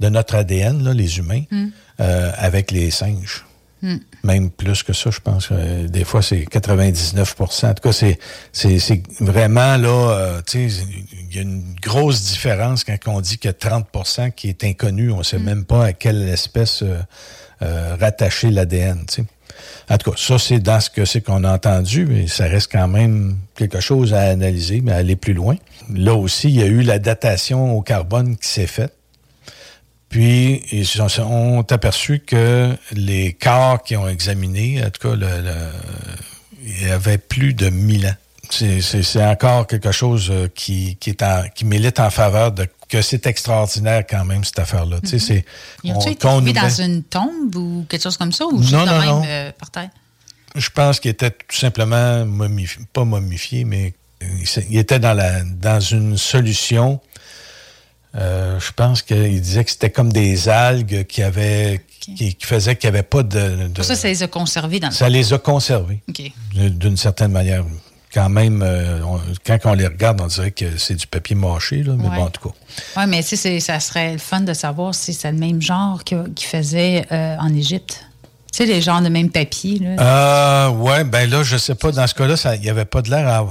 [0.00, 1.66] de notre ADN, là, les humains, Mm.
[2.00, 3.44] euh, avec les singes.
[3.82, 3.96] Mm.
[4.24, 5.50] Même plus que ça, je pense.
[5.52, 8.18] Euh, des fois, c'est 99% En tout cas, c'est,
[9.20, 10.84] vraiment là, tu sais,
[11.30, 14.64] il y a une grosse différence quand on dit qu'il y a 30% qui est
[14.64, 15.12] inconnu.
[15.12, 16.82] On ne sait même pas à quelle espèce
[17.60, 19.24] rattacher l'ADN, tu sais.
[19.88, 22.72] En tout cas, ça, c'est dans ce que c'est qu'on a entendu, mais ça reste
[22.72, 25.56] quand même quelque chose à analyser, mais à aller plus loin.
[25.92, 28.92] Là aussi, il y a eu la datation au carbone qui s'est faite.
[30.08, 35.16] Puis, ils ont aperçu que les corps qui ont examiné, en tout cas,
[36.62, 38.14] il y avait plus de 1000 ans.
[38.50, 43.02] C'est- encore quelque chose euh, qui, qui, est en- qui milite en faveur de que
[43.02, 45.00] c'est extraordinaire quand même, cette affaire-là.
[45.00, 45.44] Tu sais, c'est-
[45.82, 46.52] Ils ont-tu été dans met-
[46.84, 49.22] une tombe ou quelque chose comme ça, ou juste Non, de non, même non.
[49.26, 49.90] euh, par terre?
[50.54, 53.92] Je pense qu'il était tout simplement momifié, pas momifié, mais
[54.40, 57.00] il s'est- il était dans, la, dans une solution.
[58.14, 62.76] Euh, je pense qu'il disait que c'était comme des algues qui avaient, qui, qui faisaient
[62.76, 63.68] qu'il n'y avait pas de.
[63.82, 66.00] ça, ça les a conservés dans le ça les a conservés
[66.54, 67.64] d'une certaine manière.
[68.16, 71.82] Quand même, euh, on- quand on les regarde, on dirait que c'est du papier mâché,
[71.82, 72.16] là, mais Ouais.
[72.16, 72.54] bon, en tout cas.
[72.96, 76.02] Oui, mais tu sais, ça serait le fun de savoir si c'est le même genre
[76.02, 78.06] qu'ils faisaient euh, en Égypte.
[78.52, 79.80] Tu sais, les genres de même papier.
[79.80, 80.00] Là.
[80.00, 81.92] Euh, ouais, ben là, je sais pas.
[81.92, 83.46] Dans ce cas-là, il n'y avait pas de l'air à.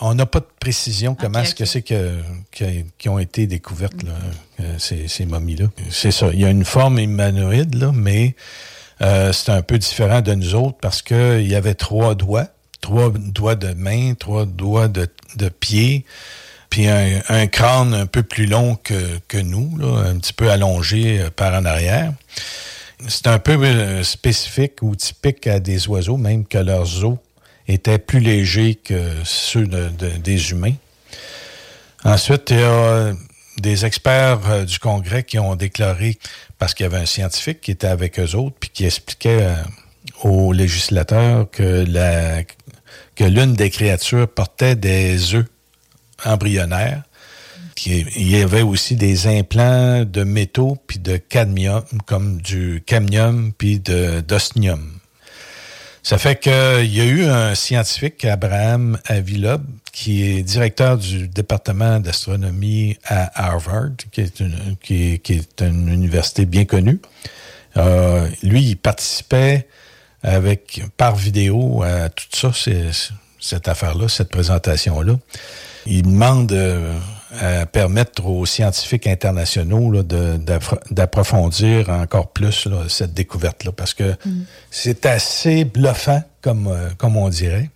[0.00, 2.18] On n'a pas de précision comment est-ce que c'est que,
[2.52, 4.12] que- qui ont été découvertes, là,
[4.78, 5.66] ces, ces momies-là.
[5.90, 6.28] C'est ça.
[6.32, 8.34] Il y a une forme humanoïde, là, mais
[9.02, 12.48] euh, c'est un peu différent de nous autres parce qu'il y avait trois doigts,
[12.80, 16.04] trois doigts de main, trois doigts de, de pied,
[16.70, 21.30] puis un, crâne un peu plus long que, que nous, un petit peu allongé euh,
[21.30, 22.12] par en arrière.
[23.08, 27.16] C'est un peu euh, spécifique ou typique à des oiseaux, même que leurs os
[27.68, 30.74] étaient plus légers que ceux de- de- des humains.
[32.04, 33.12] Ensuite, il y a
[33.58, 36.18] des experts euh, du Congrès qui ont déclaré,
[36.58, 39.54] parce qu'il y avait un scientifique qui était avec eux autres, puis qui expliquait euh,
[40.22, 42.42] aux législateurs que la
[43.16, 45.46] que l'une des créatures portait des œufs
[46.24, 47.02] embryonnaires.
[47.86, 53.80] Il y avait aussi des implants de métaux puis de cadmium, comme du cadmium puis
[53.80, 54.92] d'osmium.
[56.02, 56.52] Ça fait qu'il
[56.94, 63.90] y a eu un scientifique, Abraham Avilob, qui est directeur du département d'astronomie à Harvard,
[64.12, 67.00] qui est une, qui est- qui est une université bien connue.
[67.76, 69.66] Euh, lui, il participait
[70.26, 73.10] avec par vidéo à tout ça, c'est-
[73.40, 75.14] cette affaire-là, cette présentation-là.
[75.86, 76.92] Il demande euh,
[77.40, 83.94] à permettre aux scientifiques internationaux là, de- d'affro- d'approfondir encore plus là, cette découverte-là, parce
[83.94, 84.16] que
[84.70, 87.70] c'est assez bluffant, comme, euh, comme on dirait.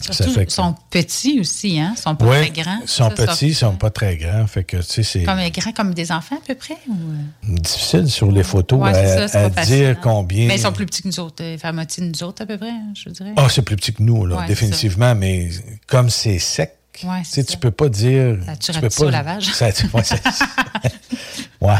[0.00, 1.92] Ça Surtout, ils sont petits aussi, hein?
[1.96, 2.78] Ils sont pas très grands.
[2.82, 4.46] ils sont Ça, ça- petits, ils sont pas très grands.
[4.46, 6.76] Fait que, tu sais, c'est Comme grands comme des enfants, à peu près?
[6.88, 6.92] Ou...
[6.94, 7.56] euh?
[7.58, 10.00] difficile sur les photos Ouais, à, ça, facile, dire hein?
[10.02, 10.46] combien.
[10.48, 11.42] Mais ils sont plus petits que nous autres.
[11.42, 13.32] euh, Faire moitié de nous autres, à peu près, hein, je dirais.
[13.36, 15.50] Ah, c'est plus petit que nous, là, Ouais, définitivement, mais
[15.86, 18.38] comme c'est sec, Ouais, tu sais, tu peux pas dire.
[18.44, 19.10] Ça tu peux au pas.
[19.12, 19.44] lavage.
[19.52, 20.02] Ça, ouais,
[21.60, 21.74] ouais.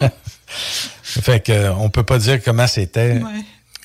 [1.02, 3.20] fait que, euh, on peut pas dire comment c'était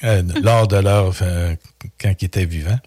[0.04, 1.14] euh, lors de leur.
[1.22, 1.56] euh,
[2.00, 2.80] quand ils étaient vivants.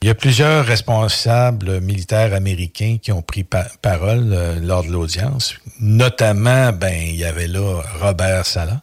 [0.00, 4.90] Il y a plusieurs responsables militaires américains qui ont pris pa- parole euh, lors de
[4.90, 5.54] l'audience.
[5.80, 8.82] Notamment, ben, il y avait là Robert Sala,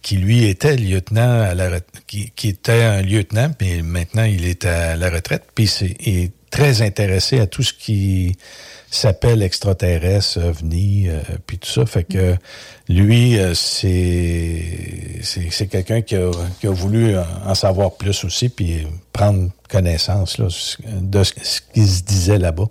[0.00, 4.96] qui lui était lieutenant à la qui, était un lieutenant, puis maintenant il est à
[4.96, 5.64] la retraite, puis
[6.00, 8.36] il est très intéressé à tout ce qui
[8.96, 11.86] s'appelle extraterrestre, ovni, euh, puis tout ça.
[11.86, 12.36] Fait que
[12.88, 15.20] lui, euh, c'est
[15.70, 16.30] quelqu'un qui a,
[16.70, 17.14] voulu
[17.46, 20.46] en- savoir plus aussi, puis prendre connaissance là,
[21.00, 22.66] de ce qui se disait là-bas.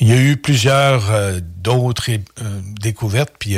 [0.00, 2.18] Il y a eu plusieurs euh, d'autres euh,
[2.80, 3.56] découvertes, puis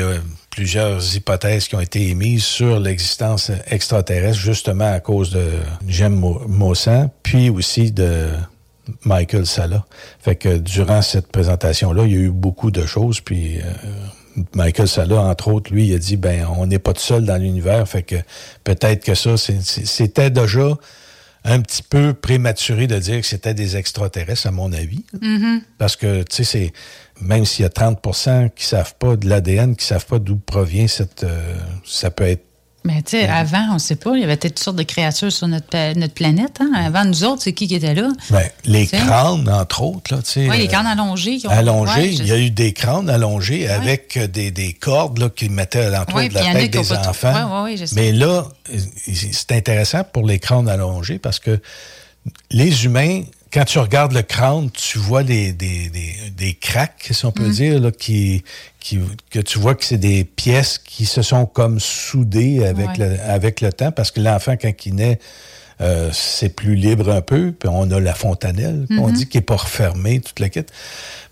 [0.50, 5.48] plusieurs hypothèses qui ont été émises sur l'existence extraterrestre, justement à cause de
[5.88, 8.28] Jem Mo- Maussan, puis aussi de
[9.04, 9.84] Michael Sala.
[10.20, 13.62] Fait que durant cette présentation-là, il y a eu beaucoup de choses, puis euh,
[14.54, 17.36] Michael Sala, entre autres, lui, il a dit, ben, on n'est pas tout seul dans
[17.36, 18.16] l'univers, fait que
[18.64, 20.76] peut-être que ça, c'était déjà
[21.46, 25.04] un petit peu prématuré de dire que c'était des extraterrestres, à mon avis.
[25.22, 25.62] Mhm.
[25.78, 26.72] Parce que, tu sais, c'est
[27.20, 30.88] même s'il y a 30% qui savent pas de l'ADN, qui savent pas d'où provient
[30.88, 31.22] cette...
[31.24, 32.45] euh, ça peut être...
[32.86, 34.84] Mais tu sais, avant, on ne sait pas, il y avait peut-être toutes sortes de
[34.84, 36.60] créatures sur notre, notre planète.
[36.60, 36.70] Hein?
[36.76, 38.08] Avant nous autres, c'est qui qui était là?
[38.30, 40.48] Ben, les crânes, entre autres, là, tu sais...
[40.48, 41.38] Oui, les euh, crânes allongés.
[41.38, 41.92] Qui ont, allongés.
[41.92, 45.50] Ouais, il y a eu des crânes allongés avec euh, des, des cordes là, qu'ils
[45.50, 47.32] mettaient à l'entour de la tête des enfants.
[47.32, 47.96] Ouais, ouais, ouais, je sais.
[47.96, 48.78] Mais là, euh,
[49.32, 51.60] c'est intéressant pour les crânes allongés parce que
[52.52, 53.22] les humains,
[53.56, 57.48] quand tu regardes le crâne, tu vois des, des, des, des craques, si on peut
[57.48, 57.52] Mm.
[57.52, 58.44] dire, là, qui,
[58.80, 58.98] qui,
[59.30, 63.16] que tu vois que c'est des pièces qui se sont comme soudées avec, Ouais.
[63.16, 65.18] le, avec le temps parce que l'enfant, quand il naît,
[65.80, 67.52] euh, c'est plus libre un peu.
[67.52, 69.12] Puis on a la fontanelle, on Mhm.
[69.14, 70.60] dit qui est pas refermée, toute la kit.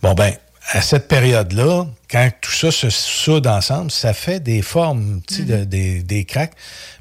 [0.02, 0.32] Bon, ben,
[0.72, 5.42] à cette période-là, quand tout ça se soude ensemble, ça fait des formes, tu sais,
[5.42, 6.54] de- des, des craques.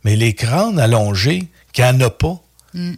[0.03, 2.41] Mais les crânes allongés, qu'il n'y en a pas,
[2.76, 2.93] Mm.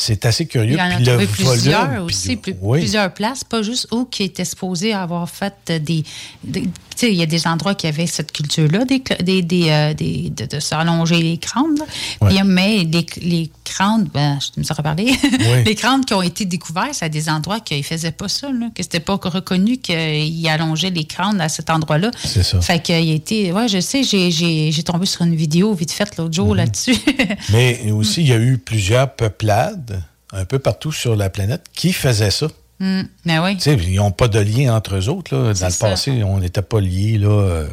[0.00, 0.72] C'est assez curieux.
[0.72, 2.78] Il y en a Puis trouvé plusieurs volume, puis- aussi, plus- oui.
[2.80, 6.04] plusieurs places, pas juste où qui étaient supposés avoir fait des.
[6.42, 6.64] des-
[7.08, 10.46] il y a des endroits qui avaient cette culture-là, des, des, des, euh, des- de,
[10.46, 11.78] de s'allonger les crânes.
[12.26, 15.62] Puis, mais les, les crânes, ben, je me suis reparlé, Oui.
[15.64, 18.50] les crânes qui ont été découverts, c'est à des endroits qu'ils ne faisaient pas ça,
[18.50, 22.10] là, que c'était pas reconnu qu'ils allongeaient les crânes à cet endroit-là.
[22.24, 22.60] C'est ça.
[22.60, 23.52] Fait qu'il a été.
[23.52, 26.96] Ouais, je sais, j'ai- tombé sur une vidéo vite faite l'autre jour là-dessus.
[27.50, 30.02] Mais aussi, il y a eu plusieurs peuplades,
[30.32, 32.48] un peu partout sur la planète, qui faisaient ça.
[32.80, 33.58] Mm, ben oui.
[33.66, 35.34] Ils n'ont pas de lien entre eux autres.
[35.36, 35.52] Là.
[35.52, 35.88] Dans le ça.
[35.90, 37.68] passé, on n'était pas liés, là, euh,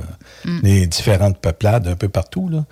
[0.46, 0.60] Mm.
[0.64, 2.48] les différentes peuplades un peu partout.
[2.50, 2.66] Là.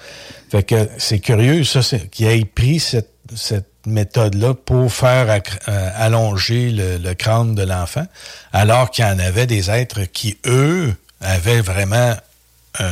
[0.51, 1.79] Fait que c'est curieux, ça,
[2.11, 5.27] qu'ils aient pris cette, cette méthode-là pour faire
[5.67, 8.05] euh, allonger le, le crâne de l'enfant,
[8.53, 12.13] alors qu'il y en avait des êtres qui, eux, avaient vraiment
[12.79, 12.91] un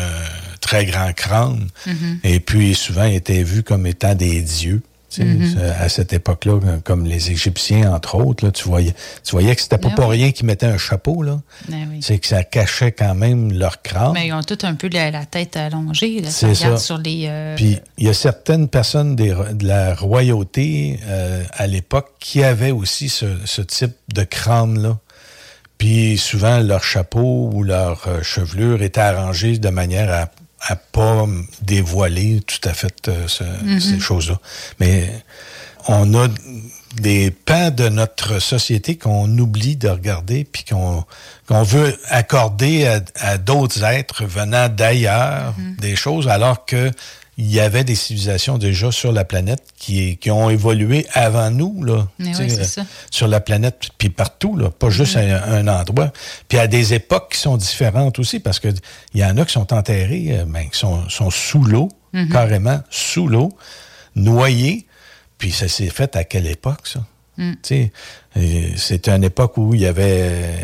[0.61, 2.19] très grand crâne, Mhm.
[2.23, 4.81] et puis souvent étaient vus comme étant des dieux.
[5.19, 5.57] Mhm.
[5.79, 9.77] À cette époque-là, comme les Égyptiens, entre autres, là, tu, voyais, tu voyais que c'était
[9.77, 10.17] pas Ben pour oui.
[10.17, 11.21] rien qu'ils mettaient un chapeau.
[11.23, 11.41] là.
[11.69, 11.99] Ben oui.
[12.01, 14.11] C'est que ça cachait quand même leur crâne.
[14.13, 16.21] Mais ils ont tout un peu la, la tête allongée.
[16.21, 16.77] Là, ça.
[16.77, 17.25] sur les.
[17.27, 22.43] euh, Puis il y a certaines personnes des de la royauté euh, à l'époque qui
[22.43, 24.97] avaient aussi ce, ce type de crâne-là.
[25.77, 30.29] Puis souvent, leur chapeau ou leur euh, chevelure était arrangée de manière à
[30.67, 31.25] à pas
[31.61, 33.79] dévoiler tout à fait euh, ce- Mhm.
[33.79, 34.39] ces choses-là.
[34.79, 35.11] Mais
[35.87, 36.27] on a
[36.95, 41.03] des pans de notre société qu'on oublie de regarder puis qu'on
[41.63, 46.91] veut accorder à, à d'autres êtres venant d'ailleurs des choses alors que
[47.37, 51.83] il y avait des civilisations déjà sur la planète qui, qui ont évolué avant nous
[51.83, 52.83] là, oui, ça.
[53.09, 56.11] sur la planète puis partout là, pas juste à un, endroit,
[56.47, 58.67] puis à des époques qui sont différentes aussi parce que
[59.13, 62.29] il y en a qui sont enterrés, euh, ben, qui sont, sont sous l'eau Mhm.
[62.29, 63.51] carrément sous l'eau,
[64.15, 64.85] noyés.
[65.37, 67.03] Puis ça s'est fait à quelle époque, ça?
[67.37, 67.51] Mm.
[67.53, 67.91] Tu sais,
[68.37, 70.55] euh, C'était une époque où il y avait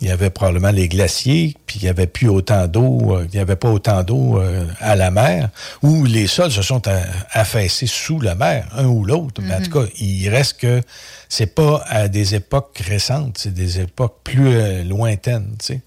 [0.00, 3.34] il y avait probablement les glaciers, puis il n'y avait plus autant d'eau, euh, il
[3.34, 5.48] n'y avait pas autant d'eau euh, à la mer,
[5.82, 7.02] où les sols se sont a-
[7.32, 9.40] affaissés sous la mer, un ou l'autre.
[9.42, 10.82] Mais en tout cas, il reste que
[11.28, 15.54] c'est pas à des époques récentes, c'est des époques plus euh, lointaines.
[15.58, 15.80] Tu sais.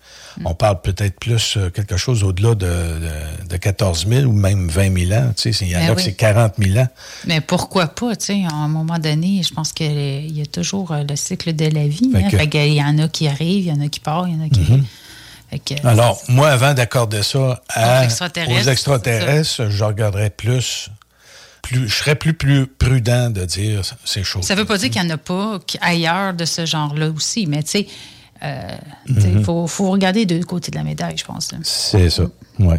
[0.43, 4.67] On parle peut-être plus euh, quelque chose au-delà de, de, de 14 000 ou même
[4.69, 5.31] 20 000 ans.
[5.37, 5.65] Tu sais.
[5.65, 5.95] Il y en Ben a oui.
[5.97, 6.87] que c'est 40 000 ans.
[7.25, 10.91] Mais pourquoi pas, tu sais, à un moment donné, je pense qu'il y a toujours
[10.91, 12.09] euh, le cycle de la vie.
[12.11, 12.29] Fait hein.
[12.29, 14.35] que- Fait qu'il y en a qui arrivent, il y en a qui partent, il
[14.35, 14.83] y en a qui.
[15.49, 20.89] Fait que- Alors, moi, avant d'accorder ça à- Aux extraterrestres, aux extraterrestres, je regarderais plus,
[21.63, 24.45] plus, je serais plus, plus prudent de dire ces choses.
[24.45, 27.63] Ça veut pas dire qu'il n'y en a pas ailleurs de ce genre-là aussi, mais
[27.63, 27.87] tu sais,
[28.43, 28.61] euh,
[29.07, 29.43] il Mhm.
[29.43, 31.49] faut, faut regarder les deux côtés de la médaille, je pense.
[31.63, 32.23] C'est ça,
[32.59, 32.75] oui.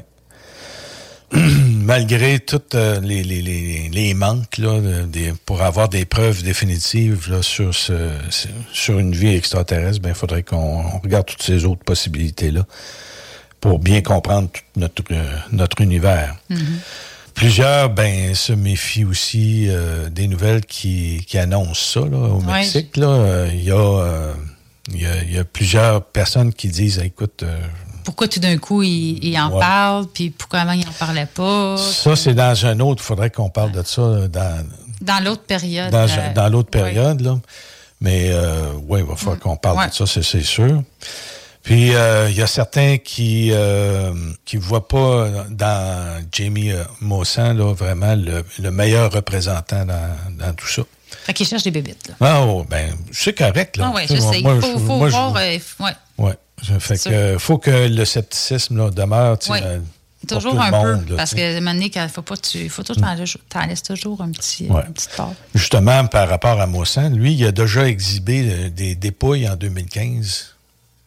[1.36, 2.60] Malgré tous
[3.02, 8.10] les, les, les, les manques là, des- pour avoir des preuves définitives là, sur, ce,
[8.72, 12.66] sur une vie extraterrestre, ben, il faudrait qu'on on regarde toutes ces autres possibilités-là
[13.60, 16.36] pour bien comprendre tout notre, euh, notre univers.
[17.34, 22.54] Plusieurs ben, se méfient aussi euh, des nouvelles qui, qui annoncent ça là, au Ouais.
[22.60, 22.98] Mexique.
[22.98, 24.32] Euh, Il y, a, euh,
[24.92, 27.56] il y, a, il y a plusieurs personnes qui disent écoute, euh,
[28.04, 29.60] Pourquoi tout d'un coup, il, il en Ouais.
[29.60, 31.76] parle, puis pourquoi avant, il n'en parlait pas?
[31.76, 34.64] ça c'est dans un autre, il faudrait qu'on parle de ça euh, dans,
[35.00, 35.90] Dans l'autre période.
[35.90, 36.82] dans, euh, dans l'autre ouais.
[36.92, 37.20] période.
[37.20, 37.38] Là.
[38.00, 39.88] Mais euh, oui, il va falloir qu'on parle Ouais.
[39.88, 40.82] de ça, c'est, sûr.
[41.62, 43.52] Puis euh, il y a certains qui
[44.46, 46.72] qui voient pas dans Jamie
[47.02, 50.82] Maussan là, vraiment le, le meilleur représentant dans, dans tout ça.
[51.24, 52.14] Fait qu'il cherche des bébites, là.
[52.20, 53.88] Ah, oh, ben, c'est correct, là.
[53.90, 55.36] Ah ouais, je sais, moi, Il faut, moi, je- voir.
[55.36, 55.92] euh, ouais.
[56.18, 56.34] Ouais.
[56.66, 59.60] Ça fait que faut que le scepticisme là, demeure, Ouais.
[59.64, 59.78] euh,
[60.28, 61.10] pour Toujours un monde, peu.
[61.12, 63.82] là, Parce que, un donné, quand faut pas, tu, faut toujours, t'en laisses- t'en laisses
[63.82, 64.82] toujours un petit, Ouais.
[64.86, 65.32] une petite part.
[65.54, 70.54] Justement, par rapport à Moussan, lui, il a déjà exhibé euh, des dépouilles en 2015.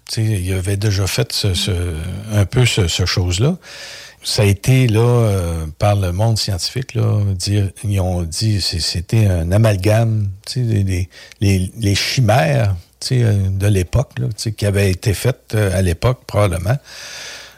[0.09, 1.95] Tu sais, il avait déjà fait ce- ce-
[2.33, 3.55] un peu ce, ce chose-là.
[4.25, 8.79] Ça a été, là, euh, par le monde scientifique, là, dire, ils ont dit que
[8.79, 11.09] c'était un amalgame, tu sais, les, les-
[11.41, 12.75] les, les chimères,
[13.11, 14.11] de l'époque,
[14.57, 16.77] qui avaient été faites euh, à l'époque, probablement,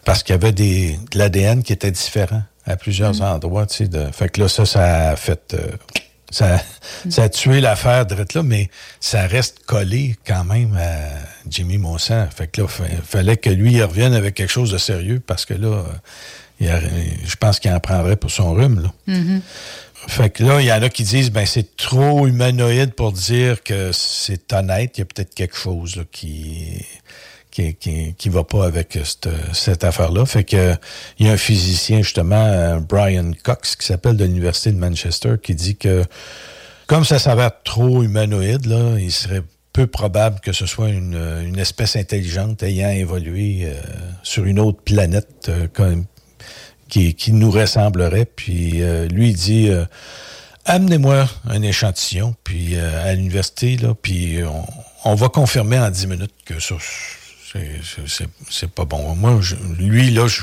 [0.04, 3.88] parce qu'il y avait des, de l'ADN qui était différent à plusieurs endroits, sais.
[3.88, 5.54] De, fait que là, ça, ça a fait...
[5.54, 5.72] euh,
[6.32, 6.60] ça,
[7.10, 8.70] ça a tué l'affaire de là, mais
[9.00, 10.98] ça reste collé quand même à
[11.50, 12.28] Jimmy Monsan.
[12.36, 15.46] Fait que là, il fallait que lui il revienne avec quelque chose de sérieux parce
[15.46, 15.84] que là, euh,
[16.60, 18.82] il a- je pense qu'il en prendrait pour son rhume.
[18.82, 18.92] Là.
[19.16, 19.42] Mhm.
[20.08, 23.64] Fait que là, il y en a qui disent ben c'est trop humanoïde pour dire
[23.64, 24.98] que c'est honnête.
[24.98, 26.86] Il y a peut-être quelque chose qui
[27.52, 30.26] qui, qui, va pas avec cette, cette affaire-là.
[30.26, 30.76] Fait que
[31.20, 35.36] il y a un physicien, justement, euh, Brian Cox, qui s'appelle de l'Université de Manchester,
[35.42, 36.04] qui dit que
[36.88, 38.66] comme ça s'avère trop humanoïde,
[39.00, 39.42] il serait
[39.74, 43.74] peu probable que ce soit une, une espèce intelligente ayant évolué euh,
[44.24, 46.06] sur une autre planète euh, comme,
[47.14, 48.26] qui, nous ressemblerait.
[48.26, 49.86] Puis euh, lui, il dit euh,
[50.66, 54.40] amenez-moi un échantillon, puis euh, à l'université, là, puis
[55.04, 56.76] on, va confirmer en 10 minutes que ça,
[58.50, 59.16] c'est- pas bon.
[59.16, 59.40] Moi,
[59.78, 60.42] lui, là, je,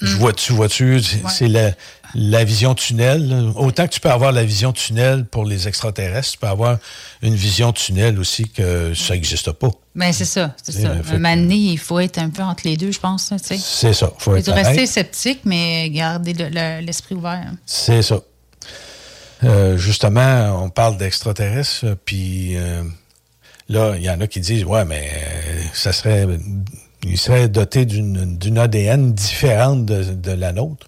[0.00, 1.72] je vois-tu, vois-tu, c'est la,
[2.14, 3.52] la vision tunnel.
[3.56, 6.78] Autant que tu peux avoir la vision tunnel pour les extraterrestres, tu peux avoir
[7.22, 9.70] une vision tunnel aussi que ça n'existe pas.
[9.94, 10.88] Ben, c'est ça, c'est ça.
[10.88, 13.30] euh, fait Un moment donné, il faut être un peu entre les deux, je pense.
[13.30, 13.58] là, tu sais.
[13.58, 14.12] C'est ça.
[14.18, 17.50] Faut Il être faut rester sceptique, mais garder le- le- l'esprit ouvert.
[17.66, 18.20] C'est ça.
[19.44, 22.82] Euh, justement, on parle d'extraterrestres, puis euh,
[23.68, 26.26] là, il y en a qui disent, ouais, mais euh, ça serait,
[27.04, 30.86] il serait doté d'une ADN différente de, de la nôtre.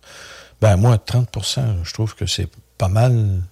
[0.60, 3.42] Ben moi, 30% je trouve que c'est pas mal,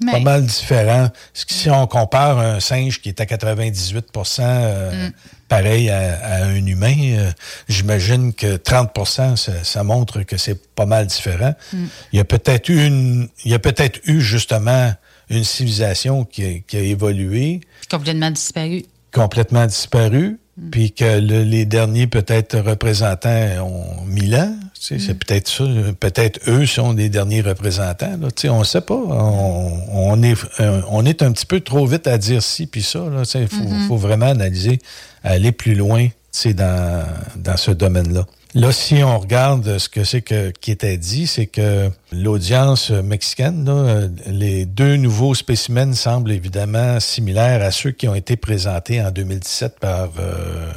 [0.00, 1.08] Mais- pas mal différent.
[1.34, 4.06] Si on compare un singe qui est à 98
[4.40, 5.12] euh, Mm.
[5.48, 7.30] pareil à, à un humain, euh,
[7.68, 9.34] j'imagine que 30 ça,
[9.64, 11.54] ça montre que c'est pas mal différent.
[11.72, 11.84] Mm.
[12.12, 14.92] Il y a peut-être eu une, il y a peut-être eu justement
[15.30, 17.60] une civilisation qui a, qui a évolué,
[17.90, 18.84] Complètement disparu.
[19.12, 20.70] complètement disparu, Mm.
[20.70, 24.54] puis que le- les derniers peut-être représentants ont mille ans.
[24.74, 25.00] Tu sais, Mm.
[25.00, 25.64] C'est peut-être ça.
[26.00, 28.16] Peut-être eux sont les derniers représentants.
[28.20, 28.28] Là.
[28.30, 28.94] Tu sais, On ne sait pas.
[28.94, 32.82] On, on est, euh, on est un petit peu trop vite à dire ci puis
[32.82, 33.00] ça.
[33.34, 33.88] Il faut, Mhm.
[33.88, 34.78] faut vraiment analyser,
[35.24, 37.04] aller plus loin tu sais, dans,
[37.36, 38.24] dans ce domaine-là.
[38.54, 43.64] Là, si on regarde ce que c'est que, qui était dit, c'est que l'audience mexicaine,
[43.64, 49.00] là, euh, les deux nouveaux spécimens semblent évidemment similaires à ceux qui ont été présentés
[49.00, 50.68] en 2017 par, euh,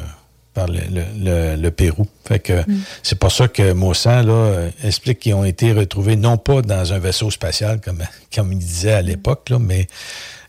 [0.54, 2.06] par le, le- le- le Pérou.
[2.28, 2.82] Fait que Mm.
[3.02, 6.94] c'est pour ça que Maussan là, euh, explique qu'ils ont été retrouvés non pas dans
[6.94, 8.04] un vaisseau spatial comme,
[8.36, 9.88] comme il disait à l'époque, là, mais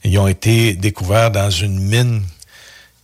[0.04, 2.20] ils ont été découverts dans une mine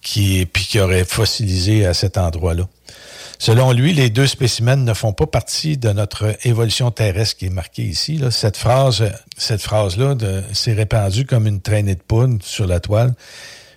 [0.02, 2.68] qui, puis qui aurait fossilisé à cet endroit-là.
[3.42, 7.50] Selon lui, les deux spécimens ne font pas partie de notre évolution terrestre qui est
[7.50, 8.18] marquée ici.
[8.18, 8.30] là.
[8.30, 9.02] Cette phrase,
[9.38, 10.14] cette phrase-là
[10.52, 13.14] s'est répandue comme une traînée de poudre sur la toile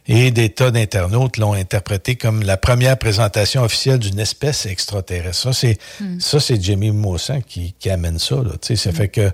[0.06, 5.44] et des tas d'internautes l'ont interprété comme la première présentation officielle d'une espèce extraterrestre.
[5.44, 6.19] Ça, c'est Mm.
[6.19, 8.35] ça, c'est Jamie Maussan qui, qui amène ça.
[8.35, 8.52] Là.
[8.61, 9.31] Tu sais, Ça fait que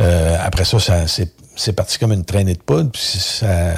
[0.00, 2.92] euh, après ça, ça c'est c'est parti comme une traînée de poudre.
[2.92, 3.74] Puis ça,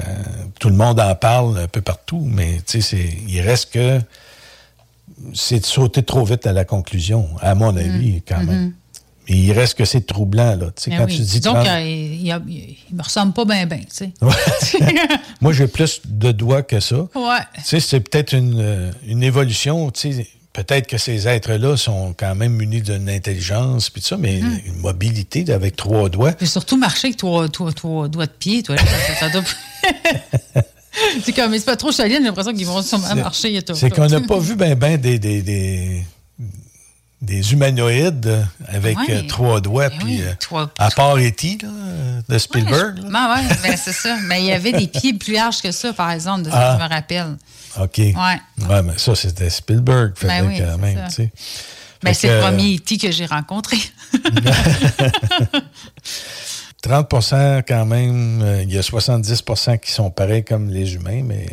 [0.59, 3.99] tout le monde en parle un peu partout, mais tu sais, c'est- il reste que
[5.35, 8.63] c'est de sauter trop vite à la conclusion, à mon avis, quand même.
[8.65, 8.75] Mhm.
[9.29, 10.67] Mais il reste que c'est troublant, là.
[10.75, 11.17] Tu sais, Mais quand oui.
[11.17, 14.13] tu dis Disons 30 qu'il il, il me ressemble pas bien, bien, tu sais.
[15.41, 16.97] Moi, j'ai plus de doigts que ça.
[17.15, 17.39] Ouais.
[17.57, 19.91] Tu sais, c'est peut-être une, euh, une évolution.
[19.93, 24.41] Tu sais, peut-être que ces êtres-là sont quand même munis d'une intelligence, puis ça, mais
[24.41, 24.61] Mhm.
[24.67, 26.33] une mobilité avec trois doigts.
[26.41, 28.75] J'ai surtout marché avec trois, trois, trois doigts de pied, toi.
[28.75, 29.43] là, ça, ça doit-
[31.25, 33.55] c'est comme, mais c'est pas trop solide, j'ai l'impression qu'ils vont sûrement marcher.
[33.57, 33.75] et tout.
[33.75, 36.05] C'est qu'on n'a pas vu ben ben des, des, des,
[37.23, 39.05] des humanoïdes avec Ouais.
[39.11, 41.59] euh, trois doigts, Ben puis oui, euh, trois- à part E.T.,
[42.29, 42.99] de Spielberg.
[42.99, 43.09] là.
[43.11, 44.17] Ben ouais, ben c'est ça.
[44.25, 46.75] Mais il y avait des pieds plus larges que ça, par exemple, de ce Ah.
[46.77, 47.37] que je me rappelle.
[47.81, 47.99] OK.
[47.99, 48.15] Ouais.
[48.69, 51.07] Ouais, mais ça, c'était Spielberg, Ben oui, quand c'est même, ça.
[51.09, 51.31] tu sais.
[52.03, 52.97] Ben, c'est le premier E.T.
[52.99, 53.77] que j'ai rencontré.
[56.83, 61.47] 30% quand même, euh, il y a 70% qui sont pareils comme les humains, mais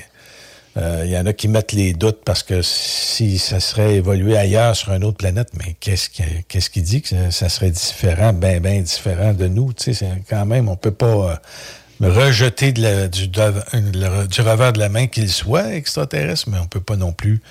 [0.78, 4.38] euh, il y en a qui mettent les doutes parce que si ça serait évolué
[4.38, 8.32] ailleurs sur une autre planète, mais qu'est-ce qui, qu'est-ce qui dit que ça, serait différent,
[8.32, 9.74] bien, bien différent de nous?
[9.74, 11.40] Tu sais, quand même, on peut pas
[12.02, 13.42] euh, rejeter de la- du, du
[14.42, 17.42] revers de la main qu'il soit extraterrestre, mais on peut pas non plus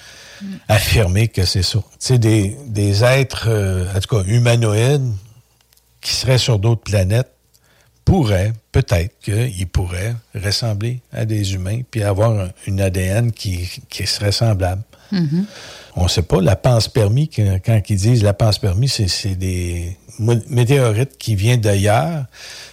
[0.68, 1.78] affirmer que c'est ça.
[1.78, 3.48] Tu sais, des, des êtres,
[3.94, 5.10] en tout cas humanoïdes,
[6.00, 7.32] qui seraient sur d'autres planètes,
[8.06, 14.06] pourraient, peut-être qu'ils pourraient ressembler à des humains, puis avoir un- une ADN qui, qui
[14.06, 14.80] serait semblable.
[15.98, 19.96] On ne sait pas, la panspermie, que- quand ils disent la panspermie, c'est c'est des
[20.48, 22.24] météorites qui viennent d'ailleurs,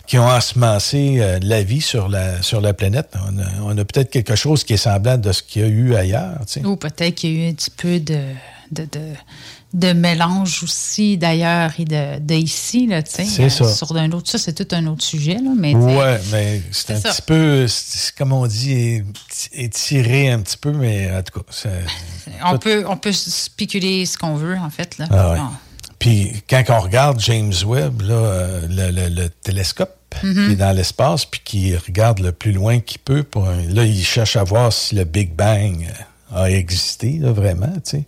[0.07, 3.13] qui ont ensemencé euh, la vie sur la, sur la planète.
[3.29, 5.67] On a, on a peut-être quelque chose qui est semblable de ce qu'il y a
[5.67, 6.37] eu ailleurs.
[6.47, 6.65] tu sais.
[6.65, 8.19] Ou peut-être qu'il y a eu un petit peu de,
[8.71, 8.99] de, de,
[9.73, 13.43] de mélange aussi d'ailleurs et de, de ici, là, tu sais.
[13.43, 13.49] Euh.
[13.73, 16.99] Sur d'un autre, ça, c'est tout un autre sujet, là, mais Ouais, mais c'est un
[16.99, 17.09] ça.
[17.11, 17.65] petit peu,
[18.17, 19.01] comme on dit,
[19.51, 21.69] étiré un petit peu, mais en tout cas,
[22.45, 24.97] on, peut, on peut spéculer ce qu'on veut, en fait.
[24.97, 25.07] Là.
[25.09, 25.39] Ah ouais.
[25.99, 30.45] Puis quand on regarde James Webb, là, euh, le, le- le télescope Mhm.
[30.45, 34.05] qui est dans l'espace, puis qui regarde le plus loin qu'il peut, pour là, il
[34.05, 35.87] cherche à voir si le Big Bang
[36.35, 38.03] a existé, là, vraiment, tu sais.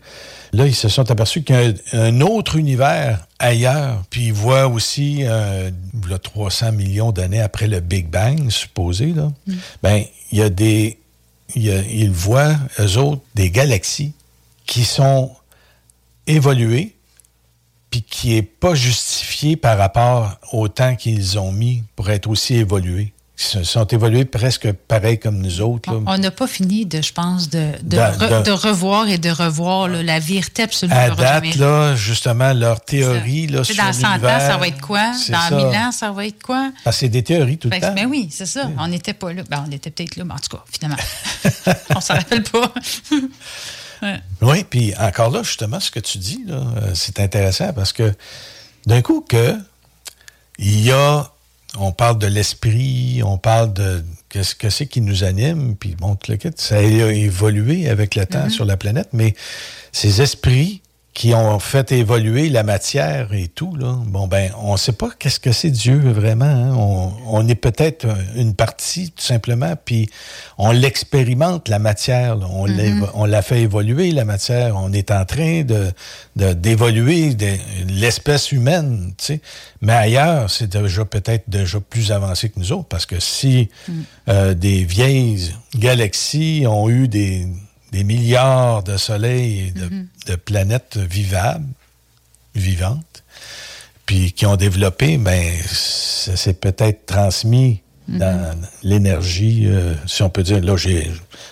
[0.56, 4.68] Là, ils se sont aperçus qu'il y a un, autre univers ailleurs, puis ils voient
[4.68, 5.70] aussi, euh,
[6.10, 9.32] là, 300 millions d'années après le Big Bang, supposé, là,
[9.84, 10.98] ben, il y a des...
[11.56, 14.14] il y a- ils voient, eux autres, des galaxies
[14.66, 15.32] qui sont
[16.26, 16.96] évoluées,
[17.92, 22.56] puis qui n'est pas justifié par rapport au temps qu'ils ont mis pour être aussi
[22.56, 23.12] évolués.
[23.38, 25.92] Se- sont évolués presque pareil comme nous autres.
[25.92, 26.00] là.
[26.06, 29.18] On n'a pas fini, de, je pense, de, de, Da- re- da- de revoir et
[29.18, 30.94] de revoir là, la vérité absolue.
[30.94, 35.12] À date, là, justement, leur théorie là, sur dans 100 ans, ça va être quoi?
[35.12, 35.50] Dans ça.
[35.56, 36.72] 1000 ans, ça va être quoi?
[36.86, 37.94] Parce que c'est des théories tout le Fait que- temps.
[37.94, 38.70] Ben oui, c'est ça.
[38.80, 39.44] On n'était pas là.
[39.50, 40.98] Ben, on était peut-être là, mais en tout cas, finalement.
[41.96, 42.72] on s'en rappelle pas.
[44.02, 44.20] Ouais.
[44.42, 48.14] Oui, puis encore là, justement, ce que tu dis, euh, c'est intéressant parce que
[48.86, 49.56] d'un coup que
[50.60, 51.32] il y a
[51.78, 56.16] on parle de l'esprit, on parle de qu'est-ce que c'est qui nous anime, puis bon,
[56.16, 58.50] tout le kit, ça a évolué avec le temps Mhm.
[58.50, 59.36] sur la planète, mais
[59.92, 60.82] ces esprits
[61.16, 65.10] qui ont fait évoluer la matière et tout, là, bon, ben, on ne sait pas
[65.18, 66.44] qu'est-ce que c'est Dieu vraiment.
[66.44, 66.76] hein.
[66.78, 68.06] On, on est peut-être
[68.36, 70.10] une partie, tout simplement, puis
[70.58, 72.36] on l'expérimente, la matière.
[72.36, 72.48] là.
[72.52, 74.76] On, l'évo- on l'a fait évoluer, la matière.
[74.76, 75.90] On est en train de
[76.36, 77.48] de- d'évoluer de,
[77.88, 79.42] l'espèce humaine, tu sais.
[79.80, 83.70] Mais ailleurs, c'est déjà peut-être déjà plus avancé que nous autres, parce que si
[84.28, 87.48] euh, des vieilles galaxies ont eu des,
[87.96, 89.90] des milliards de soleils et de,
[90.28, 91.66] de planètes vivables,
[92.54, 93.24] vivantes,
[94.06, 100.44] puis qui ont développé, ben, ça s'est peut-être transmis dans l'énergie, euh, si on peut
[100.44, 100.62] dire.
[100.62, 101.10] Là, j'ai,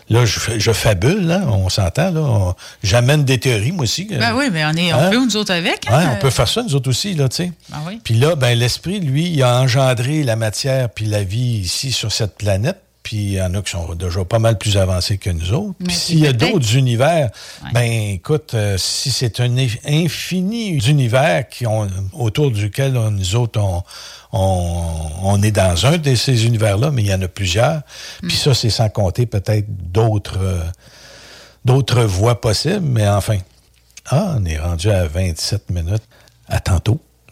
[0.10, 2.12] là je, fabule, là, on s'entend.
[2.12, 2.54] Là, On-
[2.84, 4.06] j'amène des théories, moi aussi.
[4.06, 5.10] Ben oui, mais on, est, on Hein?
[5.12, 5.86] peut, nous autres, avec.
[5.90, 7.52] Ouais, hein, on peut faire ça, nous autres aussi, là, tu sais.
[7.70, 8.00] Ben oui.
[8.04, 12.12] Puis là, ben, l'esprit, lui, il a engendré la matière puis la vie ici sur
[12.12, 12.78] cette planète.
[13.04, 15.76] Puis il y en a qui sont déjà pas mal plus avancés que nous autres.
[15.84, 17.30] Puis s'il y a d'autres univers,
[17.74, 23.36] ben écoute, euh, si c'est un inf- infini d'univers qui ont, autour duquel on- nous
[23.36, 23.84] autres, on,
[24.32, 27.82] on, on est dans un de ces univers-là, mais il y en a plusieurs.
[28.22, 30.64] Puis ça, c'est sans compter peut-être d'autres euh,
[31.66, 33.38] d'autres voies possibles, mais enfin.
[34.08, 36.04] Ah, on est rendu à 27 minutes.
[36.50, 37.00] À tantôt.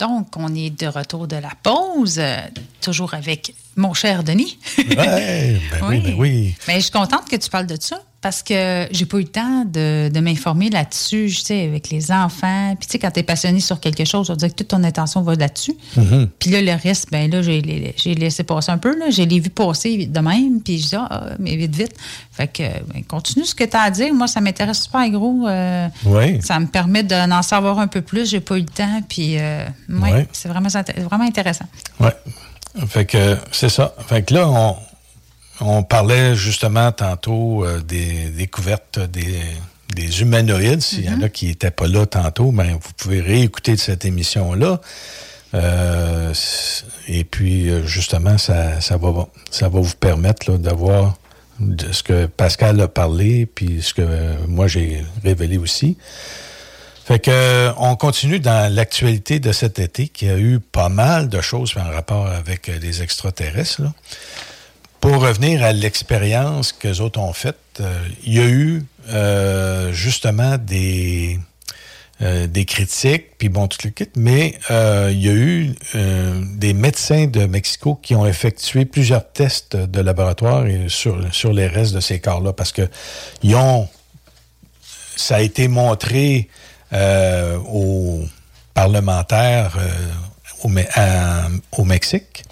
[0.00, 2.22] Donc, on est de retour de la pause,
[2.80, 4.58] toujours avec mon cher Denis.
[4.78, 6.54] Ouais, ben oui, ben oui.
[6.66, 9.28] Mais je suis contente que tu parles de ça parce que j'ai pas eu le
[9.28, 12.74] temps de, de m'informer là-dessus, tu sais, avec les enfants.
[12.78, 14.84] Puis, tu sais, quand tu es passionné sur quelque chose, on dirait que toute ton
[14.84, 15.74] attention va là-dessus.
[15.96, 16.28] Mhm.
[16.38, 17.62] Puis là, le reste, ben là, j'ai
[18.14, 19.06] laissé passer un peu, là.
[19.08, 21.94] J'ai les vu passer de même, puis je dis, ah, mais vite, vite.
[22.30, 24.12] Fait que, ben, continue ce que tu as à dire.
[24.12, 25.48] Moi, ça m'intéresse super gros.
[25.48, 26.42] euh, Oui.
[26.42, 28.28] Ça me permet d'en savoir un peu plus.
[28.30, 30.28] J'ai pas eu le temps, puis, euh, ouais, Ouais.
[30.32, 31.64] c'est vraiment, vraiment intéressant.
[31.98, 32.14] Ouais.
[32.86, 33.94] Fait que c'est ça.
[34.06, 34.76] Fait que là, on,
[35.60, 39.40] on parlait justement tantôt euh, des découvertes des,
[39.94, 40.80] des humanoïdes.
[40.80, 44.80] S'il y en a qui n'étaient pas là tantôt, ben, vous pouvez réécouter cette émission-là.
[45.54, 46.32] Euh,
[47.08, 51.16] et puis, euh, justement, ça, ça, va, ça va vous permettre d'avoir
[51.58, 55.98] de ce que Pascal a parlé, puis ce que moi j'ai révélé aussi.
[57.04, 61.40] Fait que on continue dans l'actualité de cet été qui a eu pas mal de
[61.42, 63.82] choses en rapport avec les extraterrestres.
[63.82, 63.92] là.
[65.00, 69.92] Pour revenir à l'expérience que les autres ont faite, euh, il y a eu euh,
[69.92, 71.40] justement des
[72.20, 75.74] euh, des critiques, puis bon, tout le kit, mais il y a eu
[76.58, 81.94] des médecins de Mexico qui ont effectué plusieurs tests de laboratoire sur, sur les restes
[81.94, 82.86] de ces corps-là, parce que
[83.42, 83.88] ils ont
[85.16, 86.48] ça a été montré
[86.92, 88.20] aux
[88.74, 89.78] parlementaires
[90.62, 90.70] au,
[91.78, 92.44] au Mexique.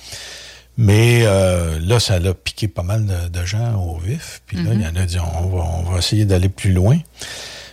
[0.80, 4.42] Mais euh, là, ça l'a piqué pas mal de, de gens au vif.
[4.46, 6.96] Puis là, il y en a dit, on va, on va essayer d'aller plus loin.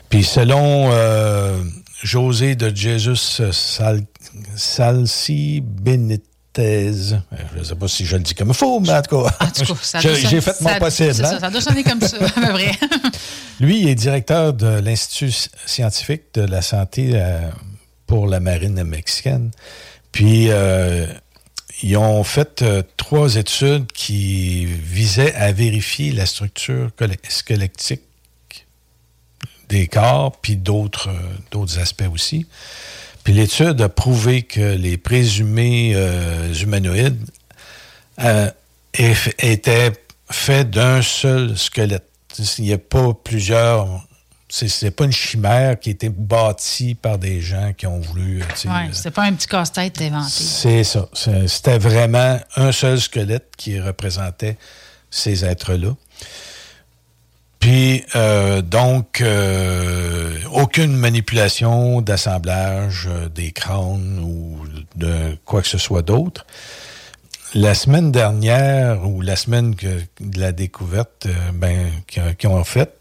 [0.09, 1.61] Puis selon euh,
[2.01, 4.01] José de Jesus Sal,
[4.55, 6.23] Salsi Benitez,
[6.57, 7.17] euh,
[7.53, 9.31] je ne sais pas si je le dis comme il faut, mais en tout cas,
[9.81, 11.13] ça j'ai fait mon ça- possible.
[11.13, 11.31] c'est hein?
[11.31, 12.71] ça, ça doit sonner comme ça, à peu près.
[13.59, 15.31] Lui, il est directeur de l'Institut
[15.65, 17.49] scientifique de la santé euh,
[18.07, 19.51] pour la marine mexicaine.
[20.11, 21.05] Puis, euh,
[21.81, 26.91] ils ont fait euh, trois études qui visaient à vérifier la structure
[27.27, 28.01] squelettique
[29.67, 32.45] des corps, puis d'autres euh, d'autres aspects aussi.
[33.23, 37.25] Puis l'étude a prouvé que les présumés euh, humanoïdes
[38.93, 39.91] étaient
[40.31, 42.09] faits d'un seul squelette.
[42.59, 44.04] Il n'y a pas plusieurs.
[44.57, 48.41] C'est c'est pas une chimère qui a été bâtie par des gens qui ont voulu.
[48.41, 50.29] euh, Ouais, euh, c'était pas un petit casse-tête inventé.
[50.31, 51.09] c'est ça.
[51.11, 54.55] C'est- C'était vraiment un seul squelette qui représentait
[55.11, 55.89] ces êtres-là.
[57.59, 64.59] Puis, euh, donc, euh, aucune manipulation d'assemblage euh, des crânes ou
[64.95, 66.45] de quoi que ce soit d'autre.
[67.53, 69.87] la semaine dernière ou la semaine que,
[70.19, 71.89] de la découverte, ben,
[72.37, 72.91] qui ont fait,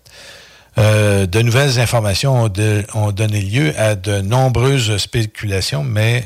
[0.78, 2.52] euh, de nouvelles informations ont,
[2.94, 6.24] ont, donné lieu à de nombreuses spéculations, mais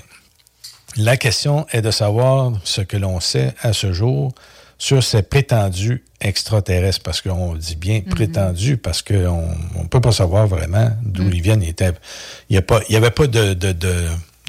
[0.96, 4.32] la question est de savoir ce que l'on sait à ce jour
[4.78, 8.14] sur ces prétendus extraterrestres, parce qu'on dit bien mhm.
[8.14, 11.32] prétendus, parce qu'on ne peut pas savoir vraiment d'où mhm.
[11.32, 11.62] ils viennent.
[11.62, 11.74] Il
[12.50, 13.54] n'y avait pas de,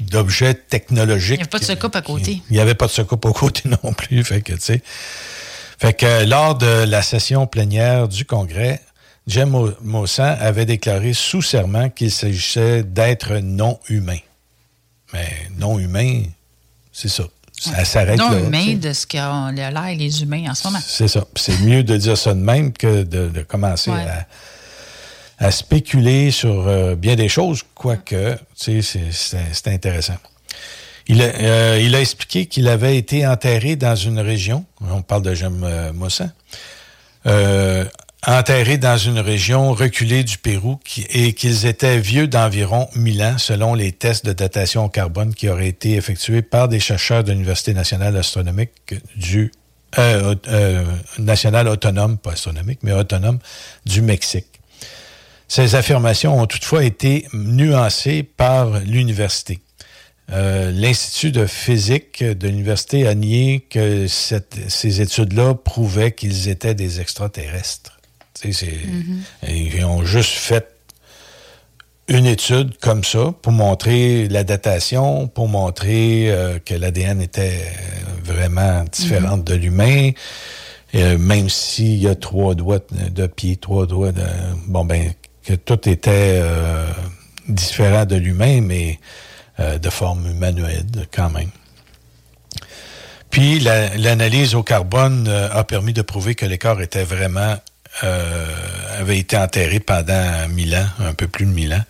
[0.02, 1.40] d'objets technologiques.
[1.40, 2.42] Il n'y avait pas de secoupe à côté.
[2.48, 4.24] Il n'y avait pas de secoupe à côté non plus.
[4.24, 8.80] Fait que, fait que lors de la session plénière du Congrès,
[9.30, 14.18] Jim Mossan avait déclaré sous serment qu'il s'agissait d'êtres non humains.
[15.12, 16.24] Mais non humains,
[16.92, 17.22] c'est ça.
[17.56, 18.30] Ça s'arrête là.
[18.30, 20.80] Non humain de ce qu'ont l'air les humains en ce moment.
[20.84, 21.24] C'est ça.
[21.36, 23.92] C'est mieux de dire ça de même que de, commencer
[25.38, 30.16] à, spéculer sur euh, bien des choses, quoique, tu sais, c'est intéressant.
[31.06, 35.22] Il a, euh, il a expliqué qu'il avait été enterré dans une région, on parle
[35.22, 36.30] de Jim euh, Mossan,
[38.26, 40.78] enterrés dans une région reculée du Pérou
[41.10, 45.48] et qu'ils étaient vieux d'environ 1000 ans selon les tests de datation au carbone qui
[45.48, 49.52] auraient été effectués par des chercheurs de l'Université nationale astronomique du
[49.98, 50.84] euh, euh,
[51.18, 53.38] national autonome, pas astronomique, mais autonome
[53.86, 54.46] du Mexique.
[55.48, 59.58] Ces affirmations ont toutefois été nuancées par l'université.
[60.30, 67.00] Euh, L'Institut de physique de l'université a nié que ces études-là prouvaient qu'ils étaient des
[67.00, 67.99] extraterrestres.
[68.44, 70.80] Ils ont juste fait
[72.10, 78.24] une étude comme ça pour montrer la datation, pour montrer euh, que l'ADN était euh,
[78.24, 80.10] vraiment différente de l'humain.
[80.96, 84.26] Euh, même s'il y a trois doigts de pied, trois doigts de...
[84.66, 85.12] Bon, ben,
[85.44, 86.42] que tout était
[87.48, 88.98] différent de l'humain, mais
[89.58, 91.50] de forme humanoïde quand même.
[93.30, 97.56] Puis l'analyse au carbone a permis de prouver que les corps étaient vraiment
[98.04, 101.84] euh, avait été enterré pendant mille ans, un peu plus de mille ans,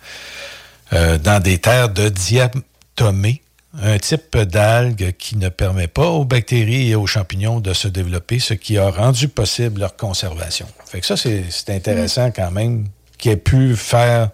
[0.93, 3.41] euh, dans des terres de diatomée,
[3.81, 8.39] un type d'algue qui ne permet pas aux bactéries et aux champignons de se développer,
[8.39, 10.67] ce qui a rendu possible leur conservation.
[10.85, 12.33] Fait que ça, c'est intéressant mm.
[12.35, 12.87] quand même
[13.17, 14.31] qu'il ait pu faire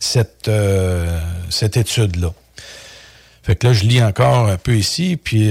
[0.00, 1.20] cette, euh,
[1.50, 2.32] cette étude-là.
[3.44, 5.50] Fait que là, je lis encore un peu ici, puis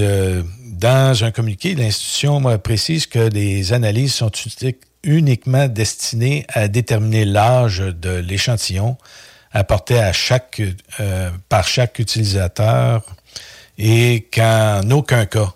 [0.64, 7.78] dans un communiqué, l'institution précise que les analyses sont utilisées uniquement destiné à déterminer l'âge
[7.78, 8.96] de l'échantillon
[9.52, 10.62] apporté à chaque,
[11.00, 13.04] euh, par chaque utilisateur
[13.78, 15.52] et qu'en aucun cas,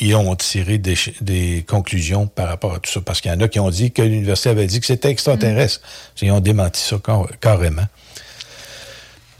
[0.00, 3.00] ils ont tiré des, conclusions par rapport à tout ça.
[3.00, 5.80] Parce qu'il y en a qui ont dit que l'université avait dit que c'était extraterrestre.
[5.80, 6.24] Mm.
[6.24, 6.96] Ils ont démenti ça
[7.40, 7.86] carrément.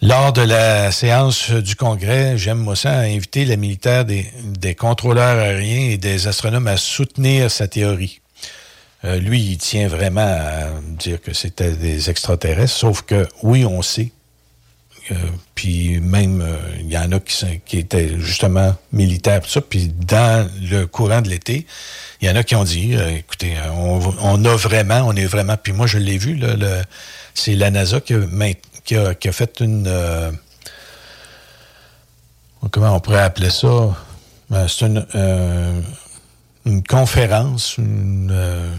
[0.02, 5.38] Lors de la séance du Congrès, Jem Mossan a invité les militaires des, des contrôleurs
[5.38, 8.20] aériens et des astronomes à soutenir sa théorie.
[9.06, 13.80] Euh, lui, il tient vraiment à dire que c'était des extraterrestres, sauf que oui, on
[13.80, 14.10] sait.
[15.12, 15.14] Euh,
[15.54, 19.60] puis même, euh, il y en a qui, étaient justement militaires, tout ça.
[19.60, 21.66] Puis dans le courant de l'été,
[22.20, 25.56] il y en a qui ont dit, écoutez, on, a vraiment, on est vraiment.
[25.56, 26.40] Puis moi, je l'ai vu,
[27.34, 29.88] c'est la NASA qui a, fait une.
[32.72, 33.94] comment on pourrait appeler ça?
[34.68, 35.06] c'est une
[36.66, 38.74] une conférence euh,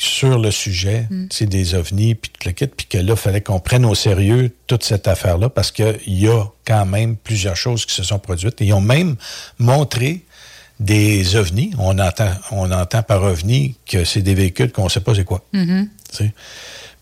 [0.00, 1.26] sur le sujet, mm.
[1.30, 3.94] c'est des ovnis, puis tout le kit, puis que là, il fallait qu'on prenne au
[3.94, 8.18] sérieux toute cette affaire-là, parce qu'il y a quand même plusieurs choses qui se sont
[8.18, 8.60] produites.
[8.62, 9.16] Et ils ont même
[9.58, 10.24] montré
[10.78, 11.72] des ovnis.
[11.78, 15.24] On entend, on entend par ovnis que c'est des véhicules qu'on ne sait pas c'est
[15.24, 15.44] quoi.
[15.52, 15.88] Mm-hmm.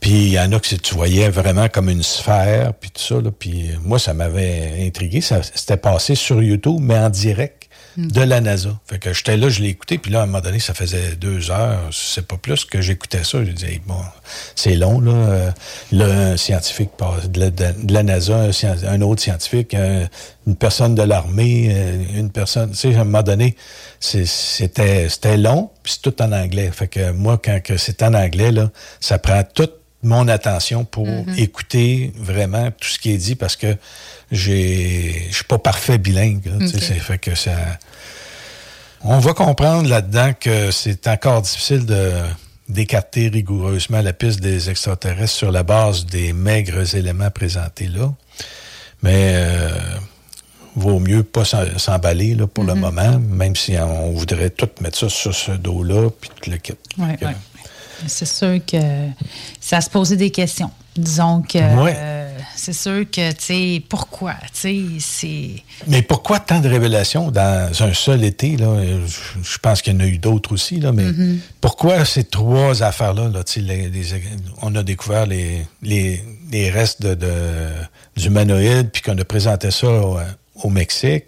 [0.01, 3.17] Puis il y en a que tu voyais vraiment comme une sphère, puis tout ça.
[3.39, 5.21] Puis moi, ça m'avait intrigué.
[5.21, 7.58] Ça, c'était passé sur YouTube, mais en direct
[7.99, 8.79] de la NASA.
[8.87, 11.17] Fait que j'étais là, je l'ai écouté, puis là, à un moment donné, ça faisait
[11.17, 13.45] deux heures, c'est pas plus que j'écoutais ça.
[13.45, 14.01] Je disais, bon,
[14.55, 15.53] c'est long, là.
[15.91, 16.91] Là, un scientifique
[17.29, 18.51] de la, NASA,
[18.87, 23.25] un, autre scientifique, une personne de l'armée, euh, une personne, tu sais, à un moment
[23.25, 23.57] donné,
[23.99, 26.71] c'était long, puis c'est tout en anglais.
[26.73, 28.71] Fait que moi, quand c'est en anglais, là,
[29.01, 31.39] ça prend toute mon attention pour mm-hmm.
[31.39, 33.77] écouter vraiment tout ce qui est dit parce que
[34.31, 36.43] j'ai, je suis pas parfait bilingue.
[37.01, 37.53] fait que ça,
[39.03, 42.13] on va comprendre là-dedans que c'est encore difficile de
[42.69, 48.13] d'écarter rigoureusement la piste des extraterrestres sur la base des maigres éléments présentés là.
[49.03, 49.71] Mais euh,
[50.75, 52.79] vaut mieux pas s'emballer là, pour le mm-hmm.
[52.79, 56.75] moment, même si on voudrait tout mettre ça sur ce dos-là, puis tout le kit.
[58.07, 58.77] C'est sûr que
[59.61, 60.71] ça se posait des questions.
[60.97, 64.35] Disons que euh, c'est sûr que, tu sais, pourquoi?
[64.53, 65.51] Tu sais, c'est.
[65.87, 68.57] Mais pourquoi tant de révélations dans un seul été?
[68.57, 68.67] Là?
[69.07, 71.39] Je, je pense qu'il y en a eu d'autres aussi, là, mais Mhm.
[71.61, 73.29] pourquoi ces trois affaires-là?
[73.29, 74.23] Là, les- les-
[74.63, 77.69] on a découvert les, les, les restes de, de-
[78.17, 80.19] d'humanoïdes, puis qu'on a présenté ça au,
[80.65, 81.27] au Mexique.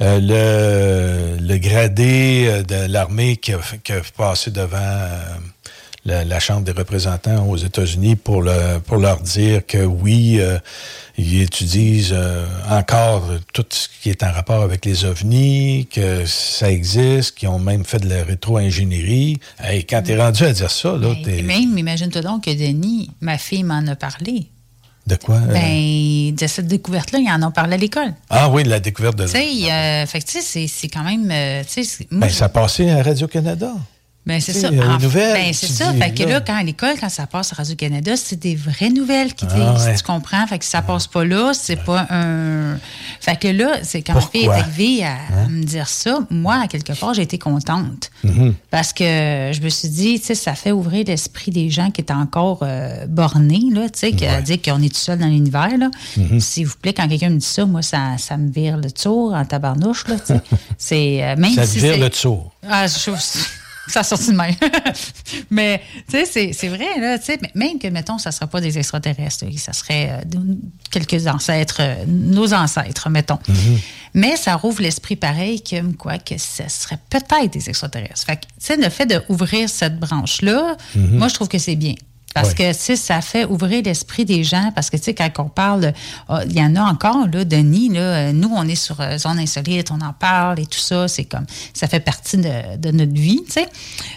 [0.00, 5.18] Euh, le, le gradé euh, de l'armée qui a, qui a passé devant euh,
[6.08, 10.58] la, la Chambre des représentants aux États-Unis pour, le, pour leur dire que oui, euh,
[11.16, 16.70] ils utilisent euh, encore tout ce qui est en rapport avec les ovnis, que ça
[16.70, 19.38] existe, qu'ils ont même fait de la rétro-ingénierie.
[19.62, 21.42] Hey, quand t'es rendu à dire ça, là, Et t'es...
[21.42, 24.46] même, imagine-toi donc que Denis, ma fille m'en a parlé.
[25.06, 25.36] De quoi?
[25.36, 25.52] euh?
[25.54, 28.12] Ben, de cette découverte-là, ils en ont parlé à l'école.
[28.28, 29.24] Ah oui, la découverte de...
[29.24, 31.30] Tu sais, euh, fait que, tu sais, c'est- c'est quand même.
[31.30, 31.80] euh, tu
[32.10, 33.72] moi, Ben, ça a passé à Radio-Canada.
[34.28, 34.70] Ben, c'est Tu sais, ça.
[34.70, 35.90] les nouvelles, Ben, c'est ça.
[35.92, 36.40] dis, Fait que là.
[36.42, 39.86] quand à l'école, quand ça passe à Radio-Canada, c'est des vraies nouvelles qui Ah, disent.
[39.86, 39.94] ouais.
[39.96, 40.46] Tu comprends?
[40.46, 42.76] Fait que ça passe pas là, c'est pas un.
[43.20, 44.62] Fait que là, c'est quand ma fille est Pourquoi?
[44.62, 45.48] arrivée à Hein?
[45.48, 48.10] me dire ça, moi, à quelque part, j'ai été contente.
[48.22, 48.54] Mhm.
[48.70, 52.02] Parce que je me suis dit, tu sais, ça fait ouvrir l'esprit des gens qui
[52.02, 55.26] étaient encore euh, bornés, là, tu sais, qui a dit qu'on est tout seul dans
[55.26, 55.90] l'univers, là.
[56.18, 56.38] Mhm.
[56.38, 59.32] S'il vous plaît, quand quelqu'un me dit ça, moi, ça, ça me vire le tour
[59.32, 60.40] en tabarnouche, là, tu sais.
[60.76, 62.52] C'est, euh, même Ça si vire c'est- le tour.
[62.68, 63.10] ah, je,
[63.88, 64.54] ça a sorti de même.
[65.50, 68.46] mais, tu sais, c'est- c'est vrai, là, tu sais, même que, mettons, ça ne sera
[68.46, 70.38] pas des extraterrestres, ça serait euh,
[70.90, 73.38] quelques ancêtres, euh, nos ancêtres, mettons.
[74.14, 78.24] Mais ça rouvre l'esprit pareil que, quoi, que ça serait peut-être des extraterrestres.
[78.24, 81.18] Fait que, tu sais, le fait d'ouvrir cette branche-là, Mhm.
[81.18, 81.94] moi, je trouve que c'est bien.
[82.42, 84.70] Parce que, tu sais, ça fait ouvrir l'esprit des gens.
[84.74, 85.92] Parce que, tu sais, quand on parle,
[86.28, 89.18] ah, il y en a encore, là, Denis, là, euh, nous, on est sur euh,
[89.18, 91.08] Zone Insolite, on en parle et tout ça.
[91.08, 93.68] C'est comme, ça fait partie de, de notre vie, tu sais.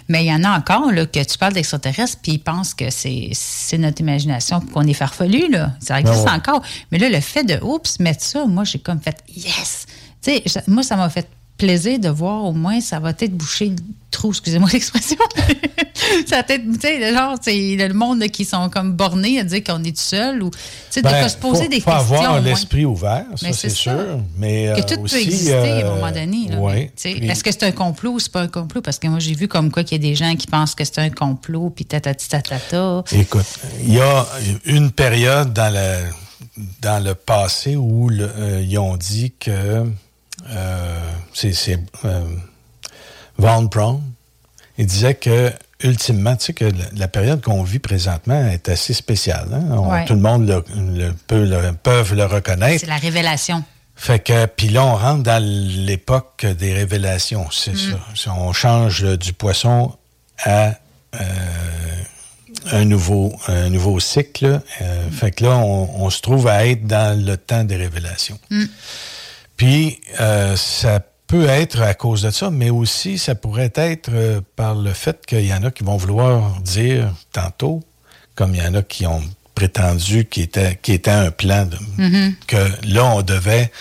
[0.08, 2.86] Mais il y en a encore, là, que tu parles d'extraterrestres, puis ils pensent que
[2.90, 5.72] c'est notre imagination, qu'on est farfelu, là.
[5.80, 6.38] Ça existe Ben ouais.
[6.38, 6.62] encore.
[6.92, 9.86] Mais là, le fait de, oups, mettre ça, moi, j'ai comme fait, yes!
[10.22, 11.28] Tu sais, moi, ça m'a fait
[11.66, 13.76] plaisir de voir au moins ça va peut-être boucher le
[14.10, 15.18] trou, excusez-moi l'expression.
[16.26, 19.64] ça va peut-être, tu sais, genre, c'est le monde qui sont comme bornés à dire
[19.64, 20.58] qu'on est tout seul ou, tu
[20.90, 22.16] sais, de Ben, se poser faut- des faut questions.
[22.16, 22.40] avoir au moins.
[22.42, 24.20] l'esprit ouvert, ça, c'est sûr.
[24.38, 26.56] Mais Que euh, tout aussi, peut exister à un euh, moment donné.
[26.58, 26.92] ouais.
[27.06, 28.82] Est-ce que c'est un complot ou c'est pas un complot?
[28.82, 30.84] Parce que moi, j'ai vu comme quoi qu'il y a des gens qui pensent que
[30.84, 33.04] c'est un complot, puis tatati tatata.
[33.14, 33.46] Écoute,
[33.84, 34.26] il y a
[34.66, 36.00] une période dans le,
[36.82, 39.84] dans le passé où le- euh, ils ont dit que euh,
[41.34, 42.24] c'est c'est, euh,
[43.38, 44.02] Von Braun.
[44.78, 45.52] Il disait que
[45.84, 49.48] ultimement, tu sais que la, période qu'on vit présentement est assez spéciale.
[49.54, 49.64] hein?
[49.72, 50.06] On- Ouais.
[50.06, 52.80] Tout le monde le, le- peut le, peuvent le reconnaître.
[52.82, 53.64] C'est la révélation.
[53.96, 57.98] Fait que, puis là, on rentre dans l'époque des révélations, c'est Mm.
[58.16, 58.34] ça.
[58.34, 59.96] On change euh, du poisson
[60.44, 60.74] à
[61.20, 61.24] euh,
[62.72, 64.62] un, nouveau, un nouveau cycle.
[64.82, 68.40] Euh, Fait que là, on, on se trouve à être dans le temps des révélations.
[68.50, 68.64] Mm.
[69.62, 74.42] Puis, euh, ça peut être à cause de ça, mais aussi, ça pourrait être euh,
[74.56, 77.84] par le fait qu'il y en a qui vont vouloir dire tantôt,
[78.34, 79.22] comme il y en a qui ont
[79.54, 82.36] prétendu qu'il était, un plan, de- Mhm.
[82.48, 83.72] que là, on devait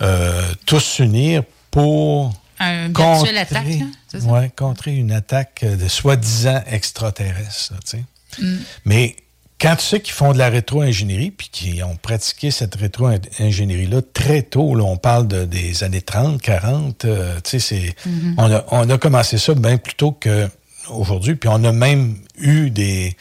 [0.00, 1.42] euh, tous s'unir
[1.72, 3.86] pour Un contrer, attaque, là,
[4.20, 4.26] ça?
[4.28, 7.72] ouais, contrer une attaque de soi-disant extraterrestre.
[7.74, 7.98] là, tu
[8.38, 8.42] sais.
[8.44, 8.58] Mm.
[8.84, 9.16] Mais
[9.60, 14.42] quand tu sais qu'ils font de la rétro-ingénierie, puis qu'ils ont pratiqué cette rétro-ingénierie-là très
[14.42, 18.34] tôt, là, on parle de- des années 30, 40, euh, tu sais, c'est, Mhm.
[18.38, 22.70] on, a, on a commencé ça bien plus tôt qu'aujourd'hui, puis on a même eu
[22.70, 23.16] des,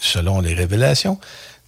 [0.00, 1.18] selon les révélations,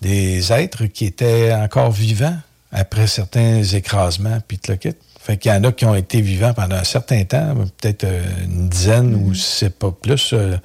[0.02, 2.36] des êtres qui étaient encore vivants
[2.72, 4.90] après certains écrasements, puis le kit.
[5.20, 8.22] Fait qu'il y en a qui ont été vivants pendant un certain temps, peut-être euh,
[8.44, 10.32] une dizaine ou c'est pas plus.
[10.32, 10.56] euh,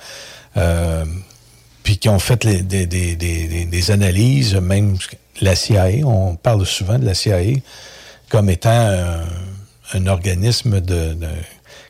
[0.57, 1.05] euh,
[1.83, 4.97] puis qui ont fait les- des, des- des- des- des analyses, même
[5.41, 7.59] la CIA, on parle souvent de la CIA
[8.29, 9.23] comme étant un,
[9.93, 11.27] un organisme de, de-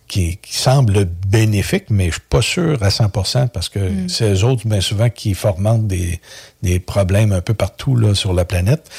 [0.07, 4.09] qui, qui semble bénéfique, mais je suis pas sûr à 100% parce que Mm.
[4.09, 6.19] c'est eux autres, bien souvent, qui fomentent des,
[6.63, 8.89] des problèmes un peu partout là, sur la planète.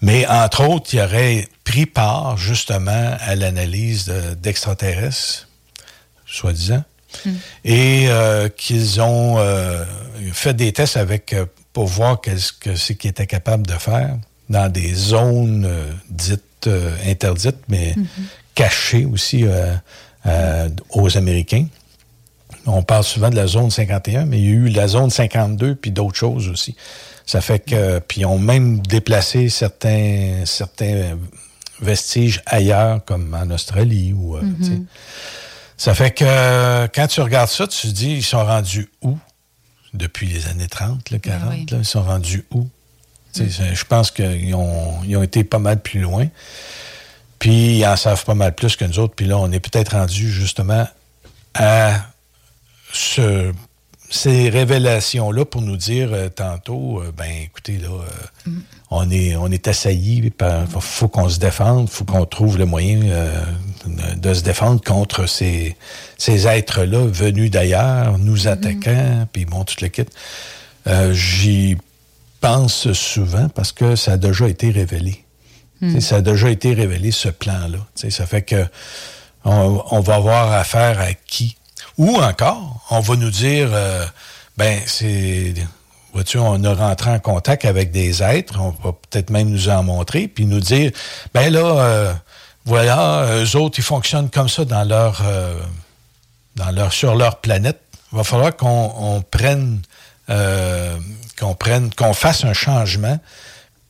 [0.00, 5.48] Mais entre autres, ils auraient pris part justement à l'analyse de- d'extraterrestres,
[6.26, 6.82] soi-disant
[7.64, 9.84] et euh, qu'ils ont euh,
[10.32, 14.16] fait des tests avec euh, pour voir qu'est-ce que c'est qu'ils étaient capables de faire
[14.48, 15.68] dans des zones
[16.10, 16.68] dites
[17.06, 18.06] interdites, mais Mhm.
[18.54, 19.44] cachées aussi
[20.90, 21.66] aux Américains.
[22.66, 25.74] On parle souvent de la zone 51, mais il y a eu la zone 52
[25.76, 26.74] puis d'autres choses aussi.
[27.26, 31.16] Ça fait que puis ont même déplacé certains certains
[31.80, 34.36] vestiges ailleurs, comme en Australie ou.
[34.36, 34.86] Mhm.
[35.78, 39.16] Ça fait que euh, quand tu regardes ça, tu te dis, ils sont rendus où?
[39.94, 41.66] Depuis les années 30, là, 40, oui.
[41.70, 42.68] là, ils sont rendus où?
[43.32, 46.26] Sais, Je pense qu'ils ont, ils ont été pas mal plus loin.
[47.38, 49.14] Puis ils en savent pas mal plus que nous autres.
[49.14, 50.86] Puis là, on est peut-être rendu justement
[51.54, 52.06] à
[52.92, 53.52] ce-
[54.10, 57.88] ces révélations-là pour nous dire euh, tantôt, euh, ben écoutez, là,
[58.46, 58.50] euh,
[58.90, 60.32] on, est, on est assailli, il
[60.80, 63.00] faut qu'on se défende, faut qu'on trouve le moyen
[63.86, 65.76] de, se défendre contre ces,
[66.16, 70.06] ces êtres-là venus d'ailleurs, nous attaquant, puis bon, tout le kit.
[70.86, 71.76] Euh, J'y
[72.40, 75.24] pense souvent parce que ça a déjà été révélé.
[75.80, 75.94] Mm.
[75.94, 77.78] Sais, Ça a déjà été révélé, ce plan-là.
[77.94, 78.66] Ça fait que
[79.44, 81.56] on, on va avoir affaire à qui?
[81.96, 84.04] Ou encore, on va nous dire, euh,
[84.56, 85.54] ben, c'est.
[86.12, 89.82] Vois-tu, on a rentré en contact avec des êtres, on va peut-être même nous en
[89.82, 90.90] montrer, puis nous dire,
[91.34, 92.14] ben là, euh,
[92.68, 95.58] voilà, eux autres, ils fonctionnent comme ça dans leur, euh,
[96.54, 97.80] dans leur, sur leur planète.
[98.12, 99.80] Il va falloir qu'on on prenne,
[100.28, 100.94] euh,
[101.38, 103.18] qu'on prenne, qu'on fasse un changement,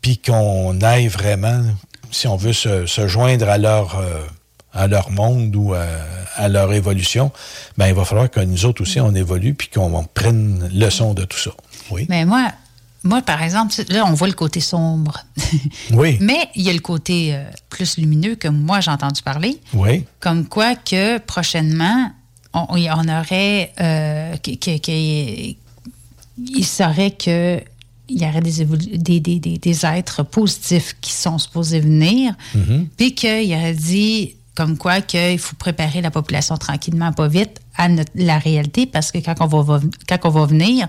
[0.01, 1.65] puis qu'on aille vraiment,
[2.13, 4.25] si on veut se, joindre à leur, euh,
[4.73, 7.33] à leur monde ou à, leur évolution,
[7.77, 11.15] ben il va falloir que nous autres aussi on évolue, puis qu'on on prenne leçon
[11.15, 11.51] de tout ça.
[11.91, 12.07] Oui.
[12.09, 12.53] Mais moi,
[13.05, 15.25] moi, par exemple, là, on voit le côté sombre.
[15.93, 16.19] Oui.
[16.21, 19.59] Mais il y a le côté euh, plus lumineux que moi, j'ai entendu parler.
[19.73, 20.05] Oui.
[20.21, 22.11] Comme quoi que prochainement,
[22.53, 23.73] on, on aurait.
[23.81, 25.55] euh, que- que- que-
[26.39, 27.61] il saurait que.
[28.11, 32.35] Il y aurait des, des, des, des, des êtres positifs qui sont supposés venir,
[32.97, 37.89] puis qu'il aurait dit comme quoi qu'il faut préparer la population tranquillement, pas vite, à
[37.91, 40.89] notre- la réalité, parce que quand on va, va- quand on va venir,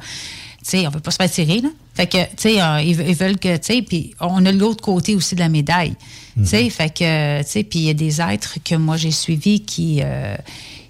[0.63, 1.69] sais, on ne veut pas se faire tirer, là.
[1.93, 4.81] Fait que, tu sais, euh, ils, ils veulent que, tu sais, puis on a l'autre
[4.83, 5.95] côté aussi de la médaille.
[6.37, 9.11] Tu sais, fait que, tu sais, puis il y a des êtres que moi j'ai
[9.11, 10.35] suivis qui, euh,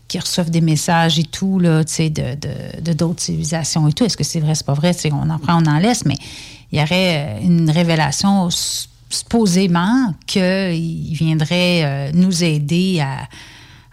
[0.07, 3.93] qui reçoivent des messages et tout, là, tu sais, de de- de d'autres civilisations et
[3.93, 4.05] tout.
[4.05, 4.93] Est-ce que c'est vrai, c'est pas vrai?
[4.93, 6.15] Tu sais, on en prend, on en laisse, mais
[6.71, 8.49] il y aurait euh, une révélation
[9.09, 13.27] supposément qu'il viendrait euh, nous aider à,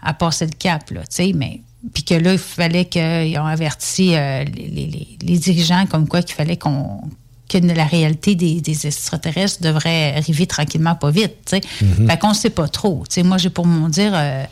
[0.01, 1.61] à passer le cap, là, tu sais, mais
[1.93, 6.35] puis que là, il fallait qu'ils ont averti euh, les, les- dirigeants comme quoi qu'il
[6.35, 7.01] fallait qu'on
[7.49, 11.61] que la réalité des, des extraterrestres devrait arriver tranquillement, pas vite, tu sais.
[11.81, 12.07] Mhm.
[12.09, 13.03] Fait qu'on ne sait pas trop.
[13.07, 14.43] Sais, moi, j'ai pour mon dire, euh,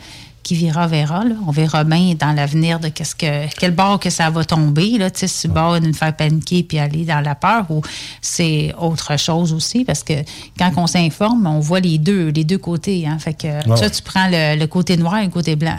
[0.46, 1.24] qui verra, verra.
[1.24, 1.34] là.
[1.48, 4.98] On verra bien dans l'avenir de qu'est-ce que, quel bord que ça va tomber.
[5.00, 7.66] Là, tu sais, si le bord de nous faire paniquer puis aller dans la peur
[7.72, 7.82] ou
[8.22, 9.84] c'est autre chose aussi.
[9.84, 10.14] Parce que
[10.60, 13.08] quand on s'informe, on voit les deux, les deux côtés.
[13.08, 13.18] Hein.
[13.20, 13.90] Fait que Ouais, ça, ouais.
[13.90, 15.78] tu prends le, le côté noir et le côté blanc.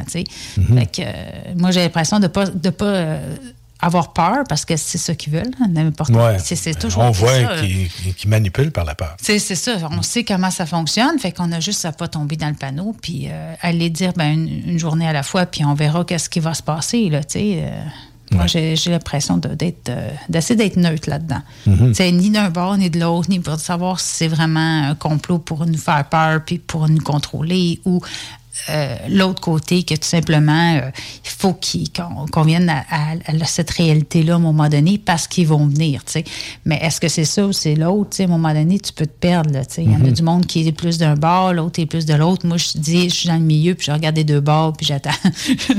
[0.56, 0.78] Mhm.
[0.78, 1.12] Fait que euh,
[1.56, 3.36] moi, j'ai l'impression de ne pas, de pas euh,
[3.80, 5.50] avoir peur parce que c'est ça qu'ils veulent.
[5.60, 6.38] hein, N'importe Ouais.
[6.38, 9.16] C'est, c'est toujours On voit qu'ils manipulent par la peur.
[9.20, 12.48] C'est ça, on sait comment ça fonctionne, fait qu'on a juste à pas tomber dans
[12.48, 15.74] le panneau, puis euh, aller dire ben, une, une journée à la fois, puis on
[15.74, 17.62] verra qu'est-ce qui va se passer, là, sais.
[17.64, 17.82] euh,
[18.32, 21.42] Moi, j'ai l'impression euh, d'essayer d'être neutre là-dedans.
[21.64, 24.94] Tu sais, Ni d'un bord, ni de l'autre, ni pour savoir si c'est vraiment un
[24.94, 28.00] complot pour nous faire peur, puis pour nous contrôler, ou
[28.70, 30.90] euh, l'autre côté, que tout simplement, euh,
[31.24, 31.52] il faut
[31.94, 35.66] qu'on qu'on vienne à, à- à cette réalité-là à un moment donné parce qu'ils vont
[35.66, 36.04] venir.
[36.04, 36.24] tu sais.
[36.64, 38.10] Mais est-ce que c'est ça ou c'est l'autre?
[38.10, 39.52] tu sais, À un moment donné, tu peux te perdre.
[39.52, 39.84] là, tu sais.
[39.84, 40.12] Il y en a Mhm.
[40.12, 42.46] du monde qui est plus d'un bord, l'autre est plus de l'autre.
[42.46, 44.86] Moi, je dis, je suis dans le milieu, puis je regarde les deux bords, puis
[44.86, 45.10] j'attends.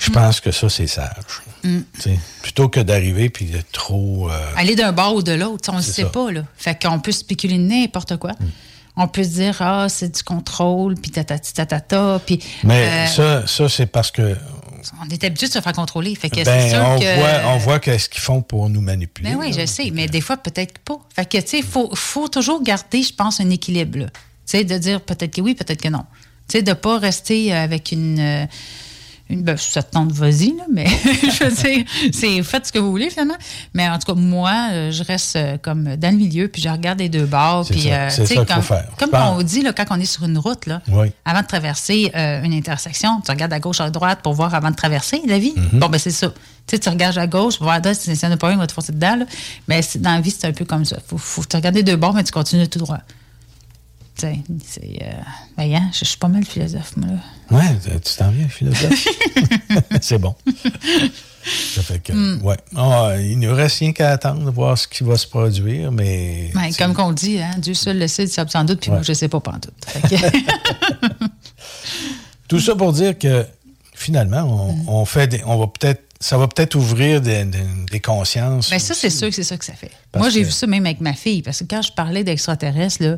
[0.00, 1.08] Je pense que ça, c'est sage.
[1.64, 1.78] Mm.
[1.94, 4.30] Tu sais, Plutôt que d'arriver puis de trop.
[4.30, 6.08] euh, Aller d'un bord ou de l'autre, on ne C'est sait ça.
[6.08, 6.30] pas.
[6.30, 6.42] Là.
[6.56, 8.30] Fait qu'on peut spéculer n'importe quoi.
[9.00, 12.40] On peut se dire, ah, c'est du contrôle, puis tatati tatata, puis...
[12.64, 14.36] Mais euh, ça, ça c'est parce que
[15.00, 16.14] On est habitué de se faire contrôler.
[16.16, 17.16] Fait que ben, sûr on, que...
[17.18, 19.30] voit, on voit qu'est-ce qu'ils font pour nous manipuler.
[19.30, 20.98] Ben oui, je sais, mais des fois, peut-être pas.
[21.14, 24.06] Fait que, tu sais, il faut, faut toujours garder, je pense, un équilibre.
[24.06, 24.10] Tu
[24.44, 26.04] sais, de dire peut-être que oui, peut-être que non.
[26.48, 28.18] Tu sais, de pas rester avec une.
[28.18, 28.46] euh,
[29.30, 32.90] une ben, ça te tente, vas-y, mais je veux dire, c'est faites ce que vous
[32.90, 33.36] voulez, finalement.
[33.74, 36.68] Mais en tout cas, moi, euh, je reste euh, comme dans le milieu, puis je
[36.68, 37.66] regarde les deux bords.
[37.66, 38.88] C'est Puis, ça, euh, c'est ça qu'il faut comme, faire.
[38.98, 41.12] Comme on dit, là, quand on est sur une route, là, Oui.
[41.26, 44.70] avant de traverser euh, une intersection, tu regardes à gauche, à droite pour voir avant
[44.70, 45.52] de traverser la vie.
[45.56, 45.80] Mhm.
[45.80, 46.28] Bon, ben c'est ça.
[46.28, 48.66] Tu sais, tu regardes à gauche pour voir, si ça n'a pas un, il va
[48.66, 49.16] te forcer dedans.
[49.16, 49.24] Là.
[49.68, 50.98] Mais dans la vie, c'est un peu comme ça.
[51.06, 52.98] Faut, faut te regarder deux bords, mais tu continues tout droit.
[54.20, 54.98] C'est.
[55.02, 55.12] Euh,
[55.56, 57.56] voyant, je, je suis pas mal philosophe, moi, là.
[57.58, 59.06] Ouais, tu t'en viens, philosophe.
[60.00, 60.34] c'est bon.
[61.74, 62.42] Ça fait que, Mm.
[62.44, 62.56] ouais.
[62.76, 66.50] Ah, il ne reste rien qu'à attendre, voir ce qui va se produire, mais.
[66.54, 69.12] Ouais, comme qu'on dit, hein, Dieu seul le sait, ça sans doute, puis moi, je
[69.12, 70.14] sais pas, pas en que-
[72.48, 73.46] Tout ça pour dire que
[73.94, 74.88] finalement, on, Mm.
[74.88, 77.58] on fait des- on va peut-être, ça va peut-être ouvrir des, des-
[77.90, 78.70] des consciences.
[78.70, 79.90] Ben ça, c'est sûr que c'est ça que ça fait.
[80.12, 82.24] Parce Moi, j'ai que- vu ça même avec ma fille, parce que quand je parlais
[82.24, 83.16] d'extraterrestres, là,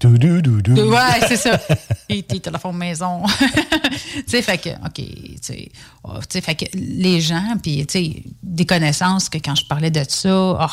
[0.00, 0.74] Dou, dou, dou, dou.
[0.74, 1.60] Ouais, c'est ça.
[2.08, 2.24] Et
[2.72, 3.22] maison.
[4.14, 5.72] tu sais, fait que, OK, tu sais,
[6.04, 9.66] oh, tu sais, fait que les gens, puis, tu sais, des connaissances que quand je
[9.66, 10.66] parlais de ça, oh,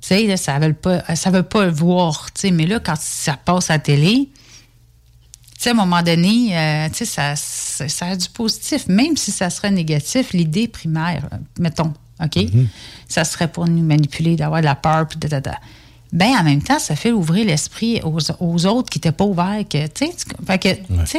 [0.00, 2.32] tu sais, ça veut pas, ça veut pas le voir.
[2.32, 6.02] Tu sais, mais là, quand ça passe à la télé, tu sais, à un moment
[6.02, 8.86] donné, euh, tu sais, ça, ça, ça a du positif.
[8.88, 11.92] Même si ça serait négatif, l'idée primaire, euh, mettons,
[12.22, 12.38] OK?
[13.06, 15.58] Ça serait pour nous manipuler, d'avoir de la peur, puis da, da, da.
[16.16, 19.64] Ben, en même temps, ça fait ouvrir l'esprit aux, aux autres qui n'étaient pas ouverts.
[19.68, 19.80] Que,
[20.46, 20.68] fait que,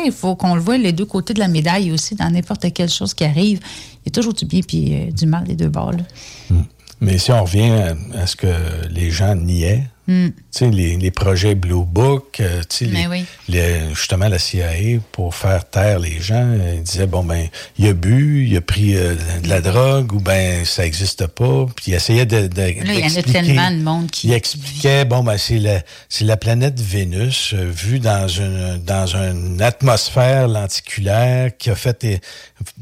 [0.04, 2.90] il faut qu'on le voit les deux côtés de la médaille aussi, dans n'importe quelle
[2.90, 3.60] chose qui arrive.
[4.04, 5.92] Il y a toujours du bien puis euh, du mal des deux bords.
[5.92, 6.58] là.
[7.00, 8.48] Mais si on revient à, à ce que
[8.90, 10.28] les gens niaient, Mm.
[10.52, 13.26] sais, les, les projets Blue Book, euh, sais, les- Mais oui.
[13.50, 17.48] les- justement la CIA, pour faire taire les gens, euh, ils disaient, bon, ben,
[17.78, 21.66] il a bu, il a pris euh, de la drogue, ou ben, ça n'existe pas,
[21.76, 24.28] puis il essayait de, il y en a tellement de monde qui.
[24.30, 29.62] Il expliquait, bon, ben, c'est la, c'est la planète Vénus vue dans une, dans une
[29.62, 32.22] atmosphère lenticulaire qui a fait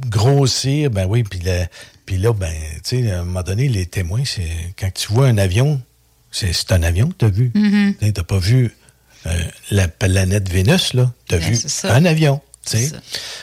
[0.09, 1.39] grossir, ben oui, puis
[2.05, 2.53] puis là, ben,
[2.83, 4.47] tu sais, à un moment donné, les témoins, c'est
[4.79, 5.81] quand tu vois un avion,
[6.53, 7.51] c'est un avion que tu as vu.
[7.55, 7.95] Mhm.
[7.99, 8.75] Tu n'as pas vu
[9.25, 9.31] euh,
[9.71, 11.11] la planète Vénus, là.
[11.27, 12.41] Tu as Ben, vu un avion.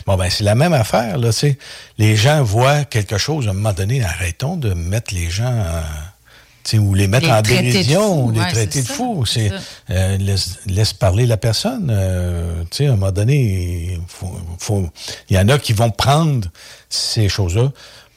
[0.07, 1.31] Bon, ben, c'est la même affaire, là.
[1.99, 6.79] Les gens voient quelque chose, à un moment donné, arrêtons de mettre les gens en-
[6.79, 9.25] ou les mettre Les en dérision, ou les ouais, traiter de fous.
[9.27, 9.51] c'est
[9.91, 11.89] euh, laisse, laisse parler la personne.
[11.91, 14.89] euh, à un moment donné, il faut, faut-
[15.31, 16.49] il y en a qui vont prendre
[16.89, 17.73] ces choses-là.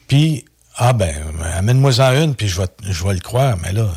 [0.08, 0.46] Puis,
[0.76, 1.16] ah ben,
[1.56, 3.58] amène-moi-en une, puis je vais, je vais le croire.
[3.64, 3.90] Mais là,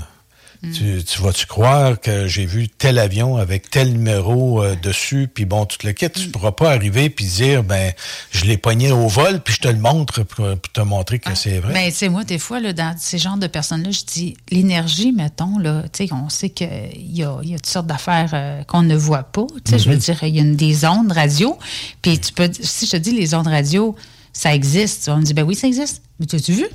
[0.60, 0.72] Mm.
[0.72, 5.44] tu, tu vas-tu croire que j'ai vu tel avion avec tel numéro euh, dessus, puis
[5.44, 6.10] bon, tout le kit, Mm.
[6.10, 7.92] tu pourras pas arriver puis dire, ben,
[8.32, 11.32] je l'ai pogné au vol, puis je te le montre pour, pour te montrer que
[11.36, 11.72] c'est vrai.
[11.72, 15.12] Mais tu sais, moi, des fois, là, dans ces genres de personnes-là, je dis l'énergie,
[15.12, 16.68] mettons, là, tu sais, on sait qu'il
[17.16, 19.46] y a, y a toutes sortes d'affaires euh, qu'on ne voit pas.
[19.64, 20.00] Tu sais, je veux Mhm.
[20.00, 21.56] dire, il y a une, des ondes radio.
[22.02, 23.94] Puis tu peux, si je te dis les ondes radio,
[24.32, 26.02] ça existe, tu vas me dire, ben oui, ça existe.
[26.18, 26.66] Mais tu as-tu vu?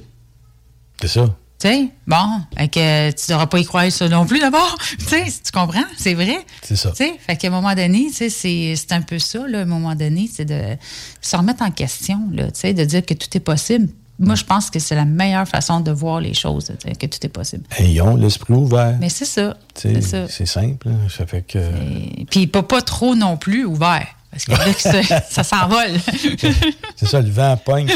[1.02, 1.36] C'est ça.
[1.60, 4.78] Tu sais, bon, fait que tu n'auras pas y croire ça non plus d'abord.
[5.00, 5.86] tu sais, tu comprends?
[5.98, 6.38] C'est vrai.
[6.62, 6.90] C'est ça.
[6.92, 9.62] Tu sais, fait qu'à un moment donné, tu sais, c'est un peu ça, là, à
[9.62, 10.62] un moment donné, c'est de
[11.22, 13.88] se remettre en question, là, tu sais, de dire que tout est possible.
[14.20, 17.30] Moi, je pense que c'est la meilleure façon de voir les choses, que tout est
[17.30, 17.64] possible.
[17.78, 18.96] Ayons l'esprit ouvert.
[19.00, 19.56] Mais c'est ça.
[19.74, 20.90] C'est simple.
[20.90, 21.08] hein.
[21.10, 21.58] Ça fait que.
[22.18, 24.06] Et puis pas, pas trop non plus ouvert.
[24.32, 26.00] Parce que là, que ça, ça s'envole.
[26.96, 27.88] C'est ça, le vent pogne.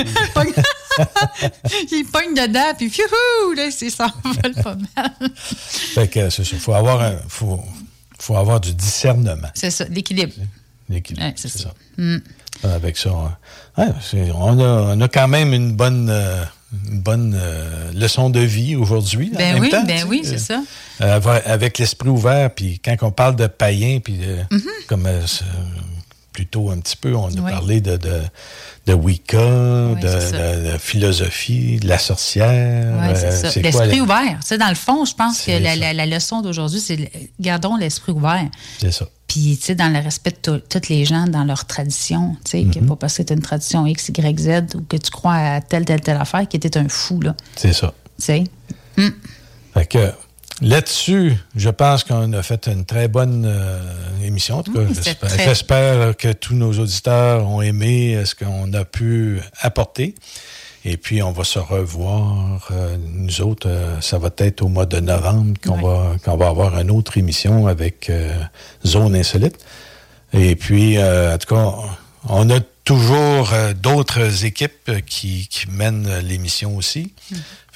[1.92, 5.12] Il pogne dedans, puis fiouhou, là, c'est s'envole pas mal.
[5.94, 6.56] fait que c'est ça.
[6.58, 7.60] Faut avoir, un- faut,
[8.20, 9.50] faut avoir du discernement.
[9.54, 10.34] C'est ça, l'équilibre.
[10.90, 11.26] L'équilibre.
[11.26, 11.74] Ouais, c'est ça.
[11.98, 12.18] Mm.
[12.64, 16.44] Avec ça, on, ouais, c'est- on, a, on a quand même une bonne, euh,
[16.92, 19.32] une bonne euh, leçon de vie aujourd'hui.
[19.36, 20.62] en Ben oui, ben tu sais, oui, c'est ça.
[21.02, 24.20] euh, avec l'esprit ouvert, puis quand on parle de païen, puis
[24.52, 24.62] Mhm.
[24.88, 25.08] comme
[26.38, 27.52] plus tôt un petit peu, on a Oui.
[27.52, 28.22] parlé de, de,
[28.86, 32.94] de Wicca, de, de- de philosophie, de la sorcière.
[33.02, 34.38] Oui, c'est euh, L'esprit la- ouvert.
[34.42, 37.10] Tu sais, dans le fond, je pense que la, la- la leçon d'aujourd'hui, c'est
[37.40, 38.46] gardons l'esprit ouvert.
[38.80, 39.08] C'est ça.
[39.28, 42.52] Puis, tu sais, dans le respect de to- toutes les gens, dans leur tradition, tu
[42.52, 42.88] sais, Mhm.
[42.88, 45.86] pas parce que tu une tradition X, Y, Z ou que tu crois à telle,
[45.86, 47.36] telle, telle affaire qui était un fou, là.
[47.56, 47.94] C'est ça.
[48.20, 48.44] Tu sais?
[49.74, 50.12] Fait que
[50.62, 53.80] là-dessus, je pense qu'on a fait une très bonne euh,
[54.24, 54.58] émission.
[54.58, 58.36] En tout cas, Oui, c'était j'espère, très- que tous nos auditeurs ont aimé euh, ce
[58.36, 60.16] qu'on a pu apporter.
[60.86, 64.86] Et puis, on va se revoir, euh, nous autres, euh, ça va être au mois
[64.86, 68.12] de novembre qu'on va, qu'on va avoir une autre émission avec
[68.86, 69.58] Zone Insolite.
[70.34, 71.74] Et puis, en tout cas,
[72.30, 73.50] on a toujours
[73.82, 77.14] d'autres équipes qui, qui mènent l'émission aussi.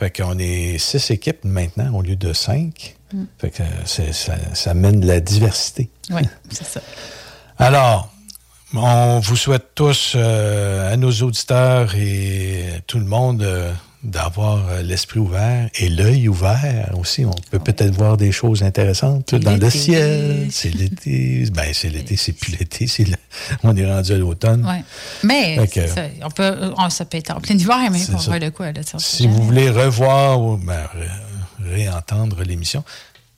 [0.01, 2.95] Fait qu'on est six équipes maintenant au lieu de cinq.
[3.13, 3.23] Mm.
[3.37, 5.91] Fait que ça, ça mène de la diversité.
[6.09, 6.81] Oui, c'est ça.
[7.59, 8.11] Alors,
[8.73, 13.71] on vous souhaite tous, euh, à nos auditeurs et tout le monde, euh,
[14.03, 17.23] d'avoir euh, l'esprit ouvert et l'œil ouvert aussi.
[17.25, 20.47] On peut peut-être voir des choses intéressantes dans le ciel.
[20.51, 21.45] C'est l'été.
[21.53, 22.87] Ben, c'est l'été, c'est plus l'été.
[23.03, 23.15] le-
[23.63, 24.65] On est rendu à l'automne.
[24.65, 24.83] Ouais.
[25.23, 28.29] Mais que- ça, on peut, on, ça peut être en plein hiver, mais on ça.
[28.31, 28.71] voit de quoi.
[28.71, 32.83] Là, Si vous voulez revoir ou ben, ré- réentendre l'émission,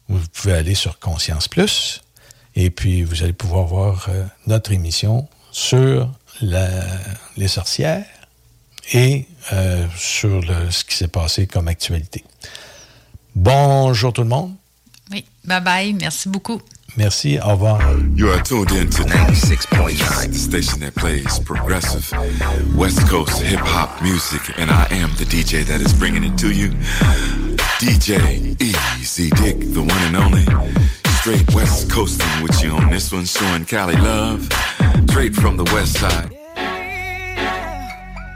[0.07, 2.01] vous pouvez aller sur Conscience Plus
[2.55, 6.09] et puis vous allez pouvoir voir euh, notre émission sur
[6.41, 6.69] la-
[7.37, 8.05] les sorcières
[8.91, 12.23] et euh, sur le- ce qui s'est passé comme actualité.
[13.35, 14.53] Bonjour tout le monde.
[15.11, 16.61] Oui, bye bye, merci beaucoup.
[16.95, 17.39] Merci.
[17.43, 17.79] Au revoir.
[18.15, 22.11] You are tuned in to 96.9, the station that plays progressive
[22.75, 26.51] West Coast hip hop music, and I am the DJ that is bringing it to
[26.51, 26.69] you.
[27.79, 30.45] DJ Easy Dick, the one and only.
[31.21, 34.47] Straight West Coasting with you on this one, showing Cali love.
[35.09, 36.29] Straight from the West Side.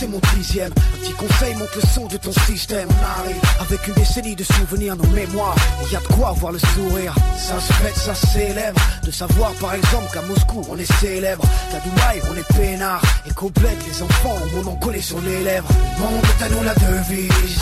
[0.00, 2.88] c'est mon dixième Un petit conseil, monte le son de ton système.
[2.88, 5.56] On arrive avec une décennie de souvenirs nos mémoires.
[5.84, 7.14] Il y a de quoi voir le sourire.
[7.36, 8.80] Ça se fête, ça célèbre.
[9.04, 11.44] De savoir par exemple qu'à Moscou on est célèbre.
[11.70, 13.02] Qu'à Dubaï on est peinard.
[13.26, 15.68] Et qu'au bled les enfants ont mon nom collé sur les lèvres.
[15.98, 17.60] Monde à nous la devise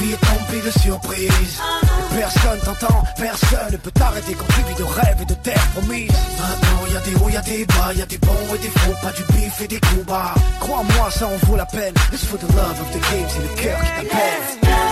[0.00, 1.60] vie est remplie de surprises
[2.12, 5.66] Et Personne t'entend, personne ne peut t'arrêter quand tu vis de rêves et de terre
[5.74, 6.10] promises.
[6.10, 8.68] Maintenant y a des hauts, y a des bas, y a des bons et des
[8.68, 11.94] faux Pas du bif et des coups bas Crois-moi ça en vaut la peine.
[12.12, 14.85] It's for the love of the game, c'est le cœur qui t'appelle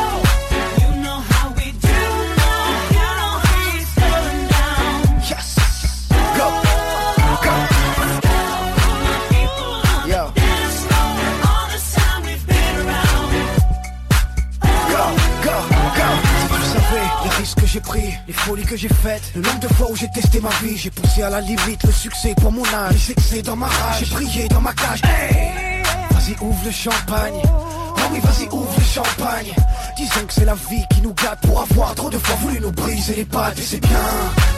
[17.75, 20.51] j'ai pris, les folies que j'ai faites Le nombre de fois où j'ai testé ma
[20.63, 20.77] vie.
[20.77, 24.05] J'ai poussé à la limite le succès pour mon âge Les excès dans ma rage,
[24.05, 25.03] j'ai brillé dans ma cage.
[25.03, 25.83] Hey
[26.13, 27.35] Vas-y ouvre le champagne.
[27.45, 29.53] Oh oui vas-y ouvre le champagne.
[29.97, 32.71] Disons que c'est la vie qui nous gâte Pour avoir trop de fois voulu nous
[32.71, 34.07] briser les pattes Et c'est bien,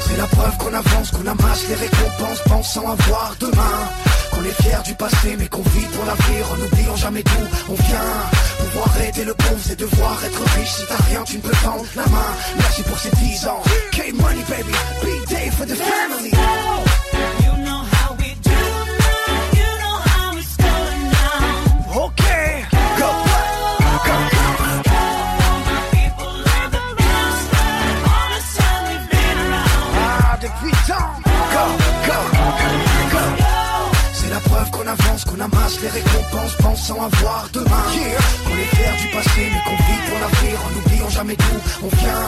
[0.06, 3.88] c'est la preuve qu'on avance Qu'on amasse les récompenses pensant avoir demain
[4.36, 7.74] Qu'on est fier du passé mais qu'on vit pour l'avenir En n'oubliant jamais d'où on
[7.74, 8.12] vient.
[8.58, 10.68] Pouvoir aider le pauvre c'est devoir être riche.
[10.68, 12.30] Si t'as rien tu ne peux tendre la main.
[12.58, 13.62] Merci pour ces 10 ans.
[13.92, 14.72] K-Money baby,
[15.02, 16.32] big day for the family
[35.36, 37.84] qu'on amasse les récompenses Pensant avoir demain.
[38.44, 41.96] Qu'on est fier du passé mais qu'on vit pour l'avenir En n'oubliant jamais d'où on
[41.96, 42.22] vient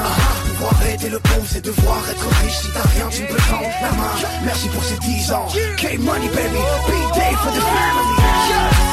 [0.47, 2.59] Pouvoir aider le pauvre c'est devoir être riche.
[2.59, 4.29] Si t'as rien tu peux tendre la main.
[4.45, 5.47] Merci pour ces 10 ans.
[5.77, 8.88] K-Money baby, big day for the family